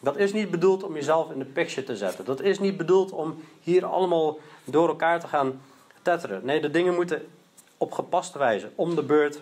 Dat 0.00 0.16
is 0.16 0.32
niet 0.32 0.50
bedoeld 0.50 0.82
om 0.82 0.94
jezelf 0.94 1.30
in 1.30 1.38
de 1.38 1.44
picture 1.44 1.86
te 1.86 1.96
zetten. 1.96 2.24
Dat 2.24 2.40
is 2.40 2.58
niet 2.58 2.76
bedoeld 2.76 3.10
om 3.10 3.42
hier 3.60 3.86
allemaal 3.86 4.38
door 4.64 4.88
elkaar 4.88 5.20
te 5.20 5.26
gaan 5.26 5.62
tetteren. 6.02 6.44
Nee, 6.44 6.60
de 6.60 6.70
dingen 6.70 6.94
moeten 6.94 7.28
op 7.76 7.92
gepaste 7.92 8.38
wijze, 8.38 8.70
om 8.74 8.94
de 8.94 9.02
beurt, 9.02 9.40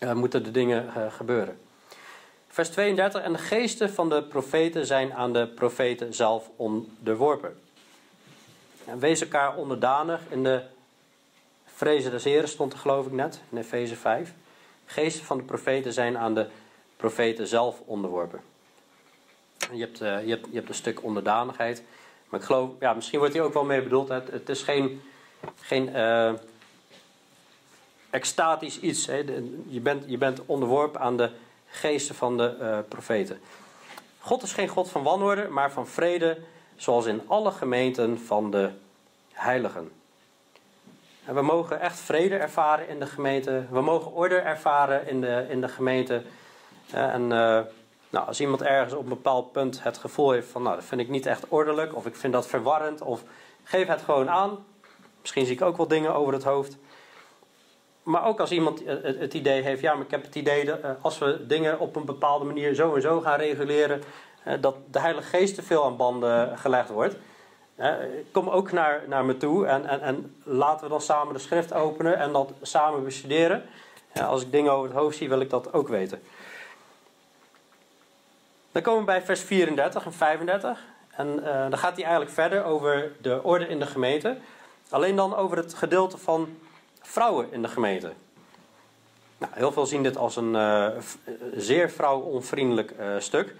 uh, 0.00 0.12
moeten 0.12 0.44
de 0.44 0.50
dingen 0.50 0.84
uh, 0.96 1.12
gebeuren. 1.12 1.58
Vers 2.56 2.68
32. 2.68 3.22
En 3.22 3.32
de 3.32 3.38
geesten 3.38 3.90
van 3.90 4.08
de 4.08 4.22
profeten 4.22 4.86
zijn 4.86 5.14
aan 5.14 5.32
de 5.32 5.46
profeten 5.46 6.14
zelf 6.14 6.50
onderworpen. 6.56 7.58
En 8.84 8.98
wees 8.98 9.20
elkaar 9.20 9.56
onderdanig. 9.56 10.20
In 10.28 10.42
de 10.42 10.62
vrezen 11.64 12.10
des 12.10 12.24
Heren 12.24 12.48
stond 12.48 12.72
er 12.72 12.78
geloof 12.78 13.06
ik 13.06 13.12
net, 13.12 13.40
in 13.50 13.58
Efeze 13.58 13.96
5. 13.96 14.32
Geesten 14.86 15.24
van 15.24 15.36
de 15.36 15.42
profeten 15.42 15.92
zijn 15.92 16.18
aan 16.18 16.34
de 16.34 16.46
profeten 16.96 17.46
zelf 17.46 17.80
onderworpen. 17.84 18.40
Je 19.72 19.80
hebt, 19.80 20.02
uh, 20.02 20.24
je, 20.24 20.30
hebt, 20.30 20.46
je 20.50 20.56
hebt 20.56 20.68
een 20.68 20.74
stuk 20.74 21.02
onderdanigheid. 21.02 21.82
Maar 22.28 22.40
ik 22.40 22.46
geloof, 22.46 22.70
ja, 22.80 22.94
misschien 22.94 23.18
wordt 23.18 23.34
hier 23.34 23.42
ook 23.42 23.54
wel 23.54 23.64
mee 23.64 23.82
bedoeld. 23.82 24.08
Het, 24.08 24.48
is 24.48 24.62
geen, 24.62 25.02
geen 25.60 25.88
uh, 25.88 26.32
extatisch 28.10 28.80
iets. 28.80 29.06
Hè. 29.06 29.24
Je, 29.68 29.80
bent, 29.80 30.04
je 30.06 30.18
bent 30.18 30.40
onderworpen 30.46 31.00
aan 31.00 31.16
de 31.16 31.30
geesten 31.66 32.14
van 32.14 32.36
de 32.36 32.56
uh, 32.60 32.78
profeten. 32.88 33.40
God 34.18 34.42
is 34.42 34.52
geen 34.52 34.68
God 34.68 34.90
van 34.90 35.02
wanorde, 35.02 35.48
maar 35.48 35.70
van 35.72 35.86
vrede, 35.86 36.38
zoals 36.76 37.06
in 37.06 37.22
alle 37.26 37.50
gemeenten 37.50 38.18
van 38.18 38.50
de 38.50 38.70
heiligen. 39.32 39.90
En 41.24 41.34
we 41.34 41.42
mogen 41.42 41.80
echt 41.80 41.98
vrede 41.98 42.36
ervaren 42.36 42.88
in 42.88 42.98
de 42.98 43.06
gemeente. 43.06 43.64
We 43.70 43.80
mogen 43.80 44.12
orde 44.12 44.36
ervaren 44.36 45.08
in 45.08 45.20
de, 45.20 45.46
in 45.48 45.60
de 45.60 45.68
gemeente. 45.68 46.22
En 46.90 47.22
uh, 47.22 47.60
nou, 48.10 48.26
als 48.26 48.40
iemand 48.40 48.62
ergens 48.62 48.94
op 48.94 49.02
een 49.02 49.08
bepaald 49.08 49.52
punt 49.52 49.82
het 49.82 49.98
gevoel 49.98 50.30
heeft 50.30 50.48
van, 50.48 50.62
nou, 50.62 50.74
dat 50.74 50.84
vind 50.84 51.00
ik 51.00 51.08
niet 51.08 51.26
echt 51.26 51.48
ordelijk, 51.48 51.94
of 51.94 52.06
ik 52.06 52.16
vind 52.16 52.32
dat 52.32 52.46
verwarrend, 52.46 53.00
of 53.00 53.22
geef 53.62 53.86
het 53.86 54.02
gewoon 54.02 54.30
aan. 54.30 54.64
Misschien 55.20 55.46
zie 55.46 55.54
ik 55.54 55.62
ook 55.62 55.76
wel 55.76 55.88
dingen 55.88 56.14
over 56.14 56.32
het 56.32 56.44
hoofd. 56.44 56.76
Maar 58.06 58.24
ook 58.24 58.40
als 58.40 58.50
iemand 58.50 58.82
het 59.02 59.34
idee 59.34 59.62
heeft, 59.62 59.80
ja, 59.80 59.94
maar 59.94 60.04
ik 60.04 60.10
heb 60.10 60.22
het 60.22 60.34
idee 60.34 60.64
dat 60.64 60.80
eh, 60.80 60.90
als 61.00 61.18
we 61.18 61.46
dingen 61.46 61.78
op 61.78 61.96
een 61.96 62.04
bepaalde 62.04 62.44
manier 62.44 62.74
zo 62.74 62.94
en 62.94 63.00
zo 63.00 63.20
gaan 63.20 63.38
reguleren, 63.38 64.02
eh, 64.42 64.54
dat 64.60 64.76
de 64.90 65.00
Heilige 65.00 65.28
Geest 65.28 65.54
te 65.54 65.62
veel 65.62 65.84
aan 65.84 65.96
banden 65.96 66.58
gelegd 66.58 66.88
wordt. 66.88 67.16
Kom 68.32 68.48
ook 68.48 68.72
naar, 68.72 69.02
naar 69.06 69.24
me 69.24 69.36
toe 69.36 69.66
en, 69.66 69.86
en, 69.86 70.00
en 70.00 70.34
laten 70.42 70.84
we 70.84 70.90
dan 70.90 71.00
samen 71.00 71.34
de 71.34 71.40
schrift 71.40 71.72
openen 71.72 72.18
en 72.18 72.32
dat 72.32 72.52
samen 72.62 73.04
bestuderen. 73.04 73.62
Als 74.26 74.42
ik 74.42 74.52
dingen 74.52 74.72
over 74.72 74.88
het 74.88 74.98
hoofd 74.98 75.16
zie, 75.16 75.28
wil 75.28 75.40
ik 75.40 75.50
dat 75.50 75.72
ook 75.72 75.88
weten. 75.88 76.22
Dan 78.72 78.82
komen 78.82 79.00
we 79.00 79.06
bij 79.06 79.22
vers 79.22 79.40
34 79.40 80.04
en 80.04 80.12
35. 80.12 80.84
En 81.10 81.42
dan 81.70 81.78
gaat 81.78 81.94
hij 81.94 82.04
eigenlijk 82.04 82.30
verder 82.30 82.64
over 82.64 83.12
de 83.20 83.42
orde 83.42 83.68
in 83.68 83.78
de 83.78 83.86
gemeente. 83.86 84.36
Alleen 84.90 85.16
dan 85.16 85.36
over 85.36 85.56
het 85.56 85.74
gedeelte 85.74 86.18
van 86.18 86.48
vrouwen 87.06 87.52
in 87.52 87.62
de 87.62 87.68
gemeente. 87.68 88.12
Nou, 89.38 89.52
heel 89.54 89.72
veel 89.72 89.86
zien 89.86 90.02
dit 90.02 90.16
als 90.16 90.36
een 90.36 90.54
uh, 90.54 90.88
zeer 91.56 91.90
vrouwonvriendelijk 91.90 92.92
uh, 93.00 93.14
stuk. 93.18 93.54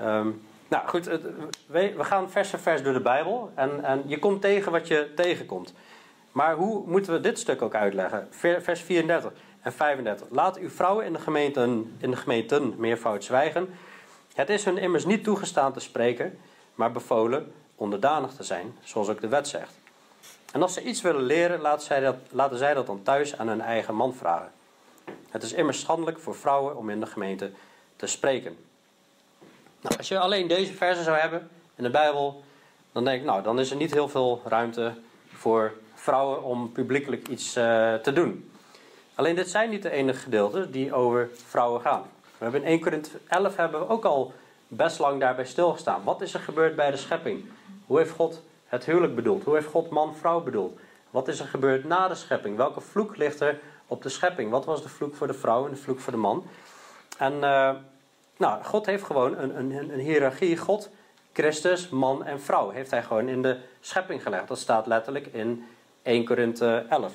Um, 0.00 0.42
nou 0.68 0.88
goed, 0.88 1.04
we, 1.04 1.92
we, 1.96 2.04
gaan 2.04 2.30
vers 2.30 2.50
voor 2.50 2.58
vers 2.58 2.82
door 2.82 2.92
de 2.92 3.00
Bijbel. 3.00 3.50
En, 3.54 3.84
en 3.84 4.02
je 4.06 4.18
komt 4.18 4.40
tegen 4.40 4.72
wat 4.72 4.88
je 4.88 5.12
tegenkomt. 5.16 5.74
Maar 6.32 6.54
hoe 6.54 6.82
moeten 6.86 7.12
we 7.12 7.20
dit 7.20 7.38
stuk 7.38 7.62
ook 7.62 7.74
uitleggen? 7.74 8.28
Vers 8.60 8.80
34 8.80 9.32
en 9.60 9.72
35. 9.72 10.26
Laat 10.30 10.58
uw 10.58 10.70
vrouwen 10.70 11.06
in 11.06 11.12
de 11.12 11.18
gemeenten, 11.18 11.96
in 11.98 12.10
de 12.10 12.16
gemeenten 12.16 12.74
meervoud 12.76 13.24
zwijgen 13.24 13.68
het 14.34 14.50
is 14.50 14.64
hun 14.64 14.78
immers 14.78 15.04
niet 15.04 15.24
toegestaan 15.24 15.72
te 15.72 15.80
spreken, 15.80 16.38
maar 16.74 16.92
bevolen 16.92 17.52
onderdanig 17.74 18.32
te 18.32 18.42
zijn, 18.42 18.74
zoals 18.82 19.08
ook 19.08 19.20
de 19.20 19.28
wet 19.28 19.48
zegt. 19.48 19.78
En 20.54 20.62
als 20.62 20.74
ze 20.74 20.82
iets 20.82 21.00
willen 21.00 21.22
leren, 21.22 21.60
laten 21.60 21.86
zij 21.86 22.00
dat, 22.00 22.16
laten 22.30 22.58
zij 22.58 22.74
dat 22.74 22.86
dan 22.86 23.02
thuis 23.02 23.38
aan 23.38 23.48
hun 23.48 23.60
eigen 23.60 23.94
man 23.94 24.14
vragen. 24.14 24.50
Het 25.28 25.42
is 25.42 25.52
immers 25.52 25.80
schandelijk 25.80 26.18
voor 26.18 26.34
vrouwen 26.34 26.76
om 26.76 26.90
in 26.90 27.00
de 27.00 27.06
gemeente 27.06 27.50
te 27.96 28.06
spreken. 28.06 28.56
Nou, 29.80 29.96
als 29.96 30.08
je 30.08 30.18
alleen 30.18 30.48
deze 30.48 30.72
versen 30.72 31.04
zou 31.04 31.16
hebben 31.16 31.48
in 31.74 31.82
de 31.82 31.90
Bijbel, 31.90 32.42
dan 32.92 33.04
denk 33.04 33.20
ik, 33.20 33.26
nou, 33.26 33.42
dan 33.42 33.58
is 33.58 33.70
er 33.70 33.76
niet 33.76 33.92
heel 33.92 34.08
veel 34.08 34.42
ruimte 34.44 34.92
voor 35.32 35.72
vrouwen 35.94 36.42
om 36.42 36.72
publiekelijk 36.72 37.28
iets 37.28 37.56
uh, 37.56 37.94
te 37.94 38.12
doen. 38.12 38.50
Alleen 39.14 39.34
dit 39.34 39.48
zijn 39.48 39.70
niet 39.70 39.82
de 39.82 39.90
enige 39.90 40.20
gedeelten 40.20 40.70
die 40.70 40.92
over 40.92 41.30
vrouwen 41.46 41.80
gaan. 41.80 42.02
We 42.22 42.44
hebben 42.44 42.62
in 42.62 42.68
1 42.68 42.80
Korinthe 42.80 43.10
11 43.28 43.56
hebben 43.56 43.80
we 43.80 43.88
ook 43.88 44.04
al 44.04 44.32
best 44.68 44.98
lang 44.98 45.20
daarbij 45.20 45.46
stilgestaan. 45.46 46.04
Wat 46.04 46.20
is 46.20 46.34
er 46.34 46.40
gebeurd 46.40 46.76
bij 46.76 46.90
de 46.90 46.96
schepping? 46.96 47.44
Hoe 47.86 47.98
heeft 47.98 48.10
God 48.10 48.42
het 48.74 48.84
huwelijk 48.84 49.14
bedoeld? 49.14 49.44
Hoe 49.44 49.54
heeft 49.54 49.66
God 49.66 49.90
man-vrouw 49.90 50.40
bedoeld? 50.40 50.78
Wat 51.10 51.28
is 51.28 51.40
er 51.40 51.46
gebeurd 51.46 51.84
na 51.84 52.08
de 52.08 52.14
schepping? 52.14 52.56
Welke 52.56 52.80
vloek 52.80 53.16
ligt 53.16 53.40
er 53.40 53.58
op 53.86 54.02
de 54.02 54.08
schepping? 54.08 54.50
Wat 54.50 54.64
was 54.64 54.82
de 54.82 54.88
vloek 54.88 55.14
voor 55.14 55.26
de 55.26 55.34
vrouw 55.34 55.64
en 55.64 55.70
de 55.70 55.76
vloek 55.76 56.00
voor 56.00 56.12
de 56.12 56.18
man? 56.18 56.44
En 57.18 57.32
uh, 57.34 57.70
nou, 58.36 58.62
God 58.62 58.86
heeft 58.86 59.04
gewoon 59.04 59.38
een, 59.38 59.58
een, 59.58 59.92
een 59.92 59.98
hiërarchie. 59.98 60.56
God, 60.56 60.90
Christus, 61.32 61.88
man 61.88 62.24
en 62.24 62.40
vrouw 62.40 62.70
heeft 62.70 62.90
hij 62.90 63.02
gewoon 63.02 63.28
in 63.28 63.42
de 63.42 63.58
schepping 63.80 64.22
gelegd. 64.22 64.48
Dat 64.48 64.58
staat 64.58 64.86
letterlijk 64.86 65.26
in 65.26 65.64
1 66.02 66.24
Korinthe 66.24 66.86
11. 66.88 67.12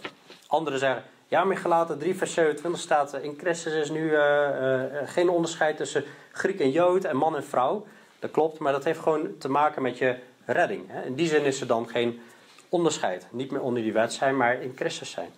Anderen 0.48 0.80
zeggen, 0.80 1.04
ja, 1.28 1.43
maar 1.43 1.58
gelaten 1.58 1.98
3 1.98 2.15
vers 2.15 2.34
27 2.34 2.82
staat... 2.82 3.13
in 3.13 3.38
Christus 3.38 3.74
is 3.74 3.89
nu 3.89 4.12
uh, 4.12 4.80
geen 5.06 5.30
onderscheid 5.30 5.78
tussen 5.78 6.04
Griek 6.32 6.60
en 6.60 6.72
Jood 6.72 7.04
en 7.04 7.17
man 7.17 7.36
en 7.36 7.43
vrouw. 7.43 7.86
Dat 8.19 8.32
klopt, 8.32 8.60
maar 8.60 8.72
dat 8.72 8.84
heeft 8.84 9.00
gewoon 9.00 9.38
te 9.38 9.50
maken 9.50 9.82
met 9.82 9.98
je 9.98 10.15
redding. 10.52 10.90
In 11.06 11.16
die 11.16 11.28
zin 11.28 11.44
is 11.44 11.62
er 11.62 11.68
dan 11.68 11.90
geen 11.90 12.22
onderscheid. 12.70 13.28
Niet 13.30 13.52
meer 13.52 13.62
onder 13.62 13.84
die 13.84 13.94
wet 13.94 14.14
zijn, 14.14 14.38
maar 14.38 14.62
in 14.62 14.74
Christus 14.76 15.12
zijn. 15.12 15.30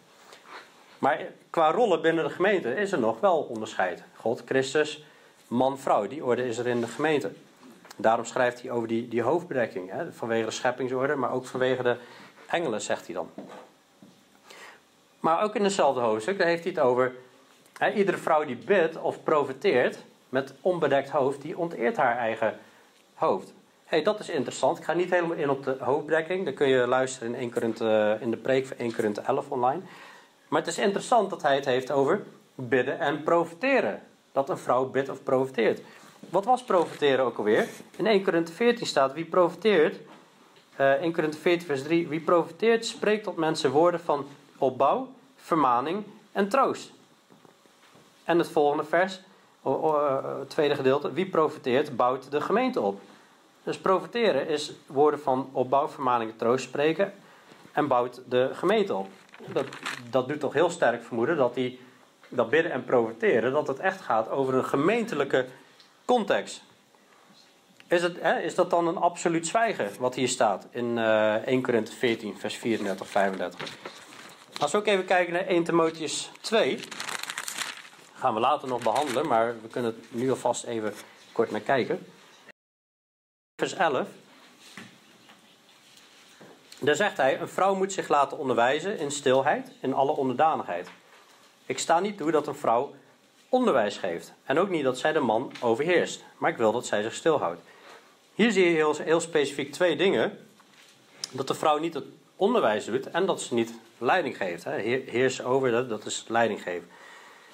Maar 1.00 1.20
qua 1.50 1.72
rollen 1.72 2.02
binnen 2.02 2.24
de 2.24 2.30
gemeente 2.30 2.76
is 2.76 2.92
er 2.92 3.00
nog 3.00 3.20
wel 3.20 3.38
onderscheid. 3.38 4.04
God, 4.16 4.42
Christus, 4.46 5.06
man, 5.48 5.80
vrouw. 5.80 6.08
Die 6.08 6.26
orde 6.26 6.48
is 6.48 6.58
er 6.58 6.68
in 6.68 6.82
de 6.82 6.88
gemeente. 6.88 7.32
Daarom 7.96 8.26
schrijft 8.26 8.62
hij 8.62 8.72
over 8.72 8.88
die, 8.88 9.08
die 9.08 9.22
hoofdbedekking. 9.22 9.90
Hè? 9.92 10.12
Vanwege 10.12 10.46
de 10.46 10.52
scheppingsorde, 10.52 11.16
maar 11.16 11.32
ook 11.32 11.46
vanwege 11.46 11.84
de 11.84 11.96
engelen, 12.48 12.82
zegt 12.82 13.06
hij 13.06 13.16
dan. 13.16 13.30
Maar 15.20 15.44
ook 15.44 15.56
in 15.56 15.64
hetzelfde 15.64 16.02
hoofdstuk, 16.02 16.38
daar 16.38 16.48
heeft 16.48 16.64
hij 16.64 16.72
het 16.72 16.82
over. 16.82 17.16
Hè, 17.78 17.92
iedere 17.92 18.18
vrouw 18.18 18.46
die 18.46 18.56
bidt 18.56 19.02
of 19.02 19.24
profeteert 19.24 19.98
met 20.30 20.54
onbedekt 20.62 21.10
hoofd, 21.10 21.42
die 21.42 21.58
onteert 21.58 21.98
haar 21.98 22.18
eigen 22.18 22.60
hoofd. 23.14 23.54
Hey, 23.92 24.04
dat 24.04 24.20
is 24.20 24.30
interessant. 24.30 24.78
Ik 24.78 24.84
ga 24.84 24.94
niet 24.94 25.10
helemaal 25.10 25.38
in 25.38 25.50
op 25.50 25.64
de 25.64 25.76
hoofddekking. 25.80 26.46
Dan 26.46 26.54
kun 26.54 26.68
je 26.68 26.88
luisteren 26.88 27.28
in, 27.28 27.40
1 27.40 27.52
Korinthe, 27.52 28.18
in 28.20 28.32
de 28.32 28.38
preek 28.38 28.66
van 28.66 28.78
1 28.78 28.96
Korinthe 28.96 29.22
11 29.22 29.50
online. 29.50 29.82
Maar 30.48 30.60
het 30.60 30.70
is 30.70 30.78
interessant 30.78 31.30
dat 31.30 31.42
hij 31.42 31.56
het 31.56 31.66
heeft 31.66 31.92
over 31.92 32.24
bidden 32.56 33.00
en 33.00 33.24
profeteren. 33.24 34.02
Dat 34.32 34.50
een 34.50 34.58
vrouw 34.58 34.86
bidt 34.86 35.10
of 35.10 35.24
profeteert. 35.24 35.82
Wat 36.30 36.46
was 36.46 36.64
profeteren 36.64 37.26
ook 37.26 37.38
alweer? 37.38 37.68
In 37.96 38.08
1 38.08 38.24
Korinthe 38.24 38.52
14 38.52 38.86
staat: 38.86 39.14
Wie 39.14 39.26
profeteert, 39.26 40.00
uh, 40.80 40.92
1 40.92 41.14
Korinthe 41.14 41.38
14, 41.38 41.68
vers 41.68 41.84
3: 41.84 42.08
Wie 42.08 42.20
profeteert, 42.20 42.86
spreekt 42.86 43.24
tot 43.24 43.36
mensen 43.36 43.72
woorden 43.72 44.00
van 44.00 44.26
opbouw, 44.58 45.08
vermaning 45.36 46.04
en 46.32 46.50
troost. 46.50 46.92
En 48.24 48.38
het 48.38 48.50
volgende 48.50 48.84
vers, 48.84 49.22
het 50.40 50.50
tweede 50.50 50.76
gedeelte, 50.76 51.14
wie 51.14 51.30
profiteert, 51.30 51.96
bouwt 51.96 52.32
de 52.32 52.42
gemeente 52.42 52.82
op. 52.82 53.00
Dus 53.64 53.78
profiteren 53.78 54.48
is 54.48 54.74
woorden 54.86 55.20
van 55.20 55.50
opbouw, 55.52 55.88
vermaning 55.88 56.32
en 56.32 56.38
troost 56.38 56.64
spreken 56.64 57.14
en 57.72 57.88
bouwt 57.88 58.22
de 58.30 58.50
gemeente 58.54 58.96
op. 58.96 59.08
Dat, 59.48 59.66
dat 60.10 60.28
doet 60.28 60.40
toch 60.40 60.54
heel 60.54 60.70
sterk 60.70 61.04
vermoeden 61.04 61.38
dat, 61.38 61.54
die, 61.54 61.80
dat 62.28 62.50
bidden 62.50 62.72
en 62.72 62.84
profiteren, 62.84 63.52
dat 63.52 63.68
het 63.68 63.80
echt 63.80 64.02
gaat 64.02 64.30
over 64.30 64.54
een 64.54 64.66
gemeentelijke 64.66 65.46
context. 66.06 66.64
Is, 67.88 68.02
het, 68.02 68.22
hè, 68.22 68.40
is 68.40 68.56
dat 68.56 68.70
dan 68.70 68.88
een 68.88 68.98
absoluut 68.98 69.48
zwijgen 69.48 69.90
wat 70.00 70.16
hier 70.16 70.28
staat 70.28 70.68
in 70.72 70.98
uh, 70.98 71.34
1 71.34 71.62
Korinthe 71.62 71.92
14, 71.92 72.40
vers 72.40 72.56
34, 72.56 73.08
35? 73.08 73.78
Als 74.60 74.72
we 74.72 74.78
ook 74.78 74.88
even 74.88 75.06
kijken 75.06 75.34
naar 75.34 75.46
1 75.46 75.64
Timotheus 75.64 76.32
2. 76.42 76.80
Gaan 78.14 78.34
we 78.34 78.40
later 78.40 78.68
nog 78.68 78.84
behandelen, 78.84 79.28
maar 79.28 79.56
we 79.62 79.68
kunnen 79.68 79.96
het 79.96 80.06
nu 80.10 80.30
alvast 80.30 80.64
even 80.64 80.94
kort 81.32 81.52
naar 81.52 81.60
kijken. 81.60 82.06
Vers 83.62 83.74
11. 83.74 84.08
Daar 86.80 86.96
zegt 86.96 87.18
hij: 87.18 87.40
Een 87.40 87.48
vrouw 87.48 87.76
moet 87.76 87.94
zich 87.94 88.08
laten 88.08 88.38
onderwijzen 88.38 88.98
in 88.98 89.12
stilheid, 89.12 89.72
in 89.80 89.94
alle 89.94 90.12
onderdanigheid. 90.12 90.90
Ik 91.66 91.80
sta 91.80 92.00
niet 92.00 92.18
toe 92.18 92.32
dat 92.32 92.48
een 92.48 92.56
vrouw 92.56 92.96
onderwijs 93.50 93.98
geeft. 93.98 94.34
En 94.44 94.60
ook 94.60 94.70
niet 94.70 94.84
dat 94.84 95.00
zij 95.00 95.14
de 95.14 95.20
man 95.20 95.52
overheerst. 95.60 96.24
Maar 96.38 96.52
ik 96.52 96.58
wil 96.58 96.72
dat 96.72 96.86
zij 96.86 97.02
zich 97.02 97.14
stilhoudt. 97.14 97.62
Hier 98.34 98.52
zie 98.52 98.66
je 98.66 98.96
heel, 99.04 99.20
specifiek 99.20 99.72
twee 99.72 99.96
dingen. 99.96 100.38
Dat 101.32 101.48
de 101.48 101.56
vrouw 101.56 101.78
niet 101.78 101.94
het 101.94 102.06
onderwijs 102.36 102.86
doet 102.86 103.10
en 103.10 103.26
dat 103.26 103.42
ze 103.42 103.54
niet 103.54 103.74
leiding 103.98 104.38
geeft. 104.38 104.64
Hè. 104.64 104.72
Heers 105.06 105.44
over, 105.44 105.88
dat, 105.88 106.06
is 106.06 106.26
leiding 106.28 106.62
geven. 106.62 106.90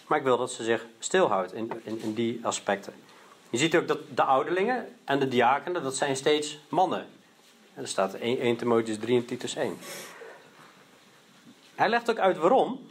Maar 0.07 0.17
ik 0.17 0.23
wil 0.23 0.37
dat 0.37 0.51
ze 0.51 0.63
zich 0.63 0.85
stilhoudt 0.99 1.53
in, 1.53 1.71
in 1.83 2.13
die 2.13 2.39
aspecten. 2.43 2.93
Je 3.49 3.57
ziet 3.57 3.75
ook 3.75 3.87
dat 3.87 3.99
de 4.15 4.23
ouderlingen 4.23 4.95
en 5.05 5.19
de 5.19 5.27
diakenen, 5.27 5.83
dat 5.83 5.95
zijn 5.95 6.15
steeds 6.15 6.59
mannen. 6.69 7.05
En 7.73 7.81
er 7.81 7.87
staat 7.87 8.13
1, 8.13 8.39
1 8.39 8.57
Timotheus 8.57 8.97
3 8.97 9.17
en 9.17 9.25
Titus 9.25 9.55
1. 9.55 9.77
Hij 11.75 11.89
legt 11.89 12.09
ook 12.09 12.19
uit 12.19 12.37
waarom. 12.37 12.87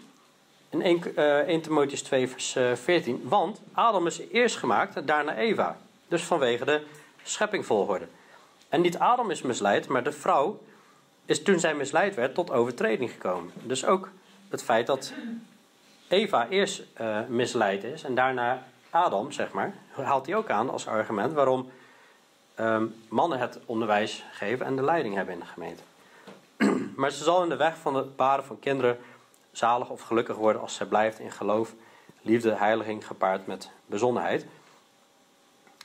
In 0.70 0.82
1, 0.82 1.02
uh, 1.16 1.38
1 1.38 1.60
Timotheus 1.60 2.02
2 2.02 2.28
vers 2.28 2.56
14. 2.74 3.20
Want 3.24 3.60
Adam 3.72 4.06
is 4.06 4.20
eerst 4.32 4.56
gemaakt 4.56 4.96
en 4.96 5.06
daarna 5.06 5.36
Eva. 5.36 5.78
Dus 6.08 6.22
vanwege 6.22 6.64
de 6.64 6.82
scheppingvolgorde. 7.22 8.06
En 8.68 8.80
niet 8.80 8.98
Adam 8.98 9.30
is 9.30 9.42
misleid, 9.42 9.88
maar 9.88 10.04
de 10.04 10.12
vrouw 10.12 10.60
is 11.24 11.42
toen 11.42 11.60
zij 11.60 11.74
misleid 11.74 12.14
werd 12.14 12.34
tot 12.34 12.50
overtreding 12.50 13.10
gekomen. 13.10 13.52
Dus 13.62 13.84
ook 13.84 14.10
het 14.48 14.62
feit 14.62 14.86
dat 14.86 15.12
Eva 16.08 16.48
eerst 16.48 16.82
uh, 17.00 17.18
misleid 17.28 17.84
is 17.84 18.02
en 18.02 18.14
daarna 18.14 18.66
Adam, 18.96 19.32
zeg 19.32 19.52
maar, 19.52 19.74
haalt 19.90 20.26
hij 20.26 20.34
ook 20.34 20.50
aan 20.50 20.70
als 20.70 20.86
argument 20.86 21.32
waarom 21.32 21.70
um, 22.60 22.94
mannen 23.08 23.38
het 23.38 23.58
onderwijs 23.66 24.24
geven 24.32 24.66
en 24.66 24.76
de 24.76 24.82
leiding 24.82 25.14
hebben 25.14 25.34
in 25.34 25.40
de 25.40 25.46
gemeente. 25.46 25.82
maar 27.00 27.10
ze 27.10 27.24
zal 27.24 27.42
in 27.42 27.48
de 27.48 27.56
weg 27.56 27.76
van 27.76 27.94
het 27.94 28.16
baren 28.16 28.44
van 28.44 28.58
kinderen 28.58 28.98
zalig 29.52 29.88
of 29.88 30.00
gelukkig 30.00 30.36
worden 30.36 30.62
als 30.62 30.74
zij 30.74 30.86
blijft 30.86 31.18
in 31.18 31.32
geloof, 31.32 31.74
liefde, 32.22 32.54
heiliging 32.54 33.06
gepaard 33.06 33.46
met 33.46 33.70
bezonnenheid. 33.86 34.46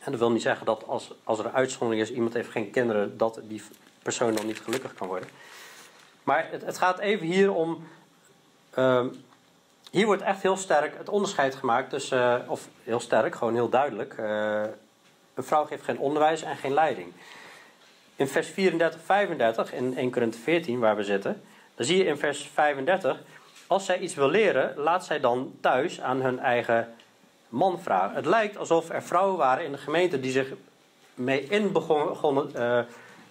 En 0.02 0.12
dat 0.12 0.20
wil 0.20 0.32
niet 0.32 0.42
zeggen 0.42 0.66
dat 0.66 0.88
als, 0.88 1.14
als 1.24 1.40
er 1.40 1.46
een 1.46 1.54
uitzondering 1.54 2.02
is, 2.02 2.12
iemand 2.12 2.34
heeft 2.34 2.50
geen 2.50 2.72
kinderen, 2.72 3.18
dat 3.18 3.40
die 3.44 3.64
persoon 4.04 4.36
dan 4.36 4.46
niet 4.46 4.60
gelukkig 4.60 4.94
kan 4.94 5.08
worden. 5.08 5.30
Maar 6.24 6.48
het, 6.52 6.62
het 6.62 6.78
gaat 6.78 7.00
even 7.00 7.28
hier 7.28 7.54
om. 7.54 7.88
Uh, 8.78 9.06
hier 9.92 10.06
wordt 10.06 10.22
echt 10.22 10.42
heel 10.42 10.58
sterk 10.58 10.98
het 10.98 11.10
onderscheid 11.10 11.56
gemaakt 11.56 11.90
tussen, 11.90 12.42
uh, 12.44 12.52
of 12.52 12.68
heel 12.84 13.00
sterk, 13.00 13.36
gewoon 13.36 13.54
heel 13.54 13.70
duidelijk. 13.70 14.16
Uh, 14.20 14.62
een 15.34 15.44
vrouw 15.44 15.66
geeft 15.66 15.84
geen 15.84 16.00
onderwijs 16.00 16.42
en 16.42 16.58
geen 16.58 16.74
leiding. 16.74 17.14
In 18.16 18.28
vers 18.28 18.48
34, 18.48 19.02
35, 19.02 19.74
in 19.74 19.98
1 19.98 20.12
Korinthe 20.12 20.38
14, 20.38 20.80
waar 20.80 20.96
we 20.96 21.04
zitten, 21.04 21.42
dan 21.76 21.86
zie 21.86 21.98
je 21.98 22.04
in 22.04 22.18
vers 22.18 22.50
35, 22.54 23.20
als 23.68 23.86
zij 23.86 24.00
iets 24.00 24.16
wil 24.16 24.30
leren, 24.30 24.74
laat 24.78 25.06
zij 25.06 25.20
dan 25.20 25.54
thuis 25.62 26.02
aan 26.02 26.22
hun 26.22 26.40
eigen 26.40 26.94
man 27.50 27.82
vragen. 27.82 28.16
Het 28.16 28.26
lijkt 28.26 28.58
alsof 28.58 28.90
er 28.90 29.04
vrouwen 29.04 29.38
waren 29.38 29.66
in 29.66 29.72
de 29.72 29.78
gemeente 29.78 30.20
die 30.20 30.32
zich 30.32 30.54
mee 31.14 31.44
in 31.44 31.72
begonnen, 31.72 32.52
uh, 32.56 32.80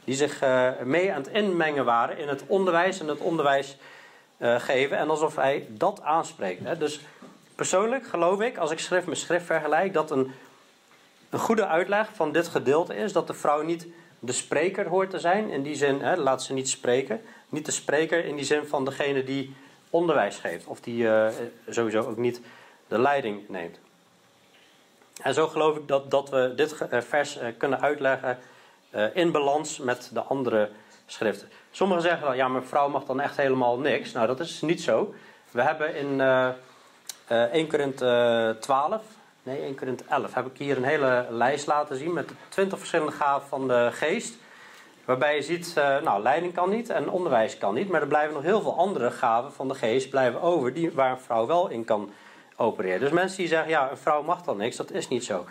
die 0.05 0.15
zich 0.15 0.41
mee 0.85 1.13
aan 1.13 1.23
het 1.23 1.33
inmengen 1.33 1.85
waren 1.85 2.19
in 2.19 2.29
het 2.29 2.45
onderwijs 2.47 3.01
en 3.01 3.09
het 3.09 3.19
onderwijs 3.19 3.77
uh, 4.41 4.61
geven. 4.61 4.97
En 4.97 5.11
alsof 5.11 5.37
hij 5.37 5.67
dat 5.69 6.03
aanspreekt. 6.03 6.65
Hè. 6.65 6.79
Dus 6.79 7.01
persoonlijk 7.55 8.07
geloof 8.07 8.41
ik, 8.41 8.57
als 8.59 8.71
ik 8.71 8.79
schrift 8.79 9.07
met 9.07 9.19
schrift 9.19 9.47
vergelijk, 9.47 9.93
dat 9.93 10.11
een, 10.11 10.33
een 11.31 11.39
goede 11.39 11.67
uitleg 11.67 12.09
van 12.13 12.33
dit 12.33 12.49
gedeelte 12.49 12.95
is 12.95 13.13
dat 13.13 13.27
de 13.27 13.35
vrouw 13.35 13.63
niet 13.63 13.87
de 14.19 14.33
spreker 14.33 14.87
hoort 14.87 15.11
te 15.11 15.19
zijn. 15.19 15.51
In 15.51 15.63
die 15.63 15.75
zin, 15.75 16.01
hè, 16.01 16.17
laat 16.17 16.43
ze 16.43 16.53
niet 16.53 16.69
spreken. 16.69 17.23
Niet 17.49 17.67
de 17.67 17.73
spreker 17.73 18.25
in 18.25 18.37
die 18.37 18.45
zin 18.45 18.67
van 18.67 18.85
degene 18.85 19.25
die 19.25 19.55
onderwijs 19.91 20.37
geeft. 20.37 20.67
Of 20.67 20.81
die 20.81 21.09
sowieso 21.69 22.01
ook 22.01 22.17
niet 22.17 22.41
de 22.89 22.99
leiding 22.99 23.49
neemt. 23.49 23.79
En 25.23 25.35
zo 25.35 25.49
geloof 25.49 25.77
ik 25.77 25.89
dat, 25.89 26.11
dat 26.11 26.31
we 26.31 26.53
dit 26.57 26.75
vers 26.89 27.39
kunnen 27.59 27.81
uitleggen 27.81 28.39
in 29.15 29.33
balans 29.33 29.79
met 29.79 30.11
de 30.13 30.21
andere 30.21 30.71
schriften. 31.07 31.49
Sommigen 31.71 32.03
zeggen 32.03 32.27
dan, 32.27 32.37
ja, 32.37 32.49
mijn 32.49 32.65
vrouw 32.65 32.89
mag 32.89 33.05
dan 33.05 33.21
echt 33.21 33.37
helemaal 33.37 33.79
niks. 33.79 34.13
Nou, 34.13 34.27
dat 34.27 34.41
is 34.41 34.61
niet 34.61 34.83
zo. 34.83 35.15
We 35.51 35.63
hebben 35.63 35.95
in 35.95 36.19
uh, 36.19 36.49
uh, 37.33 37.43
1 37.43 37.69
Korinthe 37.69 38.57
12, 38.61 39.03
nee, 39.43 39.63
1 39.63 39.77
Korinthe 39.77 40.05
11, 40.09 40.35
heb 40.35 40.47
ik 40.47 40.59
hier 40.59 40.77
een 40.77 40.85
hele 40.85 41.27
lijst 41.31 41.67
laten 41.67 41.97
zien 41.97 42.13
met 42.13 42.31
20 42.49 42.79
verschillende 42.79 43.13
gaven 43.13 43.49
van 43.49 43.69
de 43.69 43.89
geest. 43.93 44.35
Waarbij 45.05 45.35
je 45.35 45.43
ziet, 45.43 45.75
uh, 45.79 46.01
nou, 46.01 46.23
leiding 46.23 46.55
kan 46.55 46.71
niet 46.71 46.89
en 46.89 47.11
onderwijs 47.11 47.59
kan 47.59 47.75
niet. 47.75 47.89
Maar 47.89 48.01
er 48.01 48.07
blijven 48.07 48.35
nog 48.35 48.43
heel 48.43 48.61
veel 48.61 48.77
andere 48.77 49.11
gaven 49.11 49.53
van 49.53 49.69
de 49.69 49.75
geest 49.75 50.11
blijven 50.11 50.41
over, 50.41 50.75
die, 50.75 50.93
waar 50.93 51.11
een 51.11 51.21
vrouw 51.21 51.47
wel 51.47 51.69
in 51.69 51.85
kan 51.85 52.11
opereren. 52.57 53.01
Dus 53.01 53.11
mensen 53.11 53.39
die 53.39 53.49
zeggen, 53.49 53.69
ja, 53.69 53.91
een 53.91 53.97
vrouw 53.97 54.23
mag 54.23 54.43
dan 54.43 54.57
niks, 54.57 54.77
dat 54.77 54.91
is 54.91 55.09
niet 55.09 55.25
zo. 55.25 55.45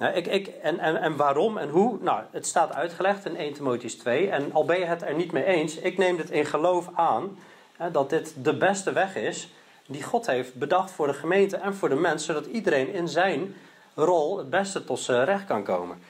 Nou, 0.00 0.14
ik, 0.14 0.46
en, 0.46 0.78
en, 0.78 0.96
en 0.96 1.16
waarom 1.16 1.58
en 1.58 1.68
hoe? 1.68 1.98
Nou, 2.00 2.22
het 2.30 2.46
staat 2.46 2.74
uitgelegd 2.74 3.24
in 3.24 3.36
1 3.36 3.52
Timotheus 3.52 3.94
2. 3.94 4.30
En 4.30 4.52
al 4.52 4.64
ben 4.64 4.78
je 4.78 4.84
het 4.84 5.02
er 5.02 5.14
niet 5.14 5.32
mee 5.32 5.44
eens, 5.44 5.76
ik 5.76 5.98
neem 5.98 6.16
dit 6.16 6.30
in 6.30 6.46
geloof 6.46 6.88
aan 6.94 7.38
hè, 7.76 7.90
dat 7.90 8.10
dit 8.10 8.34
de 8.42 8.56
beste 8.56 8.92
weg 8.92 9.16
is 9.16 9.52
die 9.86 10.02
God 10.02 10.26
heeft 10.26 10.54
bedacht 10.54 10.90
voor 10.90 11.06
de 11.06 11.14
gemeente 11.14 11.56
en 11.56 11.74
voor 11.74 11.88
de 11.88 11.94
mens, 11.94 12.24
zodat 12.24 12.46
iedereen 12.46 12.92
in 12.92 13.08
zijn 13.08 13.54
rol 13.94 14.38
het 14.38 14.50
beste 14.50 14.84
tot 14.84 14.98
zijn 14.98 15.24
recht 15.24 15.44
kan 15.44 15.62
komen. 15.62 16.02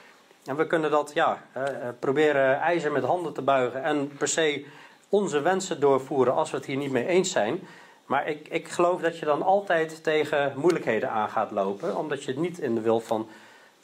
En 0.44 0.56
we 0.56 0.66
kunnen 0.66 0.90
dat 0.90 1.10
ja, 1.14 1.42
eh, 1.52 1.62
proberen 1.98 2.60
ijzer 2.60 2.92
met 2.92 3.04
handen 3.04 3.32
te 3.32 3.42
buigen 3.42 3.82
en 3.82 4.16
per 4.18 4.28
se 4.28 4.66
onze 5.08 5.40
wensen 5.40 5.80
doorvoeren 5.80 6.34
als 6.34 6.50
we 6.50 6.56
het 6.56 6.66
hier 6.66 6.76
niet 6.76 6.90
mee 6.90 7.06
eens 7.06 7.30
zijn. 7.30 7.60
Maar 8.06 8.28
ik, 8.28 8.48
ik 8.48 8.68
geloof 8.68 9.00
dat 9.00 9.18
je 9.18 9.24
dan 9.24 9.42
altijd 9.42 10.02
tegen 10.02 10.52
moeilijkheden 10.56 11.10
aan 11.10 11.28
gaat 11.28 11.50
lopen, 11.50 11.96
omdat 11.96 12.24
je 12.24 12.30
het 12.30 12.40
niet 12.40 12.58
in 12.58 12.74
de 12.74 12.80
wil 12.80 13.00
van 13.00 13.28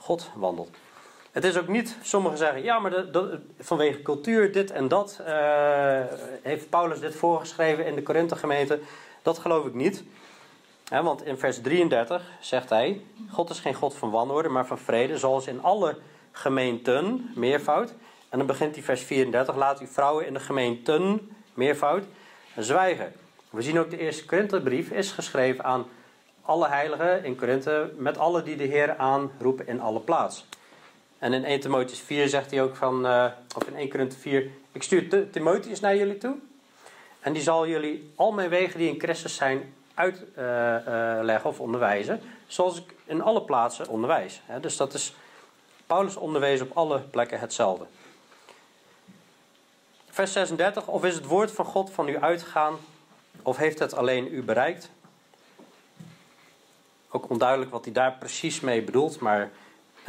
God 0.07 0.31
wandelt. 0.35 0.71
Het 1.33 1.45
is 1.45 1.57
ook 1.57 1.69
niet, 1.69 1.97
sommigen 2.03 2.39
zeggen, 2.39 2.63
ja, 2.63 2.79
maar 2.79 2.91
de, 2.91 3.41
vanwege 3.59 4.03
cultuur, 4.03 4.53
dit 4.53 4.71
en 4.71 4.89
dat, 4.89 5.21
uh, 5.21 6.01
heeft 6.43 6.71
Paulus 6.71 7.01
dit 7.01 7.15
voorgeschreven 7.15 7.87
in 7.87 7.95
de 7.95 8.03
Korinthe 8.03 8.37
gemeente. 8.37 8.81
Dat 9.23 9.39
geloof 9.39 9.67
ik 9.67 9.75
niet. 9.75 10.05
want 10.89 11.25
in 11.25 11.39
vers 11.39 11.61
33 11.61 12.23
zegt 12.41 12.71
hij, 12.71 13.01
God 13.31 13.51
is 13.51 13.61
geen 13.61 13.75
God 13.75 13.95
van 13.95 14.11
wanorde, 14.11 14.49
maar 14.49 14.67
van 14.67 14.79
vrede, 14.79 15.19
zoals 15.19 15.47
in 15.47 15.63
alle 15.63 15.97
gemeenten, 16.33 17.31
meervoud. 17.35 17.95
En 18.29 18.39
dan 18.39 18.47
begint 18.47 18.75
hij 18.75 18.85
vers 18.85 19.03
34, 19.03 19.57
laat 19.57 19.81
uw 19.81 19.87
vrouwen 19.87 20.27
in 20.27 20.35
de 20.35 20.41
gemeenten, 20.41 21.31
meervoud, 21.55 22.05
zwijgen. 22.57 23.13
We 23.51 23.63
zien 23.63 23.79
ook 23.79 23.91
de 23.91 23.99
eerste 23.99 24.25
Korinthebrief 24.25 24.91
is 24.91 25.11
geschreven 25.11 25.65
aan 25.65 25.87
alle 26.47 26.69
heiligen 26.69 27.25
in 27.25 27.37
Korinthe, 27.37 27.93
met 27.97 28.19
alle 28.19 28.43
die 28.43 28.57
de 28.57 28.65
Heer 28.65 28.97
aanroepen 28.97 29.67
in 29.67 29.81
alle 29.81 30.01
plaats. 30.01 30.47
En 31.19 31.33
in 31.33 31.45
1 31.45 31.61
Timotheus 31.61 32.01
4 32.01 32.29
zegt 32.29 32.51
hij 32.51 32.63
ook 32.63 32.77
van, 32.77 33.07
uh, 33.07 33.27
of 33.57 33.67
in 33.67 33.77
1 33.77 33.89
Korinthe 33.89 34.17
4, 34.19 34.51
ik 34.73 34.83
stuur 34.83 35.31
Timotheus 35.31 35.81
naar 35.81 35.97
jullie 35.97 36.19
toe. 36.19 36.37
En 37.21 37.33
die 37.33 37.43
zal 37.43 37.67
jullie 37.67 38.13
al 38.15 38.33
mijn 38.33 38.49
wegen 38.49 38.79
die 38.79 38.89
in 38.93 39.01
Christus 39.01 39.35
zijn 39.35 39.75
uitleggen 39.95 41.27
uh, 41.27 41.37
uh, 41.37 41.47
of 41.47 41.61
onderwijzen. 41.61 42.21
Zoals 42.47 42.79
ik 42.79 42.95
in 43.05 43.23
alle 43.23 43.43
plaatsen 43.43 43.89
onderwijs. 43.89 44.43
Dus 44.61 44.77
dat 44.77 44.95
is 44.95 45.15
Paulus 45.87 46.17
onderwees 46.17 46.61
op 46.61 46.71
alle 46.77 47.01
plekken 47.01 47.41
hetzelfde. 47.41 47.85
Vers 50.11 50.33
36. 50.33 50.87
Of 50.87 51.05
is 51.05 51.15
het 51.15 51.27
woord 51.27 51.53
van 51.53 51.65
God 51.65 51.91
van 51.91 52.09
u 52.09 52.19
uitgegaan? 52.19 52.77
Of 53.43 53.57
heeft 53.57 53.79
het 53.79 53.95
alleen 53.95 54.35
u 54.35 54.43
bereikt? 54.43 54.91
Ook 57.17 57.31
onduidelijk 57.31 57.71
wat 57.71 57.85
hij 57.85 57.93
daar 57.93 58.13
precies 58.19 58.61
mee 58.61 58.83
bedoelt. 58.83 59.21
Maar 59.21 59.51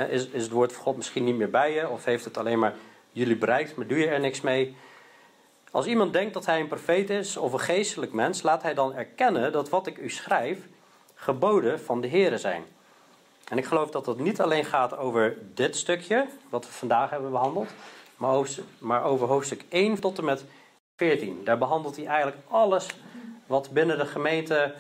is, 0.10 0.28
is 0.28 0.44
het 0.44 0.52
woord 0.52 0.74
van 0.74 0.84
God 0.84 0.96
misschien 0.96 1.24
niet 1.24 1.36
meer 1.36 1.50
bij 1.50 1.74
je? 1.74 1.90
Of 1.90 2.06
heeft 2.06 2.26
het 2.26 2.38
alleen 2.38 2.60
maar 2.60 2.74
jullie 3.12 3.38
bereikt, 3.38 3.76
maar 3.76 3.88
doe 3.88 3.98
je 3.98 4.08
er 4.08 4.20
niks 4.20 4.42
mee? 4.42 4.76
Als 5.72 5.86
iemand 5.86 6.14
denkt 6.14 6.34
dat 6.34 6.46
hij 6.46 6.60
een 6.60 6.68
profeet 6.68 7.10
is 7.10 7.38
of 7.38 7.54
een 7.54 7.60
geestelijk 7.60 8.14
mens, 8.14 8.42
laat 8.42 8.62
hij 8.62 8.74
dan 8.74 8.94
erkennen 8.94 9.52
dat 9.52 9.70
wat 9.70 9.88
ik 9.88 9.98
u 9.98 10.10
schrijf 10.10 10.60
geboden 11.16 11.80
van 11.80 12.02
de 12.02 12.10
Here 12.10 12.38
zijn. 12.38 12.64
En 13.50 13.58
ik 13.58 13.66
geloof 13.66 13.90
dat 13.90 14.06
het 14.06 14.20
niet 14.20 14.42
alleen 14.42 14.66
gaat 14.66 14.98
over 14.98 15.38
dit 15.54 15.76
stukje, 15.76 16.28
wat 16.50 16.66
we 16.66 16.72
vandaag 16.72 17.10
hebben 17.10 17.32
behandeld, 17.32 17.70
maar 18.18 18.46
maar 18.78 19.04
over 19.04 19.28
hoofdstuk 19.28 19.66
1 19.70 20.00
tot 20.00 20.18
en 20.18 20.26
met 20.26 20.46
14. 20.96 21.42
Daar 21.44 21.58
behandelt 21.58 21.96
hij 21.96 22.06
eigenlijk 22.06 22.38
alles 22.48 22.88
wat 23.46 23.70
binnen 23.72 23.98
de 23.98 24.06
gemeente 24.06 24.74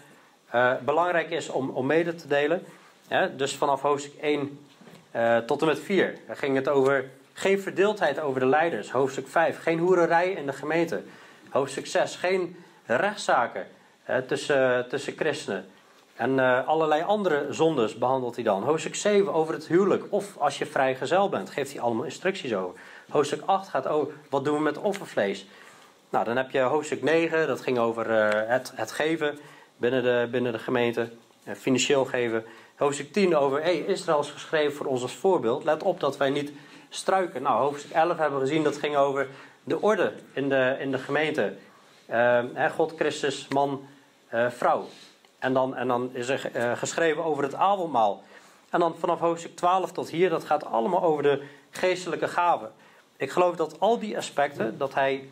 uh, 0.56 0.72
belangrijk 0.86 1.30
is 1.30 1.50
om, 1.50 1.70
om 1.70 1.86
mede 1.86 2.16
te 2.16 2.28
delen. 2.28 2.66
dus 3.36 3.56
vanaf 3.56 3.82
hoofdstuk 3.82 4.22
1 4.22 4.60
uh, 5.16 5.38
tot 5.38 5.62
en 5.62 5.68
met 5.68 5.80
4 5.80 6.18
daar 6.28 6.38
ging 6.38 6.56
het 6.56 6.70
over 6.70 7.10
geen 7.34 7.60
verdeeldheid 7.60 8.20
over 8.20 8.40
de 8.40 8.46
leiders. 8.46 8.92
Hoofdstuk 8.92 9.28
5 9.28 9.62
geen 9.62 9.80
hoererij 9.80 10.32
in 10.32 10.46
de 10.46 10.54
gemeente. 10.54 11.04
Hoofdstuk 11.50 11.88
6 11.88 12.16
geen 12.16 12.64
rechtszaken 12.86 13.68
uh, 14.10 14.18
tussen, 14.18 14.90
tussen 14.90 15.14
christenen. 15.16 15.66
En 16.16 16.66
allerlei 16.66 17.04
andere 17.04 17.46
zondes 17.50 17.98
behandelt 17.98 18.36
hij 18.36 18.44
dan. 18.44 18.64
Hoofdstuk 18.64 18.96
7 18.96 19.34
over 19.34 19.54
het 19.54 19.68
huwelijk. 19.68 20.04
Of 20.10 20.38
als 20.38 20.58
je 20.58 20.66
vrijgezel 20.66 21.30
bent, 21.30 21.50
geeft 21.50 21.72
hij 21.72 21.82
allemaal 21.82 22.04
instructies 22.04 22.54
over. 22.54 22.80
Hoofdstuk 23.10 23.42
8 23.46 23.70
gaat 23.70 23.88
over 23.88 24.14
wat 24.30 24.46
doen 24.46 24.56
we 24.56 24.62
met 24.62 24.78
offervlees. 24.78 25.48
Nou, 26.10 26.26
dan 26.26 26.38
heb 26.38 26.52
je 26.52 26.60
hoofdstuk 26.60 27.04
9, 27.04 27.48
dat 27.48 27.62
ging 27.62 27.78
over 27.78 28.10
het, 28.50 28.72
het 28.76 28.92
geven 28.92 29.40
binnen 29.78 30.04
de, 30.04 30.28
binnen 30.32 30.52
de 30.52 30.60
gemeente, 30.60 31.10
eh, 31.44 31.54
financieel 31.56 32.06
geven. 32.06 32.46
Hoofdstuk 32.76 33.14
10 33.14 33.36
over 33.36 33.62
hey, 33.62 33.78
Israël 33.78 34.20
is 34.20 34.30
geschreven 34.30 34.74
voor 34.74 34.86
ons 34.86 35.02
als 35.02 35.16
voorbeeld. 35.16 35.64
Let 35.64 35.84
op 35.84 36.00
dat 36.00 36.18
wij 36.18 36.30
niet 36.30 36.52
struiken. 36.90 37.42
Nou, 37.42 37.62
hoofdstuk 37.62 37.92
11 37.92 38.18
hebben 38.18 38.40
we 38.40 38.46
gezien 38.46 38.64
dat 38.64 38.78
ging 38.78 38.96
over 38.96 39.28
de 39.64 39.82
orde 39.82 40.14
in 40.34 40.50
de, 40.50 40.76
in 40.80 40.92
de 40.92 40.98
gemeente. 40.98 41.54
Uh, 42.10 42.44
God, 42.76 42.94
Christus, 42.96 43.48
man, 43.48 43.88
uh, 44.34 44.50
vrouw. 44.50 44.86
En 45.40 45.54
dan, 45.54 45.76
en 45.76 45.88
dan 45.88 46.10
is 46.14 46.30
er 46.30 46.52
uh, 46.56 46.72
geschreven 46.78 47.24
over 47.24 47.44
het 47.44 47.56
avondmaal. 47.56 48.24
En 48.70 48.80
dan 48.80 48.96
vanaf 48.98 49.20
hoofdstuk 49.20 49.56
12 49.56 49.92
tot 49.92 50.10
hier, 50.10 50.30
dat 50.30 50.44
gaat 50.44 50.66
allemaal 50.66 51.04
over 51.04 51.24
de 51.24 51.44
geestelijke 51.70 52.28
gaven. 52.28 52.72
Ik 53.18 53.32
geloof 53.32 53.56
dat 53.56 53.80
al 53.80 54.00
die 54.00 54.18
aspecten, 54.18 54.78
dat 54.78 54.94
hij 54.94 55.30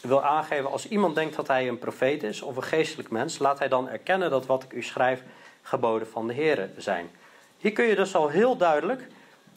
wil 0.00 0.22
aangeven 0.22 0.70
als 0.70 0.88
iemand 0.88 1.14
denkt 1.14 1.36
dat 1.36 1.46
hij 1.46 1.68
een 1.68 1.78
profeet 1.78 2.22
is 2.22 2.42
of 2.42 2.56
een 2.56 2.62
geestelijk 2.62 3.10
mens, 3.10 3.38
laat 3.38 3.58
hij 3.58 3.68
dan 3.68 3.88
erkennen 3.88 4.30
dat 4.30 4.46
wat 4.46 4.62
ik 4.62 4.72
u 4.72 4.82
schrijf 4.82 5.22
geboden 5.62 6.08
van 6.08 6.26
de 6.26 6.32
Heer 6.32 6.70
zijn. 6.76 7.10
Hier 7.58 7.72
kun 7.72 7.84
je 7.84 7.96
dus 7.96 8.14
al 8.14 8.28
heel 8.28 8.56
duidelijk 8.56 9.06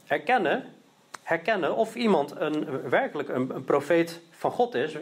erkennen, 0.07 0.65
herkennen 1.23 1.75
of 1.75 1.95
iemand 1.95 2.33
een, 2.35 2.89
werkelijk 2.89 3.29
een, 3.29 3.63
profeet 3.65 4.19
van 4.31 4.51
God 4.51 4.75
is, 4.75 4.95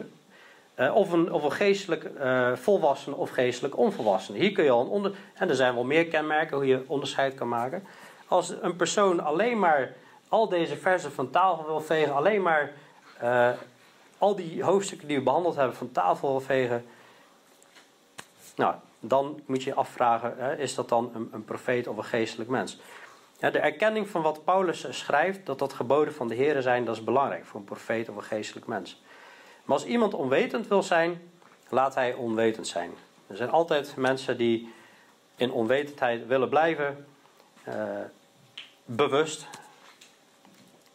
uh, 0.76 0.94
of, 0.94 1.12
een, 1.12 1.32
of 1.32 1.42
een 1.42 1.52
geestelijk 1.52 2.10
uh, 2.18 2.52
volwassen 2.56 3.16
of 3.16 3.30
geestelijk 3.30 3.78
onvolwassen. 3.78 4.34
Hier 4.34 4.52
kun 4.52 4.64
je 4.64 4.70
al 4.70 4.80
een 4.80 4.86
onder. 4.86 5.12
En 5.34 5.48
er 5.48 5.54
zijn 5.54 5.74
wel 5.74 5.84
meer 5.84 6.06
kenmerken 6.06 6.56
hoe 6.56 6.66
je 6.66 6.84
onderscheid 6.86 7.34
kan 7.34 7.48
maken. 7.48 7.86
Als 8.26 8.54
een 8.60 8.76
persoon 8.76 9.20
alleen 9.20 9.58
maar 9.58 9.92
al 10.28 10.48
deze 10.48 10.76
versen 10.76 11.12
van 11.12 11.30
tafel 11.30 11.66
wil 11.66 11.80
vegen, 11.80 12.14
alleen 12.14 12.42
maar 12.42 12.72
uh, 13.22 13.48
al 14.22 14.36
die 14.36 14.62
hoofdstukken 14.62 15.08
die 15.08 15.16
we 15.16 15.22
behandeld 15.22 15.56
hebben 15.56 15.76
van 15.76 15.92
tafel 15.92 16.40
vegen. 16.40 16.84
Nou, 18.56 18.74
dan 19.00 19.40
moet 19.46 19.62
je 19.62 19.70
je 19.70 19.76
afvragen: 19.76 20.34
hè, 20.36 20.56
is 20.56 20.74
dat 20.74 20.88
dan 20.88 21.10
een, 21.14 21.28
een 21.32 21.44
profeet 21.44 21.86
of 21.86 21.96
een 21.96 22.04
geestelijk 22.04 22.50
mens? 22.50 22.80
Ja, 23.38 23.50
de 23.50 23.58
erkenning 23.58 24.08
van 24.08 24.22
wat 24.22 24.44
Paulus 24.44 24.86
schrijft, 24.90 25.46
dat 25.46 25.58
dat 25.58 25.72
geboden 25.72 26.14
van 26.14 26.28
de 26.28 26.34
Heer 26.34 26.62
zijn, 26.62 26.84
dat 26.84 26.96
is 26.96 27.04
belangrijk 27.04 27.44
voor 27.44 27.60
een 27.60 27.66
profeet 27.66 28.08
of 28.08 28.16
een 28.16 28.22
geestelijk 28.22 28.66
mens. 28.66 29.02
Maar 29.64 29.76
als 29.76 29.86
iemand 29.86 30.14
onwetend 30.14 30.68
wil 30.68 30.82
zijn, 30.82 31.30
laat 31.68 31.94
hij 31.94 32.14
onwetend 32.14 32.66
zijn. 32.66 32.90
Er 33.26 33.36
zijn 33.36 33.50
altijd 33.50 33.96
mensen 33.96 34.36
die 34.36 34.72
in 35.36 35.52
onwetendheid 35.52 36.26
willen 36.26 36.48
blijven, 36.48 37.06
uh, 37.68 37.74
bewust. 38.84 39.46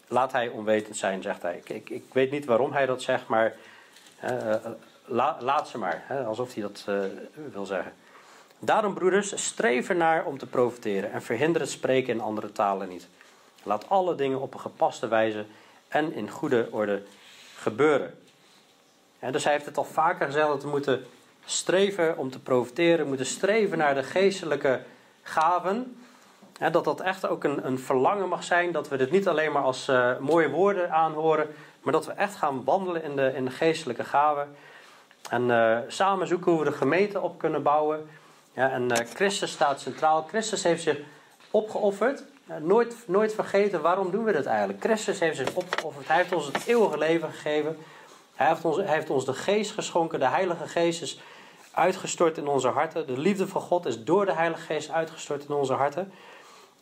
Laat 0.07 0.31
hij 0.31 0.47
onwetend 0.47 0.97
zijn, 0.97 1.21
zegt 1.21 1.41
hij. 1.41 1.61
Ik, 1.63 1.89
ik, 1.89 2.03
weet 2.13 2.31
niet 2.31 2.45
waarom 2.45 2.71
hij 2.71 2.85
dat 2.85 3.01
zegt, 3.01 3.27
maar 3.27 3.53
uh, 4.23 4.55
la, 5.05 5.37
laat 5.39 5.67
ze 5.67 5.77
maar. 5.77 6.03
Hè, 6.05 6.23
alsof 6.23 6.53
hij 6.53 6.63
dat 6.63 6.85
uh, 6.89 7.03
wil 7.51 7.65
zeggen. 7.65 7.93
Daarom, 8.59 8.93
broeders, 8.93 9.43
streef 9.45 9.89
ernaar 9.89 10.25
om 10.25 10.37
te 10.37 10.45
profiteren 10.45 11.11
en 11.11 11.21
verhinder 11.21 11.61
het 11.61 11.69
spreken 11.69 12.13
in 12.13 12.21
andere 12.21 12.51
talen 12.51 12.89
niet. 12.89 13.07
Laat 13.63 13.89
alle 13.89 14.15
dingen 14.15 14.41
op 14.41 14.53
een 14.53 14.59
gepaste 14.59 15.07
wijze 15.07 15.45
en 15.87 16.13
in 16.13 16.29
goede 16.29 16.67
orde 16.71 17.01
gebeuren. 17.55 18.19
En 19.19 19.31
dus 19.31 19.43
hij 19.43 19.53
heeft 19.53 19.65
het 19.65 19.77
al 19.77 19.83
vaker 19.83 20.25
gezegd 20.25 20.47
dat 20.47 20.63
we 20.63 20.69
moeten 20.69 21.05
streven 21.45 22.17
om 22.17 22.31
te 22.31 22.39
profiteren, 22.39 23.07
moeten 23.07 23.25
streven 23.25 23.77
naar 23.77 23.95
de 23.95 24.03
geestelijke 24.03 24.81
gaven. 25.21 25.97
Dat 26.71 26.83
dat 26.83 27.01
echt 27.01 27.27
ook 27.27 27.43
een, 27.43 27.65
een 27.65 27.79
verlangen 27.79 28.29
mag 28.29 28.43
zijn, 28.43 28.71
dat 28.71 28.89
we 28.89 28.97
dit 28.97 29.11
niet 29.11 29.27
alleen 29.27 29.51
maar 29.51 29.63
als 29.63 29.87
uh, 29.89 30.17
mooie 30.17 30.49
woorden 30.49 30.91
aanhoren, 30.91 31.47
maar 31.81 31.93
dat 31.93 32.05
we 32.05 32.11
echt 32.11 32.35
gaan 32.35 32.63
wandelen 32.63 33.03
in 33.03 33.15
de, 33.15 33.33
in 33.35 33.45
de 33.45 33.51
geestelijke 33.51 34.03
gaven. 34.03 34.55
En 35.29 35.49
uh, 35.49 35.77
samen 35.87 36.27
zoeken 36.27 36.51
hoe 36.51 36.63
we 36.63 36.69
de 36.69 36.75
gemeente 36.75 37.21
op 37.21 37.37
kunnen 37.37 37.63
bouwen. 37.63 38.09
Ja, 38.53 38.69
en 38.69 38.83
uh, 38.83 38.97
Christus 39.13 39.51
staat 39.51 39.79
centraal. 39.79 40.25
Christus 40.29 40.63
heeft 40.63 40.83
zich 40.83 40.97
opgeofferd. 41.51 42.23
nooit, 42.61 42.95
nooit 43.05 43.33
vergeten 43.33 43.81
waarom 43.81 44.11
doen 44.11 44.23
we 44.23 44.31
dat 44.31 44.45
eigenlijk. 44.45 44.83
Christus 44.83 45.19
heeft 45.19 45.37
zich 45.37 45.53
opgeofferd. 45.53 46.07
Hij 46.07 46.17
heeft 46.17 46.31
ons 46.31 46.45
het 46.45 46.67
eeuwige 46.67 46.97
leven 46.97 47.31
gegeven. 47.31 47.77
Hij 48.35 48.47
heeft, 48.47 48.65
ons, 48.65 48.77
hij 48.77 48.93
heeft 48.93 49.09
ons 49.09 49.25
de 49.25 49.33
geest 49.33 49.71
geschonken. 49.71 50.19
De 50.19 50.27
Heilige 50.27 50.67
Geest 50.67 51.01
is 51.01 51.19
uitgestort 51.71 52.37
in 52.37 52.47
onze 52.47 52.67
harten. 52.67 53.07
De 53.07 53.17
liefde 53.17 53.47
van 53.47 53.61
God 53.61 53.85
is 53.85 54.03
door 54.03 54.25
de 54.25 54.33
Heilige 54.33 54.61
Geest 54.61 54.91
uitgestort 54.91 55.43
in 55.47 55.55
onze 55.55 55.73
harten. 55.73 56.11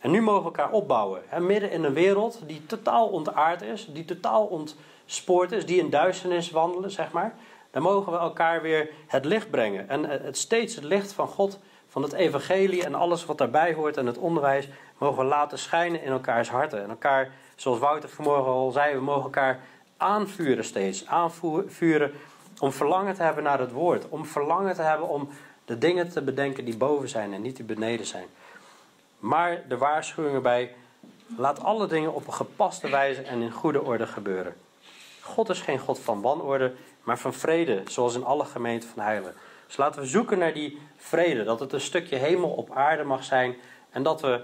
En 0.06 0.12
nu 0.12 0.22
mogen 0.22 0.40
we 0.40 0.58
elkaar 0.58 0.72
opbouwen. 0.72 1.22
Hè, 1.28 1.40
midden 1.40 1.72
in 1.72 1.84
een 1.84 1.94
wereld 1.94 2.40
die 2.46 2.66
totaal 2.66 3.08
ontaard 3.08 3.62
is, 3.62 3.88
die 3.94 4.06
totaal 4.06 4.46
ontspoord 4.46 5.52
is, 5.52 5.66
die 5.66 5.80
in 5.80 5.90
duisternis 5.90 6.52
wandelen, 6.52 6.92
zeg 6.92 7.12
maar. 7.12 7.36
Dan 7.72 7.82
mogen 7.82 8.12
we 8.12 8.18
elkaar 8.18 8.62
weer 8.62 8.90
het 9.08 9.26
licht 9.26 9.50
brengen. 9.50 9.90
En 9.90 10.04
het 10.04 10.38
steeds 10.38 10.76
het 10.76 10.84
licht 10.84 11.14
van 11.14 11.28
God, 11.28 11.60
van 11.88 12.02
het 12.02 12.14
evangelie 12.14 12.84
en 12.84 12.96
alles 12.96 13.26
wat 13.26 13.38
daarbij 13.38 13.74
hoort 13.74 13.98
en 13.98 14.06
het 14.06 14.18
onderwijs, 14.18 14.68
mogen 14.98 15.18
we 15.18 15.24
laten 15.24 15.60
schijnen 15.60 16.04
in 16.04 16.12
elkaars 16.12 16.50
harten. 16.50 16.84
En 16.84 16.90
elkaar, 16.90 17.32
zoals 17.56 17.80
Wouter 17.80 18.10
vanmorgen 18.10 18.52
al 18.52 18.72
zei, 18.72 18.96
we 18.96 19.02
mogen 19.02 19.24
elkaar 19.24 19.60
aanvuren 19.98 20.66
steeds. 20.66 21.08
Aanvuren 21.08 22.12
om 22.60 22.72
verlangen 22.72 23.16
te 23.16 23.24
hebben 23.24 23.44
naar 23.44 23.60
het 23.60 23.72
woord. 23.72 24.10
Om 24.10 24.26
verlangen 24.26 24.76
te 24.76 24.82
hebben 24.82 25.08
om 25.08 25.30
de 25.66 25.78
dingen 25.78 26.10
te 26.10 26.22
bedenken 26.22 26.66
die 26.66 26.78
boven 26.78 27.10
zijn 27.10 27.34
en 27.34 27.42
niet 27.42 27.56
die 27.56 27.66
beneden 27.66 28.06
zijn. 28.06 28.28
Maar 29.20 29.62
de 29.68 29.78
waarschuwingen 29.78 30.42
bij, 30.42 30.76
laat 31.38 31.64
alle 31.64 31.88
dingen 31.88 32.14
op 32.14 32.28
een 32.28 32.34
gepaste 32.34 32.90
wijze 32.90 33.22
en 33.22 33.42
in 33.42 33.52
goede 33.52 33.84
orde 33.84 34.08
gebeuren. 34.08 34.56
God 35.22 35.50
is 35.50 35.62
geen 35.62 35.80
God 35.80 36.00
van 36.00 36.22
wanorde, 36.22 36.74
maar 37.04 37.20
van 37.20 37.34
vrede, 37.34 37.82
zoals 37.88 38.16
in 38.16 38.24
alle 38.24 38.46
gemeenten 38.46 38.90
van 38.90 39.04
heilen. 39.04 39.34
Dus 39.66 39.78
laten 39.78 40.02
we 40.02 40.08
zoeken 40.08 40.38
naar 40.38 40.54
die 40.54 40.80
vrede, 40.98 41.44
dat 41.44 41.60
het 41.60 41.74
een 41.74 41.82
stukje 41.82 42.16
hemel 42.16 42.50
op 42.50 42.72
aarde 42.72 43.04
mag 43.04 43.24
zijn 43.24 43.56
en 43.92 44.04
dat 44.04 44.22
we 44.22 44.44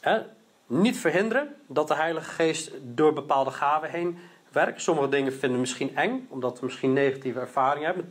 hè, 0.00 0.22
niet 0.66 0.98
verhinderen 0.98 1.56
dat 1.66 1.88
de 1.88 1.94
Heilige 1.94 2.30
Geest 2.30 2.70
door 2.82 3.12
bepaalde 3.12 3.50
gaven 3.50 3.90
heen 3.90 4.18
werk. 4.52 4.80
Sommige 4.80 5.08
dingen 5.08 5.32
vinden 5.32 5.52
we 5.52 5.58
misschien 5.58 5.96
eng, 5.96 6.26
omdat 6.30 6.58
we 6.58 6.64
misschien 6.64 6.92
negatieve 6.92 7.40
ervaring 7.40 7.84
hebben. 7.84 8.10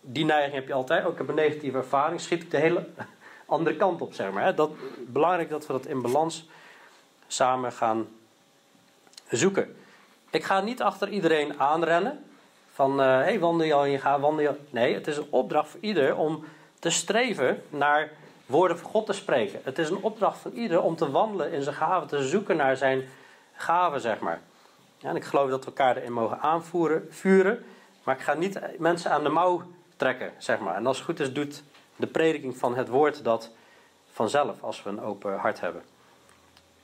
Die 0.00 0.24
neiging 0.24 0.54
heb 0.54 0.66
je 0.66 0.74
altijd. 0.74 1.04
Ook 1.04 1.12
ik 1.12 1.18
heb 1.18 1.28
een 1.28 1.34
negatieve 1.34 1.76
ervaring, 1.76 2.20
schiet 2.20 2.42
ik 2.42 2.50
de 2.50 2.56
hele 2.56 2.86
andere 3.54 3.76
kant 3.76 4.00
op, 4.00 4.14
zeg 4.14 4.30
maar. 4.30 4.54
Dat, 4.54 4.70
belangrijk 5.06 5.50
dat 5.50 5.66
we 5.66 5.72
dat 5.72 5.86
in 5.86 6.02
balans 6.02 6.48
samen 7.26 7.72
gaan 7.72 8.08
zoeken. 9.28 9.76
Ik 10.30 10.44
ga 10.44 10.60
niet 10.60 10.82
achter 10.82 11.08
iedereen 11.08 11.60
aanrennen. 11.60 12.24
Van, 12.72 12.98
hé, 12.98 13.18
uh, 13.18 13.24
hey, 13.24 13.38
wandel 13.38 13.66
je 13.66 13.74
al 13.74 13.84
je 13.84 13.98
gaat 13.98 14.20
wandelen. 14.20 14.58
Nee, 14.70 14.94
het 14.94 15.06
is 15.06 15.16
een 15.16 15.26
opdracht 15.30 15.68
voor 15.68 15.80
ieder 15.80 16.16
om 16.16 16.44
te 16.78 16.90
streven 16.90 17.62
naar 17.70 18.10
woorden 18.46 18.78
van 18.78 18.90
God 18.90 19.06
te 19.06 19.12
spreken. 19.12 19.60
Het 19.64 19.78
is 19.78 19.90
een 19.90 20.02
opdracht 20.02 20.38
van 20.38 20.50
ieder 20.50 20.82
om 20.82 20.96
te 20.96 21.10
wandelen 21.10 21.52
in 21.52 21.62
zijn 21.62 21.74
gaven, 21.74 22.08
te 22.08 22.28
zoeken 22.28 22.56
naar 22.56 22.76
zijn 22.76 23.08
gaven, 23.52 24.00
zeg 24.00 24.18
maar. 24.18 24.40
En 25.00 25.16
ik 25.16 25.24
geloof 25.24 25.50
dat 25.50 25.60
we 25.60 25.66
elkaar 25.66 25.96
erin 25.96 26.12
mogen 26.12 26.40
aanvoeren, 26.40 27.06
vuren. 27.10 27.64
Maar 28.04 28.14
ik 28.14 28.22
ga 28.22 28.34
niet 28.34 28.60
mensen 28.78 29.10
aan 29.10 29.22
de 29.22 29.28
mouw 29.28 29.62
trekken, 29.96 30.32
zeg 30.38 30.58
maar. 30.58 30.74
En 30.74 30.86
als 30.86 30.96
het 30.96 31.06
goed 31.06 31.20
is, 31.20 31.32
doet 31.32 31.62
de 31.96 32.06
prediking 32.06 32.56
van 32.56 32.76
het 32.76 32.88
woord 32.88 33.24
dat 33.24 33.50
vanzelf, 34.12 34.62
als 34.62 34.82
we 34.82 34.90
een 34.90 35.02
open 35.02 35.36
hart 35.36 35.60
hebben. 35.60 35.82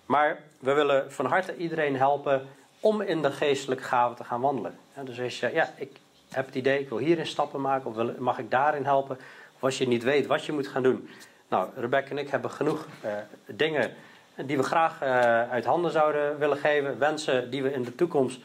Maar 0.06 0.42
we 0.58 0.72
willen 0.72 1.12
van 1.12 1.26
harte 1.26 1.56
iedereen 1.56 1.96
helpen 1.96 2.48
om 2.80 3.00
in 3.00 3.22
de 3.22 3.30
geestelijke 3.30 3.84
gaven 3.84 4.16
te 4.16 4.24
gaan 4.24 4.40
wandelen. 4.40 4.78
dus 5.04 5.20
als 5.20 5.40
je 5.40 5.50
ja, 5.52 5.72
ik 5.76 5.96
heb 6.28 6.46
het 6.46 6.54
idee, 6.54 6.80
ik 6.80 6.88
wil 6.88 6.98
hierin 6.98 7.26
stappen 7.26 7.60
maken, 7.60 7.90
of 7.90 8.18
mag 8.18 8.38
ik 8.38 8.50
daarin 8.50 8.84
helpen? 8.84 9.18
Of 9.56 9.62
als 9.62 9.78
je 9.78 9.88
niet 9.88 10.02
weet 10.02 10.26
wat 10.26 10.44
je 10.44 10.52
moet 10.52 10.68
gaan 10.68 10.82
doen. 10.82 11.08
Nou, 11.48 11.68
Rebecca 11.76 12.10
en 12.10 12.18
ik 12.18 12.30
hebben 12.30 12.50
genoeg 12.50 12.86
uh, 13.04 13.12
dingen 13.46 13.94
die 14.36 14.56
we 14.56 14.62
graag 14.62 15.02
uh, 15.02 15.08
uit 15.50 15.64
handen 15.64 15.90
zouden 15.90 16.38
willen 16.38 16.56
geven. 16.56 16.98
Wensen 16.98 17.50
die 17.50 17.62
we 17.62 17.72
in 17.72 17.82
de 17.82 17.94
toekomst 17.94 18.40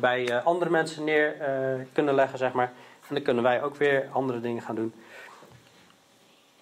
bij 0.00 0.30
uh, 0.30 0.46
andere 0.46 0.70
mensen 0.70 1.04
neer 1.04 1.34
kunnen 1.92 2.14
leggen, 2.14 2.38
zeg 2.38 2.52
maar. 2.52 2.72
En 3.08 3.14
dan 3.14 3.22
kunnen 3.22 3.42
wij 3.42 3.62
ook 3.62 3.76
weer 3.76 4.08
andere 4.12 4.40
dingen 4.40 4.62
gaan 4.62 4.74
doen. 4.74 4.94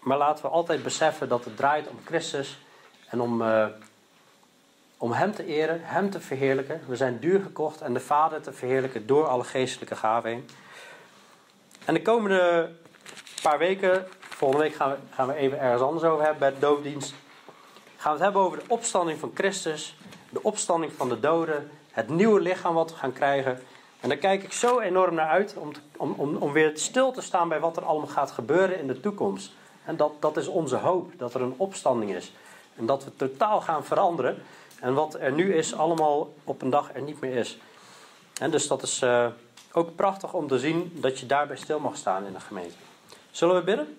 Maar 0.06 0.18
laten 0.18 0.44
we 0.44 0.50
altijd 0.50 0.82
beseffen 0.82 1.28
dat 1.28 1.44
het 1.44 1.56
draait 1.56 1.88
om 1.88 1.98
Christus 2.04 2.58
en 3.08 3.20
om, 3.20 3.44
om 4.96 5.12
Hem 5.12 5.32
te 5.32 5.46
eren, 5.46 5.80
Hem 5.82 6.10
te 6.10 6.20
verheerlijken. 6.20 6.80
We 6.86 6.96
zijn 6.96 7.18
duur 7.18 7.40
gekocht 7.40 7.80
en 7.80 7.92
de 7.92 8.00
Vader 8.00 8.42
te 8.42 8.52
verheerlijken 8.52 9.06
door 9.06 9.26
alle 9.26 9.44
geestelijke 9.44 9.96
gaven 9.96 10.30
heen. 10.30 10.48
En 11.84 11.94
de 11.94 12.02
komende 12.02 12.70
paar 13.42 13.58
weken, 13.58 14.06
volgende 14.20 14.64
week 14.64 14.74
gaan 14.74 14.90
we, 14.90 14.96
gaan 15.10 15.26
we 15.26 15.34
even 15.34 15.60
ergens 15.60 15.82
anders 15.82 16.04
over 16.04 16.22
hebben 16.22 16.40
bij 16.40 16.52
de 16.52 16.58
doopdienst 16.58 17.14
gaan 18.06 18.16
we 18.16 18.24
het 18.24 18.32
hebben 18.32 18.42
over 18.42 18.58
de 18.58 18.74
opstanding 18.74 19.18
van 19.18 19.30
Christus, 19.34 19.96
de 20.30 20.42
opstanding 20.42 20.92
van 20.92 21.08
de 21.08 21.20
doden, 21.20 21.70
het 21.90 22.08
nieuwe 22.08 22.40
lichaam 22.40 22.74
wat 22.74 22.90
we 22.90 22.96
gaan 22.96 23.12
krijgen. 23.12 23.58
En 24.00 24.08
daar 24.08 24.18
kijk 24.18 24.42
ik 24.42 24.52
zo 24.52 24.80
enorm 24.80 25.14
naar 25.14 25.28
uit 25.28 25.56
om, 25.56 25.72
om, 25.96 26.14
om, 26.16 26.36
om 26.36 26.52
weer 26.52 26.70
stil 26.74 27.12
te 27.12 27.20
staan 27.20 27.48
bij 27.48 27.60
wat 27.60 27.76
er 27.76 27.84
allemaal 27.84 28.08
gaat 28.08 28.30
gebeuren 28.30 28.78
in 28.78 28.86
de 28.86 29.00
toekomst. 29.00 29.52
En 29.86 29.96
dat, 29.96 30.12
dat 30.20 30.36
is 30.36 30.46
onze 30.46 30.76
hoop, 30.76 31.12
dat 31.16 31.34
er 31.34 31.42
een 31.42 31.54
opstanding 31.56 32.14
is. 32.14 32.32
En 32.76 32.86
dat 32.86 33.04
we 33.04 33.16
totaal 33.16 33.60
gaan 33.60 33.84
veranderen. 33.84 34.42
En 34.80 34.94
wat 34.94 35.14
er 35.14 35.32
nu 35.32 35.54
is, 35.54 35.74
allemaal 35.74 36.34
op 36.44 36.62
een 36.62 36.70
dag 36.70 36.94
er 36.94 37.02
niet 37.02 37.20
meer 37.20 37.36
is. 37.36 37.58
En 38.40 38.50
dus 38.50 38.66
dat 38.66 38.82
is 38.82 39.02
uh, 39.02 39.26
ook 39.72 39.94
prachtig 39.94 40.32
om 40.32 40.48
te 40.48 40.58
zien 40.58 40.92
dat 40.94 41.20
je 41.20 41.26
daarbij 41.26 41.56
stil 41.56 41.78
mag 41.78 41.96
staan 41.96 42.26
in 42.26 42.32
de 42.32 42.40
gemeente. 42.40 42.74
Zullen 43.30 43.54
we 43.54 43.62
bidden? 43.62 43.98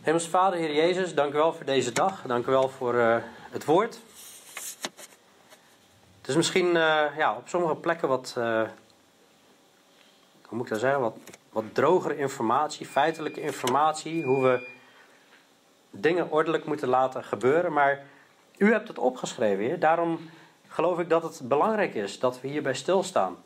Hemels 0.00 0.28
Vader, 0.28 0.58
Heer 0.58 0.74
Jezus, 0.74 1.14
dank 1.14 1.32
u 1.32 1.36
wel 1.36 1.52
voor 1.52 1.64
deze 1.64 1.92
dag. 1.92 2.22
Dank 2.26 2.46
u 2.46 2.50
wel 2.50 2.68
voor 2.68 2.94
uh, 2.94 3.16
het 3.50 3.64
woord. 3.64 4.00
Het 6.20 6.28
is 6.28 6.36
misschien 6.36 6.66
uh, 6.66 7.16
ja, 7.16 7.36
op 7.36 7.48
sommige 7.48 7.74
plekken 7.74 8.08
wat, 8.08 8.36
hoe 10.50 10.58
moet 10.58 10.66
ik 10.66 10.72
dat 10.72 10.80
zeggen, 10.80 11.00
wat, 11.00 11.16
wat 11.52 11.64
drogere 11.72 12.16
informatie, 12.16 12.86
feitelijke 12.86 13.40
informatie, 13.40 14.24
hoe 14.24 14.42
we 14.42 14.68
dingen 15.90 16.30
ordelijk 16.30 16.64
moeten 16.64 16.88
laten 16.88 17.24
gebeuren. 17.24 17.72
Maar 17.72 18.02
u 18.56 18.72
hebt 18.72 18.88
het 18.88 18.98
opgeschreven, 18.98 19.64
Heer. 19.64 19.78
Daarom 19.78 20.30
geloof 20.68 20.98
ik 20.98 21.08
dat 21.08 21.22
het 21.22 21.40
belangrijk 21.48 21.94
is 21.94 22.18
dat 22.18 22.40
we 22.40 22.48
hierbij 22.48 22.74
stilstaan. 22.74 23.36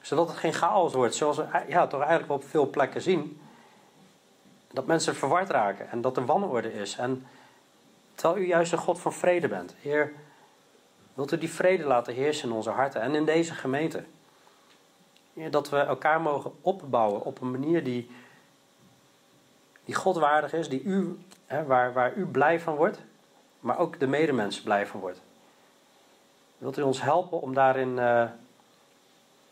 Zodat 0.00 0.28
het 0.28 0.36
geen 0.36 0.52
chaos 0.52 0.92
wordt, 0.92 1.14
zoals 1.14 1.36
we 1.36 1.46
ja, 1.68 1.86
toch 1.86 2.00
eigenlijk 2.00 2.32
op 2.32 2.44
veel 2.44 2.70
plekken 2.70 3.02
zien. 3.02 3.40
Dat 4.70 4.86
mensen 4.86 5.14
verward 5.14 5.50
raken 5.50 5.90
en 5.90 6.00
dat 6.00 6.16
er 6.16 6.26
wanorde 6.26 6.74
is. 6.74 6.96
En 6.96 7.26
terwijl 8.14 8.42
u 8.42 8.46
juist 8.46 8.72
een 8.72 8.78
God 8.78 9.00
van 9.00 9.12
vrede 9.12 9.48
bent. 9.48 9.74
Heer, 9.80 10.12
wilt 11.14 11.32
u 11.32 11.38
die 11.38 11.52
vrede 11.52 11.84
laten 11.84 12.14
heersen 12.14 12.48
in 12.48 12.54
onze 12.54 12.70
harten 12.70 13.00
en 13.00 13.14
in 13.14 13.24
deze 13.24 13.54
gemeente. 13.54 14.04
Dat 15.32 15.68
we 15.68 15.76
elkaar 15.76 16.20
mogen 16.20 16.52
opbouwen 16.60 17.24
op 17.24 17.40
een 17.40 17.50
manier 17.50 17.84
die, 17.84 18.10
die 19.84 19.94
Godwaardig 19.94 20.52
is, 20.52 20.68
die 20.68 20.82
u, 20.82 21.18
hè, 21.46 21.64
waar, 21.64 21.92
waar 21.92 22.14
u 22.14 22.26
blij 22.26 22.60
van 22.60 22.74
wordt, 22.74 23.02
maar 23.60 23.78
ook 23.78 23.98
de 23.98 24.06
medemens 24.06 24.60
blij 24.60 24.86
van 24.86 25.00
wordt. 25.00 25.20
Wilt 26.58 26.78
u 26.78 26.82
ons 26.82 27.02
helpen 27.02 27.40
om 27.40 27.54
daarin, 27.54 27.88
uh, 27.88 28.24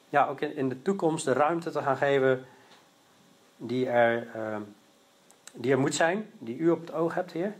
ja, 0.08 0.26
ook 0.26 0.40
in, 0.40 0.56
in, 0.56 0.68
de 0.68 0.82
toekomst 0.82 1.24
de 1.24 1.32
ruimte 1.32 1.70
te 1.70 1.82
gaan 1.82 1.96
geven 1.96 2.44
die 3.56 3.88
er, 3.88 4.28
uh, 4.36 4.56
die 5.52 5.72
er 5.72 5.78
moet 5.78 5.94
zijn, 5.94 6.30
die 6.38 6.58
u 6.58 6.70
op 6.70 6.80
het 6.80 6.92
oog 6.92 7.14
hebt, 7.14 7.32
Heer. 7.32 7.54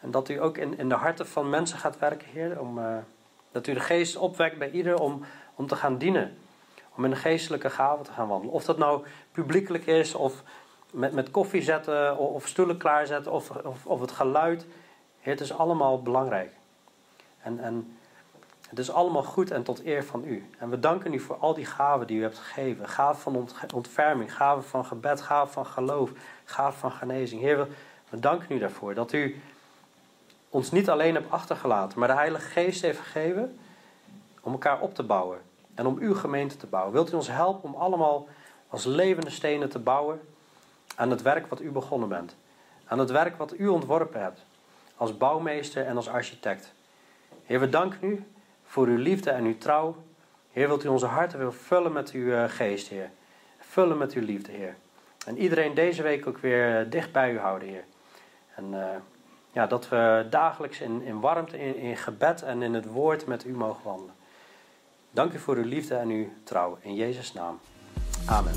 En 0.00 0.10
dat 0.10 0.28
u 0.28 0.42
ook 0.42 0.58
in, 0.58 0.78
in 0.78 0.88
de 0.88 0.94
harten 0.94 1.26
van 1.26 1.50
mensen 1.50 1.78
gaat 1.78 1.98
werken, 1.98 2.28
Heer. 2.28 2.60
Om, 2.60 2.78
uh, 2.78 2.96
dat 3.52 3.66
u 3.66 3.74
de 3.74 3.80
geest 3.80 4.16
opwekt 4.16 4.58
bij 4.58 4.70
ieder 4.70 5.00
om, 5.00 5.24
om 5.54 5.66
te 5.66 5.76
gaan 5.76 5.98
dienen. 5.98 6.36
Om 6.96 7.04
in 7.04 7.10
de 7.10 7.16
geestelijke 7.16 7.70
gave 7.70 8.02
te 8.02 8.12
gaan 8.12 8.28
wandelen. 8.28 8.54
Of 8.54 8.64
dat 8.64 8.78
nou 8.78 9.04
publiekelijk 9.32 9.86
is, 9.86 10.14
of 10.14 10.42
met, 10.90 11.12
met 11.12 11.30
koffie 11.30 11.62
zetten, 11.62 12.18
of, 12.18 12.34
of 12.34 12.46
stoelen 12.46 12.76
klaarzetten, 12.76 13.32
of, 13.32 13.50
of, 13.50 13.86
of 13.86 14.00
het 14.00 14.10
geluid. 14.10 14.66
Het 15.20 15.40
is 15.40 15.52
allemaal 15.52 16.02
belangrijk. 16.02 16.52
En, 17.42 17.58
en 17.58 17.96
het 18.68 18.78
is 18.78 18.90
allemaal 18.90 19.22
goed 19.22 19.50
en 19.50 19.62
tot 19.62 19.84
eer 19.84 20.04
van 20.04 20.24
u. 20.24 20.46
En 20.58 20.70
we 20.70 20.78
danken 20.78 21.12
u 21.12 21.18
voor 21.20 21.36
al 21.36 21.54
die 21.54 21.66
gaven 21.66 22.06
die 22.06 22.18
u 22.18 22.22
hebt 22.22 22.38
gegeven. 22.38 22.88
Gaven 22.88 23.22
van 23.22 23.48
ontferming, 23.74 24.34
gaven 24.34 24.64
van 24.64 24.84
gebed, 24.84 25.20
gaven 25.20 25.52
van 25.52 25.66
geloof, 25.66 26.10
gaven 26.44 26.80
van 26.80 26.92
genezing. 26.92 27.40
Heer, 27.40 27.58
we, 27.58 27.66
we 28.08 28.18
danken 28.18 28.56
u 28.56 28.58
daarvoor 28.58 28.94
dat 28.94 29.12
u 29.12 29.40
ons 30.48 30.70
niet 30.70 30.90
alleen 30.90 31.14
hebt 31.14 31.30
achtergelaten, 31.30 31.98
maar 31.98 32.08
de 32.08 32.14
Heilige 32.14 32.48
Geest 32.48 32.82
heeft 32.82 32.98
gegeven 32.98 33.58
om 34.40 34.52
elkaar 34.52 34.80
op 34.80 34.94
te 34.94 35.02
bouwen 35.02 35.40
en 35.74 35.86
om 35.86 35.98
uw 35.98 36.14
gemeente 36.14 36.56
te 36.56 36.66
bouwen. 36.66 36.92
Wilt 36.92 37.12
u 37.12 37.16
ons 37.16 37.28
helpen 37.28 37.72
om 37.72 37.74
allemaal 37.74 38.28
als 38.68 38.84
levende 38.84 39.30
stenen 39.30 39.68
te 39.68 39.78
bouwen 39.78 40.20
aan 40.96 41.10
het 41.10 41.22
werk 41.22 41.46
wat 41.46 41.60
u 41.60 41.70
begonnen 41.70 42.08
bent? 42.08 42.36
Aan 42.84 42.98
het 42.98 43.10
werk 43.10 43.36
wat 43.36 43.58
u 43.58 43.68
ontworpen 43.68 44.20
hebt, 44.20 44.44
als 44.96 45.16
bouwmeester 45.16 45.86
en 45.86 45.96
als 45.96 46.08
architect. 46.08 46.72
Heer, 47.44 47.60
we 47.60 47.68
danken 47.68 47.98
u 48.08 48.24
voor 48.64 48.86
uw 48.86 48.96
liefde 48.96 49.30
en 49.30 49.44
uw 49.44 49.58
trouw. 49.58 49.96
Heer, 50.50 50.66
wilt 50.66 50.84
u 50.84 50.88
onze 50.88 51.06
harten 51.06 51.38
wil 51.38 51.52
vullen 51.52 51.92
met 51.92 52.10
uw 52.10 52.32
eh, 52.32 52.44
geest, 52.46 52.88
Heer. 52.88 53.10
Vullen 53.58 53.98
met 53.98 54.12
uw 54.12 54.22
liefde, 54.22 54.52
Heer. 54.52 54.76
En 55.26 55.38
iedereen 55.38 55.74
deze 55.74 56.02
week 56.02 56.26
ook 56.26 56.38
weer 56.38 56.78
eh, 56.78 56.90
dicht 56.90 57.12
bij 57.12 57.32
u 57.32 57.38
houden, 57.38 57.68
Heer. 57.68 57.84
En 58.54 58.64
uh, 58.72 58.86
ja, 59.52 59.66
dat 59.66 59.88
we 59.88 60.26
dagelijks 60.30 60.80
in, 60.80 61.02
in 61.02 61.20
warmte, 61.20 61.58
in, 61.58 61.76
in 61.76 61.96
gebed 61.96 62.42
en 62.42 62.62
in 62.62 62.74
het 62.74 62.86
woord 62.86 63.26
met 63.26 63.44
u 63.44 63.52
mogen 63.52 63.84
wandelen. 63.84 64.14
Dank 65.12 65.32
u 65.32 65.38
voor 65.38 65.56
uw 65.56 65.64
liefde 65.64 65.94
en 65.94 66.08
uw 66.08 66.28
trouw. 66.44 66.78
In 66.80 66.94
Jezus' 66.94 67.32
naam. 67.32 67.60
Amen. 68.26 68.54